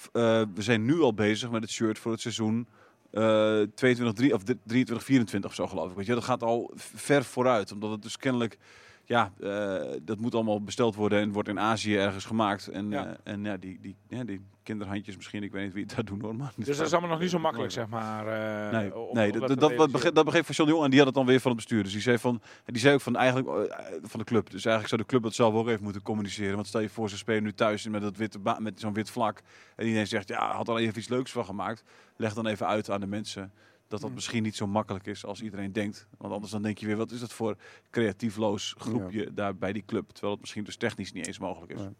we 0.54 0.62
zijn 0.62 0.86
nu 0.86 1.02
al 1.02 1.14
bezig 1.14 1.52
met 1.52 1.62
het 1.62 1.72
shirt 1.72 2.00
voor 2.00 2.12
het 2.12 2.22
seizoen 2.22 2.68
eh 3.12 3.62
22, 3.76 4.14
3, 4.14 4.34
of 4.34 4.44
23, 4.44 5.04
24 5.04 5.50
of 5.50 5.56
zo 5.56 5.68
geloof 5.68 5.90
ik. 5.90 5.96
Weet 5.96 6.06
je, 6.06 6.14
dat 6.14 6.24
gaat 6.24 6.44
al 6.44 6.72
ver 6.76 7.24
vooruit. 7.24 7.72
Omdat 7.72 7.92
het 7.92 8.02
dus 8.02 8.18
kennelijk, 8.18 8.58
ja, 9.06 9.32
eh, 9.40 9.82
dat 10.02 10.20
moet 10.20 10.36
allemaal 10.36 10.62
besteld 10.62 10.96
worden 10.96 11.20
en 11.20 11.32
wordt 11.32 11.50
in 11.50 11.60
Azië 11.60 11.98
ergens 11.98 12.26
gemaakt. 12.26 12.68
En 12.68 12.90
Ja. 12.90 13.02
ja, 13.04 13.18
en, 13.24 13.44
ja 13.44 13.58
die, 13.58 13.78
die, 13.82 13.96
ja, 14.08 14.24
die 14.24 14.42
kinderhandjes 14.64 15.16
misschien, 15.16 15.44
ik 15.44 15.52
weet 15.52 15.64
niet 15.64 15.74
wie 15.74 15.84
het 15.84 15.96
dat 15.96 16.06
doen 16.08 16.22
hoor. 16.22 16.36
Maar 16.36 16.52
dus 16.56 16.78
dat 16.78 16.86
is 16.86 16.92
allemaal 16.92 17.10
nog 17.12 17.20
niet 17.20 17.30
zo 17.30 17.40
makkelijk, 17.40 17.72
zeg 17.72 17.88
maar. 17.88 18.28
eh, 18.28 18.72
Nee, 18.80 18.98
om- 18.98 19.16
nee 19.16 19.32
om 19.34 19.40
dat, 19.40 19.60
dat, 19.60 19.78
dat, 19.78 19.92
begreep, 19.92 20.16
dat 20.16 20.26
begreep 20.26 20.46
van 20.46 20.56
John 20.56 20.70
Jong 20.70 20.84
en 20.84 20.90
die 20.90 20.98
had 20.98 21.08
het 21.08 21.16
dan 21.16 21.26
weer 21.26 21.40
van 21.40 21.52
het 21.52 21.60
bestuur. 21.60 21.84
Dus 21.84 21.92
die 21.92 22.02
zei, 22.02 22.18
van, 22.18 22.42
die 22.66 22.82
zei 22.82 22.94
ook 22.94 23.02
van, 23.02 23.16
eigenlijk, 23.16 23.70
eh, 23.70 23.86
van 24.04 24.20
de 24.20 24.26
club. 24.26 24.44
Dus 24.50 24.66
eigenlijk 24.66 24.88
zou 24.88 25.02
de 25.02 25.08
club 25.08 25.24
dat 25.24 25.34
zelf 25.34 25.54
ook 25.54 25.68
even 25.68 25.84
moeten 25.84 26.02
communiceren. 26.02 26.56
Want 26.56 26.68
stel 26.68 26.82
je 26.82 26.90
voor, 26.90 27.10
ze 27.10 27.18
spelen 27.18 27.44
nu 27.44 27.54
thuis 27.54 27.88
met, 27.88 28.02
dat 28.02 28.18
witte 28.18 28.40
met 28.60 28.80
zo'n 28.80 28.94
wit 28.94 29.10
vlak. 29.10 29.42
En 29.76 29.86
iedereen 29.86 30.08
zegt, 30.08 30.28
ja, 30.28 30.52
had 30.56 30.68
er 30.68 30.78
even 30.78 30.98
iets 31.00 31.08
leuks 31.10 31.32
van 31.32 31.46
gemaakt. 31.46 31.84
Leg 32.18 32.34
dan 32.34 32.48
even 32.48 32.68
uit 32.68 32.90
aan 32.90 33.00
de 33.00 33.08
mensen 33.08 33.52
dat 33.88 34.00
dat 34.02 34.10
Mm. 34.10 34.16
misschien 34.16 34.44
niet 34.44 34.56
zo 34.56 34.68
makkelijk 34.68 35.06
is 35.06 35.26
als 35.26 35.42
iedereen 35.42 35.74
denkt. 35.74 36.08
Want 36.18 36.34
anders 36.34 36.52
dan 36.52 36.62
denk 36.62 36.78
je 36.78 36.86
weer, 36.86 36.96
wat 36.98 37.12
is 37.12 37.20
dat 37.20 37.34
voor 37.34 37.56
creatiefloos 37.90 38.76
groepje 38.78 39.34
daar 39.34 39.56
bij 39.56 39.74
die 39.74 39.86
club. 39.86 40.10
Terwijl 40.10 40.32
het 40.32 40.42
misschien 40.42 40.64
dus 40.64 40.76
technisch 40.78 41.12
niet 41.12 41.28
eens 41.28 41.40
mogelijk 41.40 41.72
is. 41.72 41.82
Ja. 41.82 41.94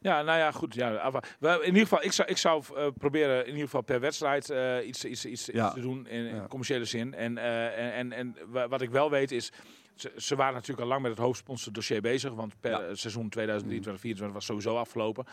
Ja, 0.00 0.22
nou 0.22 0.38
ja, 0.38 0.50
goed. 0.52 0.74
Ja, 0.74 1.12
wel, 1.38 1.60
in 1.60 1.66
ieder 1.66 1.82
geval, 1.82 2.04
ik 2.04 2.12
zou, 2.12 2.28
ik 2.28 2.36
zou 2.36 2.64
eh, 2.76 2.86
proberen 2.98 3.40
in 3.40 3.50
ieder 3.50 3.64
geval 3.64 3.80
per 3.82 4.00
wedstrijd 4.00 4.50
eh, 4.50 4.86
iets, 4.86 5.04
iets, 5.04 5.26
iets, 5.26 5.46
Ja. 5.46 5.64
iets 5.66 5.74
te 5.74 5.80
doen 5.80 6.06
in, 6.08 6.26
in 6.26 6.34
Ja. 6.34 6.46
commerciële 6.46 6.84
zin. 6.84 7.14
En, 7.14 7.38
eh, 7.38 7.78
en, 7.78 7.92
en, 7.92 8.12
en 8.12 8.36
wa- 8.46 8.68
wat 8.68 8.80
ik 8.80 8.90
wel 8.90 9.10
weet 9.10 9.32
is, 9.32 9.52
ze, 9.94 10.12
ze 10.16 10.36
waren 10.36 10.54
natuurlijk 10.54 10.80
al 10.80 10.86
lang 10.88 11.02
met 11.02 11.10
het 11.10 11.20
hoofdsponsor 11.20 11.72
dossier 11.72 12.00
bezig. 12.00 12.32
Want 12.32 12.60
per 12.60 12.70
Ja. 12.70 12.94
seizoen 12.94 13.28
2023 13.28 14.00
2024 14.00 14.32
was 14.32 14.44
sowieso 14.44 14.76
afgelopen. 14.76 15.24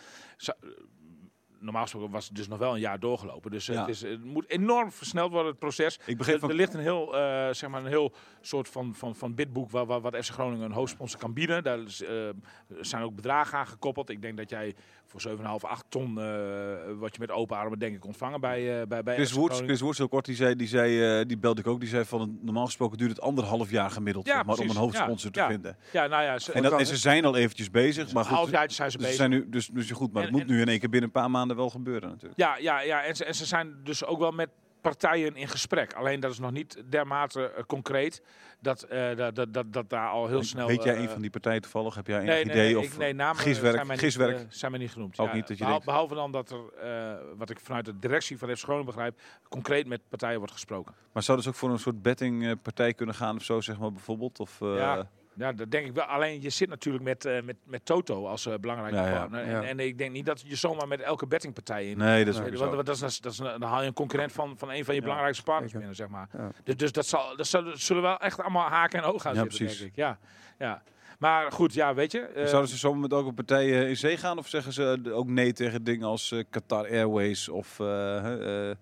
Normaal 1.64 1.82
gesproken 1.82 2.10
was 2.12 2.26
het 2.28 2.36
dus 2.36 2.48
nog 2.48 2.58
wel 2.60 2.74
een 2.74 2.80
jaar 2.80 3.00
doorgelopen. 3.00 3.52
Dus 3.52 3.66
Ja. 3.66 3.80
het, 3.80 3.90
is, 3.90 4.02
het 4.02 4.24
moet 4.24 4.50
enorm 4.50 4.92
versneld 4.92 5.32
worden, 5.32 5.50
het 5.52 5.60
proces. 5.60 6.00
Ik 6.06 6.18
begreep 6.18 6.36
Er, 6.36 6.42
van 6.42 6.50
er 6.50 6.56
ligt 6.56 6.74
een 6.74 6.80
heel, 6.80 7.16
eh, 7.18 7.54
zeg 7.54 7.70
maar 7.70 7.82
een 7.82 7.88
heel 7.88 8.14
soort 8.42 8.70
van, 8.70 8.96
van, 8.96 9.16
van 9.16 9.36
bidboek 9.36 9.72
waar, 9.72 9.86
waar, 9.86 10.02
wat 10.02 10.16
FC 10.16 10.32
Groningen 10.32 10.66
een 10.66 10.72
hoofdsponsor 10.72 11.20
kan 11.20 11.34
bieden. 11.34 11.64
Daar 11.64 11.80
is, 11.80 12.04
eh, 12.04 12.12
zijn 12.82 13.04
ook 13.04 13.16
bedragen 13.16 13.58
aan 13.58 13.68
gekoppeld. 13.68 14.10
Ik 14.10 14.22
denk 14.22 14.38
dat 14.38 14.50
jij 14.50 14.76
voor 15.06 15.22
7,5, 15.22 15.66
8 15.66 15.86
ton, 15.90 16.20
eh, 16.22 16.26
wat 17.00 17.14
je 17.14 17.20
met 17.20 17.32
open 17.32 17.58
armen 17.58 17.80
denk 17.80 17.96
ik 17.96 18.06
ontvangen 18.06 18.42
bij, 18.42 18.88
bij, 18.88 19.04
bij 19.04 19.16
Chris 19.16 19.32
Groningen. 19.32 19.64
Chris 19.66 19.80
Woerts 19.82 19.98
heel 19.98 20.08
kort, 20.10 20.26
die, 20.26 20.36
zei, 20.36 20.56
die, 20.56 20.68
zei, 20.68 21.26
die 21.26 21.38
belde 21.38 21.62
ik 21.62 21.68
ook. 21.68 21.80
Die 21.80 21.90
zei 21.90 22.06
van, 22.06 22.40
normaal 22.42 22.66
gesproken 22.66 22.98
duurt 22.98 23.10
het 23.10 23.22
anderhalf 23.22 23.72
jaar 23.72 23.92
gemiddeld 23.92 24.26
Ja, 24.26 24.34
zeg 24.36 24.46
maar, 24.46 24.58
om 24.58 24.70
een 24.70 24.76
hoofdsponsor 24.76 25.30
Ja, 25.34 25.36
te 25.36 25.40
ja. 25.40 25.48
vinden. 25.48 25.78
Ja, 25.92 26.08
nou 26.08 26.24
ja, 26.24 26.40
ze, 26.40 26.52
En, 26.52 26.64
dat, 26.64 26.80
en 26.80 26.86
ze 26.86 26.98
zijn 26.98 27.26
al 27.26 27.36
eventjes 27.36 27.70
bezig, 27.72 28.14
maar 28.14 28.26
goed. 28.26 28.36
halfjaartje 28.36 28.76
zijn 28.76 28.92
ze 28.92 28.98
Dus, 28.98 29.06
ze 29.06 29.12
bezig. 29.12 29.28
zijn 29.32 29.42
nu, 29.44 29.50
dus, 29.50 29.68
dus 29.68 29.92
goed, 29.92 30.14
maar 30.14 30.22
En- 30.24 30.28
het 30.28 30.38
moet 30.38 30.48
en- 30.50 30.56
nu 30.56 30.62
in 30.62 30.68
één 30.68 30.80
keer 30.80 30.90
binnen 30.90 31.10
een 31.14 31.22
paar 31.22 31.32
maanden 31.32 31.53
wel 31.56 31.70
gebeuren 31.70 32.10
natuurlijk. 32.10 32.40
Ja, 32.40 32.58
ja, 32.58 32.82
ja. 32.82 33.04
En, 33.04 33.16
ze, 33.16 33.26
en 33.26 33.36
ze 33.36 33.46
zijn 33.46 33.76
dus 33.84 34.06
ook 34.06 34.20
wel 34.20 34.32
met 34.32 34.50
partijen 34.82 35.36
in 35.36 35.48
gesprek. 35.48 35.94
Alleen 35.94 36.20
dat 36.20 36.32
is 36.32 36.40
nog 36.40 36.52
niet 36.52 36.84
dermate 36.90 37.50
eh, 37.52 37.64
concreet 37.64 38.22
dat, 38.60 38.84
eh, 38.84 39.16
dat, 39.16 39.36
dat, 39.36 39.54
dat, 39.54 39.74
dat 39.74 39.90
daar 39.90 40.10
al 40.10 40.28
heel 40.28 40.44
snel... 40.44 40.68
Weet 40.68 40.84
jij 40.84 40.96
eh, 40.96 41.02
een 41.02 41.10
van 41.10 41.22
die 41.22 41.30
partijen 41.30 41.62
toevallig? 41.62 41.96
Heb 41.96 42.08
jij 42.08 42.20
een 42.20 42.26
Nee, 42.26 42.46
nee, 42.46 42.54
idee? 42.54 42.64
nee, 42.74 42.78
of 42.80 42.86
ik, 42.86 42.98
nee, 42.98 43.14
namen 43.14 43.42
giswerk? 43.42 43.74
zijn 43.76 43.88
mij 43.88 43.98
giswerk? 43.98 44.38
Niet, 44.38 44.46
zijn 44.56 44.72
mij 44.72 44.80
niet 44.80 44.92
genoemd. 44.92 45.20
Ook 45.20 45.28
Ja, 45.28 45.34
niet 45.34 45.48
dat 45.48 45.58
je 45.58 45.64
behal- 45.64 45.72
denkt- 45.80 45.86
Behalve 45.86 46.16
dan 46.16 46.32
dat 46.32 46.52
er, 46.52 47.38
wat 47.38 47.50
ik 47.50 47.60
vanuit 47.60 47.86
de 47.86 48.00
directie 48.00 48.38
van 48.38 48.50
FC 48.56 48.64
Groningen 48.64 48.86
begrijp, 48.86 49.20
concreet 49.50 49.88
met 49.88 50.02
partijen 50.10 50.38
wordt 50.38 50.54
gesproken. 50.54 50.94
maar 51.14 51.24
zou 51.24 51.38
dus 51.38 51.48
ook 51.48 51.56
voor 51.56 51.70
een 51.70 51.80
soort 51.80 52.02
bettingpartij 52.02 52.94
kunnen 52.94 53.16
gaan 53.16 53.36
of 53.36 53.44
zo, 53.44 53.62
zeg 53.62 53.80
maar 53.80 53.92
bijvoorbeeld? 53.92 54.40
Of, 54.40 54.58
Ja. 54.60 55.10
Ja, 55.36 55.52
dat 55.54 55.72
denk 55.72 55.86
ik 55.86 55.94
wel. 55.94 56.04
Alleen 56.04 56.42
je 56.42 56.50
zit 56.50 56.70
natuurlijk 56.70 57.04
met, 57.04 57.26
eh, 57.26 57.42
met, 57.42 57.56
met 57.66 57.86
Toto 57.86 58.28
als 58.28 58.46
eh, 58.46 58.54
belangrijke 58.62 58.96
Ja, 58.96 59.12
partner. 59.18 59.48
Ja. 59.50 59.62
En, 59.62 59.68
en 59.68 59.80
ik 59.80 59.98
denk 59.98 60.12
niet 60.12 60.26
dat 60.26 60.42
je 60.46 60.56
zomaar 60.56 60.88
met 60.88 61.02
elke 61.02 61.28
bettingpartij 61.28 61.90
in. 61.90 61.98
Nee, 61.98 62.26
dat 62.26 62.34
is 62.34 62.40
ook 62.40 62.46
want, 62.48 62.58
zo. 62.60 62.66
want 62.70 62.86
dat 62.86 63.02
is, 63.02 63.20
dat 63.22 63.32
is, 63.32 63.38
dan 63.38 63.62
haal 63.62 63.82
je 63.82 63.88
een 63.88 63.94
concurrent 63.94 64.32
van, 64.32 64.58
van 64.58 64.72
een 64.72 64.86
van 64.86 64.94
je 64.94 65.00
Ja, 65.00 65.06
belangrijkste 65.06 65.44
partners 65.44 65.72
zeker. 65.72 65.88
binnen, 65.88 65.96
zeg 65.96 66.08
maar. 66.08 66.30
Ja. 66.38 66.52
Dus, 66.64 66.76
dus 66.78 66.92
dat, 66.92 67.06
zal, 67.06 67.36
dat 67.38 67.48
zal- 67.48 67.72
zullen 67.74 68.02
wel 68.02 68.18
echt 68.20 68.40
allemaal 68.42 68.70
haken 68.70 69.00
en 69.00 69.06
ogen 69.06 69.22
gaan 69.22 69.34
Ja, 69.34 69.40
zitten, 69.42 69.58
precies. 69.58 69.78
denk 69.80 69.92
ik. 69.92 69.98
Ja, 69.98 70.18
ja. 70.60 70.82
Maar 71.20 71.52
goed, 71.52 71.74
ja, 71.74 71.94
weet 71.94 72.12
je. 72.12 72.20
eh, 72.20 72.46
Zouden 72.46 72.70
ze 72.72 72.78
zomaar 72.78 73.00
met 73.02 73.14
ook 73.14 73.28
een 73.28 73.34
partij 73.34 73.68
in 73.90 73.98
zee 73.98 74.18
gaan? 74.18 74.38
Of 74.38 74.48
zeggen 74.48 74.74
ze 74.74 75.02
ook 75.14 75.28
nee 75.28 75.54
tegen 75.54 75.84
dingen 75.84 76.08
als 76.08 76.32
eh, 76.32 76.44
Qatar 76.50 76.86
Airways 76.90 77.50
of 77.50 77.80
eh, 77.80 78.70
eh, 78.70 78.78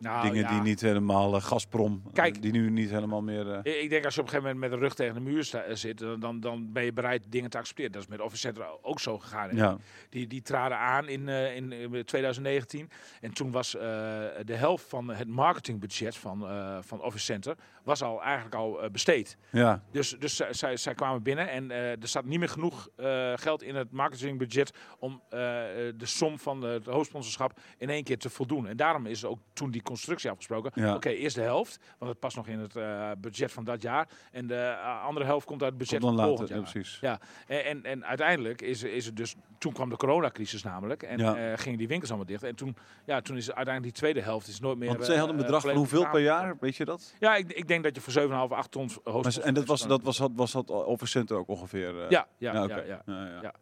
nou, 0.00 0.22
dingen 0.22 0.42
ja. 0.42 0.48
die 0.48 0.60
niet 0.60 0.80
helemaal, 0.80 1.34
eh, 1.36 1.42
Gazprom, 1.42 2.02
eh, 2.06 2.12
Kijk. 2.12 2.42
die 2.42 2.52
nu 2.52 2.70
niet 2.70 2.90
helemaal 2.90 3.22
meer... 3.22 3.52
eh, 3.52 3.58
Ik 3.76 3.82
ik 3.82 3.90
denk 3.90 4.04
als 4.04 4.14
je 4.14 4.20
op 4.20 4.26
een 4.26 4.32
gegeven 4.32 4.52
moment 4.54 4.70
met 4.70 4.80
de 4.80 4.86
rug 4.86 4.94
tegen 4.94 5.14
de 5.14 5.20
muur 5.20 5.44
sta- 5.44 5.74
zit, 5.74 5.98
dan- 6.18 6.40
dan, 6.40 6.72
ben 6.72 6.84
je 6.84 6.92
bereid 6.92 7.24
dingen 7.28 7.50
te 7.50 7.58
accepteren. 7.58 7.92
Dat 7.92 8.02
is 8.02 8.08
met 8.08 8.20
Office 8.20 8.40
Center 8.40 8.64
ook 8.82 9.00
zo 9.00 9.18
gegaan. 9.18 9.56
ja. 9.56 9.76
Die, 10.08 10.26
die 10.26 10.42
traden 10.42 10.78
aan 10.78 11.08
in, 11.08 11.28
in, 11.28 11.72
eh, 11.72 12.00
2019. 12.00 12.90
En 13.20 13.32
toen 13.32 13.50
was 13.50 13.70
de 13.70 14.54
helft 14.54 14.84
van 14.88 15.08
het 15.08 15.28
marketingbudget 15.28 16.16
van, 16.16 16.46
van 16.84 17.02
Office 17.02 17.24
Center 17.24 17.56
was 17.84 18.02
al 18.02 18.22
eigenlijk 18.22 18.54
al 18.54 18.80
besteed. 18.92 19.36
ja, 19.50 19.82
Dus, 19.90 20.16
dus 20.18 20.36
zij, 20.50 20.76
zij, 20.76 20.94
kwamen 20.94 21.22
binnen 21.22 21.50
en 21.50 21.70
er 21.70 21.96
zat 22.08 22.24
niet 22.24 22.38
meer 22.38 22.48
genoeg 22.48 22.88
geld 23.34 23.62
in 23.62 23.74
het 23.74 23.90
marketingbudget 23.92 24.72
om 24.98 25.22
de 25.30 25.94
som 25.98 26.38
van 26.38 26.62
het 26.62 26.86
hoofdsponsorschap 26.86 27.58
in 27.78 27.90
één 27.90 28.04
keer 28.04 28.18
te 28.18 28.30
voldoen. 28.30 28.66
En 28.66 28.76
daarom 28.76 29.06
is 29.06 29.24
ook 29.24 29.38
toen 29.52 29.70
die 29.70 29.82
constructie 29.90 30.30
afgesproken. 30.30 30.70
Ja. 30.74 30.94
Oké, 30.94 31.08
eerst 31.08 31.34
de 31.36 31.42
helft, 31.42 31.78
want 31.98 32.10
het 32.10 32.20
past 32.20 32.36
nog 32.36 32.46
in 32.46 32.58
het 32.58 32.76
eh, 32.76 33.10
budget 33.18 33.52
van 33.52 33.64
dat 33.64 33.82
jaar. 33.82 34.08
En 34.32 34.46
de 34.46 34.54
eh, 34.54 35.04
andere 35.04 35.26
helft 35.26 35.46
komt 35.46 35.62
uit 35.62 35.70
het 35.70 35.78
budget 35.78 36.00
van 36.00 36.10
later, 36.14 36.26
volgend 36.26 36.48
ja, 36.48 36.54
jaar. 36.54 36.64
precies. 36.70 36.98
Ja, 37.00 37.20
en, 37.46 37.64
en, 37.64 37.84
en 37.84 38.04
uiteindelijk 38.04 38.62
is, 38.62 38.82
is 38.82 39.06
het 39.06 39.16
dus, 39.16 39.34
toen 39.58 39.72
kwam 39.72 39.88
de 39.88 39.96
coronacrisis 39.96 40.62
namelijk. 40.62 41.02
En 41.02 41.18
Ja. 41.18 41.36
eh, 41.36 41.58
gingen 41.58 41.78
die 41.78 41.88
winkels 41.88 42.10
allemaal 42.10 42.28
dicht. 42.28 42.42
En 42.42 42.56
toen, 42.56 42.76
ja, 43.04 43.20
toen 43.20 43.36
is 43.36 43.46
uiteindelijk 43.46 43.94
die 43.94 44.02
tweede 44.02 44.20
helft 44.20 44.48
is 44.48 44.60
nooit 44.60 44.78
meer. 44.78 44.88
Want 44.88 45.04
zij 45.04 45.16
hadden 45.16 45.36
een 45.36 45.42
bedrag 45.42 45.62
van 45.62 45.74
hoeveel 45.74 46.10
per 46.10 46.20
jaar, 46.20 46.56
weet 46.60 46.76
je 46.76 46.84
dat? 46.84 47.14
Ja, 47.18 47.36
ik, 47.36 47.52
ik 47.52 47.68
denk 47.68 47.84
dat 47.84 47.94
je 47.94 48.00
voor 48.00 48.48
7,5, 48.48 48.52
8 48.56 48.70
ton 48.70 48.90
hoogst. 49.04 49.36
en 49.36 49.54
dat 49.54 49.66
was, 49.66 49.86
dat 49.86 50.02
was, 50.02 50.18
was, 50.18 50.28
was 50.34 50.52
dat 50.52 50.70
Office 50.70 51.10
Center 51.10 51.36
ook 51.36 51.48
ongeveer? 51.48 51.94
Ja, 51.94 52.26
ja, 52.38 52.52
ja. 52.52 52.52
ja. 52.52 52.66
Ja, 52.66 52.84
ja. 53.06 53.38
Ja. 53.42 53.54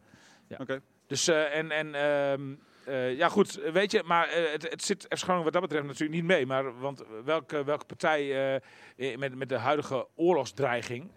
Ja. 0.47 0.57
Oké. 0.59 0.81
Dus 1.07 1.27
eh, 1.27 1.57
en, 1.57 1.71
en 1.71 1.95
ehm, 1.95 2.55
eh, 2.89 3.17
ja 3.17 3.29
goed, 3.29 3.59
weet 3.73 3.91
je, 3.91 4.03
maar 4.05 4.27
eh, 4.27 4.51
het, 4.51 4.69
het 4.69 4.83
zit 4.83 5.05
FC 5.17 5.25
wat 5.25 5.53
dat 5.53 5.61
betreft 5.61 5.85
natuurlijk 5.85 6.11
niet 6.11 6.23
mee. 6.23 6.45
Maar 6.45 6.79
want 6.79 7.03
welke, 7.25 7.63
welke 7.63 7.85
partij 7.85 8.53
eh, 8.95 9.17
met, 9.17 9.35
met 9.35 9.49
de 9.49 9.57
huidige 9.57 10.07
oorlogsdreiging 10.15 11.09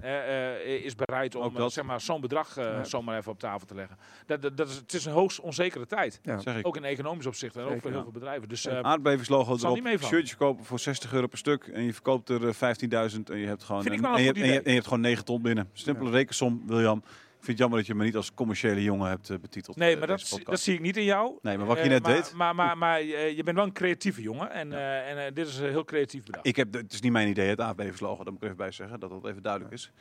is 0.85 0.95
bereid 0.95 1.35
om 1.35 1.71
zeg 1.71 1.85
maar, 1.85 2.01
zo'n 2.01 2.21
bedrag 2.21 2.57
eh, 2.57 2.65
Ja. 2.65 2.85
zomaar 2.85 3.19
even 3.19 3.33
op 3.33 3.39
tafel 3.39 3.67
te 3.67 3.75
leggen? 3.75 3.97
Dat, 4.27 4.43
dat, 4.43 4.57
dat 4.57 4.69
is, 4.69 4.77
het 4.77 4.93
is 4.93 5.05
een 5.05 5.13
hoogst 5.13 5.41
onzekere 5.41 5.87
tijd. 5.87 6.21
Ja. 6.23 6.39
Zeg 6.39 6.57
ik. 6.57 6.67
Ook 6.67 6.77
in 6.77 6.85
economisch 6.85 7.27
opzicht 7.27 7.57
en 7.57 7.63
ook 7.63 7.81
voor 7.81 7.91
heel 7.91 7.99
ja. 7.99 8.03
veel 8.03 8.13
bedrijven. 8.13 8.49
Dus 8.49 8.67
eh, 8.67 8.81
Aardbevingslogo 8.81 9.57
zal 9.57 9.77
erop, 9.77 10.03
shirtje 10.03 10.37
kopen 10.37 10.65
voor 10.65 10.79
60 10.79 11.13
euro 11.13 11.27
per 11.27 11.39
stuk 11.39 11.67
en 11.67 11.83
je 11.83 11.93
verkoopt 11.93 12.29
er 12.29 12.49
eh, 12.49 12.55
15.000 12.55 13.21
en 13.25 13.39
je 13.39 13.47
hebt 13.47 13.63
gewoon 13.63 13.83
je, 13.83 13.91
je, 13.91 14.43
en 14.43 14.63
je 14.63 14.71
hebt 14.71 14.85
gewoon 14.85 15.01
9 15.01 15.25
ton 15.25 15.43
binnen. 15.43 15.71
Simpele 15.73 16.11
rekensom, 16.11 16.63
William. 16.67 17.03
Ik 17.43 17.49
vind 17.49 17.59
het 17.61 17.67
jammer 17.69 17.79
dat 17.79 17.87
je 17.87 17.95
me 17.95 18.05
niet 18.05 18.17
als 18.17 18.35
commerciële 18.35 18.83
jongen 18.83 19.09
hebt 19.09 19.31
eh, 19.31 19.39
betiteld. 19.39 19.77
nee, 19.77 19.93
eh, 19.93 19.99
maar 19.99 20.07
dat, 20.07 20.41
dat 20.45 20.61
zie 20.61 20.75
ik 20.75 20.81
niet 20.81 20.97
in 20.97 21.05
jou. 21.05 21.39
Nee, 21.43 21.57
maar 21.59 21.67
wat 21.67 21.77
je 21.77 21.83
Eh, 21.83 21.89
net 21.89 22.03
maar, 22.03 22.13
deed, 22.15 22.33
Maar, 22.35 22.55
maar, 22.55 22.79
maar 22.79 22.99
eh, 23.01 23.37
je 23.37 23.43
bent 23.43 23.57
wel 23.57 23.67
een 23.67 23.73
creatieve 23.73 24.23
jongen. 24.23 24.51
En, 24.51 24.73
eh, 24.73 25.27
en 25.27 25.35
dit 25.35 25.47
is 25.47 25.59
een 25.59 25.69
heel 25.69 25.85
creatief 25.85 26.25
bedacht. 26.25 26.47
ik 26.47 26.57
heb, 26.57 26.75
het 26.75 26.93
is 26.93 27.01
niet 27.01 27.13
mijn 27.13 27.29
idee, 27.29 27.49
het 27.49 27.61
aardbevingslogo, 27.61 28.23
daar 28.25 28.33
moet 28.33 28.37
ik 28.43 28.45
even 28.45 28.57
bij 28.57 28.71
zeggen, 28.71 29.01
dat 29.01 29.11
dat 29.11 29.27
even 29.27 29.43
duidelijk 29.43 29.73
is. 29.75 29.93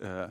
Eh 0.00 0.24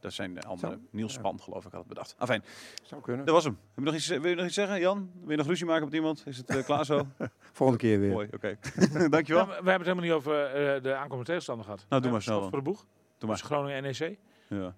dat 0.00 0.12
zijn 0.12 0.34
de 0.34 0.40
andere, 0.42 0.72
Zo. 0.72 0.78
Niels 0.90 1.12
Ja. 1.12 1.18
Span 1.18 1.40
geloof 1.40 1.64
ik 1.64 1.70
had 1.70 1.80
het 1.80 1.88
bedaad. 1.88 2.14
Afijn, 2.18 2.44
Zou 2.82 3.00
kunnen. 3.02 3.24
dat 3.26 3.34
was 3.34 3.44
hem. 3.44 3.58
Heb 3.74 3.84
je 3.84 3.90
nog 3.90 3.94
iets, 3.94 4.06
wil 4.08 4.26
je 4.28 4.34
nog 4.34 4.44
iets 4.44 4.54
zeggen, 4.54 4.80
Jan? 4.80 5.10
Wil 5.20 5.30
je 5.30 5.36
nog 5.36 5.46
ruzie 5.46 5.66
maken 5.66 5.84
met 5.84 5.94
iemand? 5.94 6.22
Is 6.26 6.36
het 6.36 6.46
eh, 6.50 6.64
klaar 6.64 6.84
zo? 6.84 7.06
Volgende 7.52 7.82
keer 7.82 8.00
weer. 8.00 8.10
Mooi, 8.10 8.28
oké. 8.34 8.58
Dankjewel. 9.10 9.42
Ja, 9.42 9.48
we 9.48 9.52
hebben 9.54 9.72
het 9.72 9.82
helemaal 9.86 10.04
niet 10.04 10.12
over 10.12 10.44
eh, 10.44 10.82
de 10.82 10.94
aankomende 10.94 11.24
tegenstander 11.24 11.64
gehad. 11.64 11.86
Nou, 11.88 12.02
doe 12.02 12.10
maar 12.10 12.22
snel 12.22 12.42
voor 12.42 12.50
de 12.58 12.62
boeg. 12.62 12.86
Doe 13.18 13.28
maar. 13.28 13.36
Dus 13.38 13.46
Groningen 13.46 13.82
NEC. 13.82 14.18
Ja. 14.48 14.74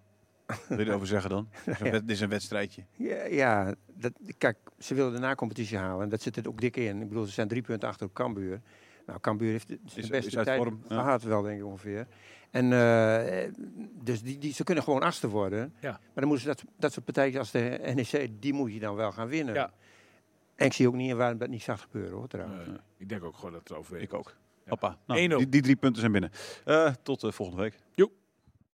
Wat 0.46 0.64
wil 0.68 0.78
je 0.78 0.86
erover 0.86 1.06
zeggen 1.06 1.30
dan? 1.30 1.48
Dit 1.64 1.74
is 1.74 1.80
een, 1.80 1.90
wed- 1.90 2.06
dit 2.06 2.16
is 2.16 2.20
een 2.20 2.28
wedstrijdje. 2.28 2.84
Ja, 2.96 3.24
ja 3.24 3.74
dat, 3.94 4.12
kijk, 4.38 4.58
ze 4.78 4.94
wilden 4.94 5.14
de 5.14 5.26
na-competitie 5.26 5.78
halen. 5.78 6.02
En 6.02 6.08
dat 6.08 6.22
zit 6.22 6.36
er 6.36 6.48
ook 6.48 6.60
dik 6.60 6.76
in. 6.76 7.00
Ik 7.00 7.08
bedoel, 7.08 7.24
ze 7.24 7.32
zijn 7.32 7.48
drie 7.48 7.62
punten 7.62 7.88
achter 7.88 8.06
op 8.06 8.12
Cambuur. 8.12 8.60
Nou, 9.06 9.20
Cambuur 9.20 9.50
heeft 9.50 9.68
de, 9.68 9.78
beste 10.10 10.42
tijd 10.42 10.62
vorm, 10.62 10.82
ja. 10.88 11.02
gehad 11.02 11.22
wel, 11.22 11.42
denk 11.42 11.58
ik 11.58 11.64
ongeveer. 11.64 12.06
En 12.50 12.72
eh, 12.72 13.52
dus 14.02 14.22
die, 14.22 14.38
die, 14.38 14.52
ze 14.52 14.64
kunnen 14.64 14.84
gewoon 14.84 15.02
achtste 15.02 15.28
worden. 15.28 15.74
Ja. 15.80 15.90
Maar 15.90 16.00
dan 16.14 16.26
moeten 16.26 16.42
ze 16.42 16.48
dat, 16.48 16.64
dat 16.76 16.92
soort 16.92 17.04
partijen 17.04 17.38
als 17.38 17.50
de 17.50 17.92
NEC, 17.94 18.30
die 18.40 18.52
moet 18.52 18.72
je 18.72 18.80
dan 18.80 18.94
wel 18.94 19.12
gaan 19.12 19.28
winnen. 19.28 19.54
Ja. 19.54 19.72
En 20.54 20.66
ik 20.66 20.72
zie 20.72 20.88
ook 20.88 20.94
niet 20.94 21.12
waarom 21.12 21.38
dat 21.38 21.48
niet 21.48 21.62
zag 21.62 21.80
gebeuren, 21.80 22.12
hoor, 22.12 22.28
trouwens. 22.28 22.66
Nee, 22.66 22.76
ik 22.96 23.08
denk 23.08 23.24
ook 23.24 23.36
gewoon 23.36 23.52
dat 23.52 23.68
het 23.68 23.78
over 23.78 24.00
Ik 24.00 24.14
ook. 24.14 24.36
Hoppa. 24.66 24.96
1-0. 24.96 24.98
Nou, 25.06 25.36
die, 25.36 25.48
die 25.48 25.62
drie 25.62 25.76
punten 25.76 26.00
zijn 26.00 26.12
binnen. 26.12 26.30
Eh, 26.64 26.92
tot 27.02 27.22
eh, 27.22 27.30
volgende 27.30 27.62
week. 27.62 27.78
Joep. 27.94 28.12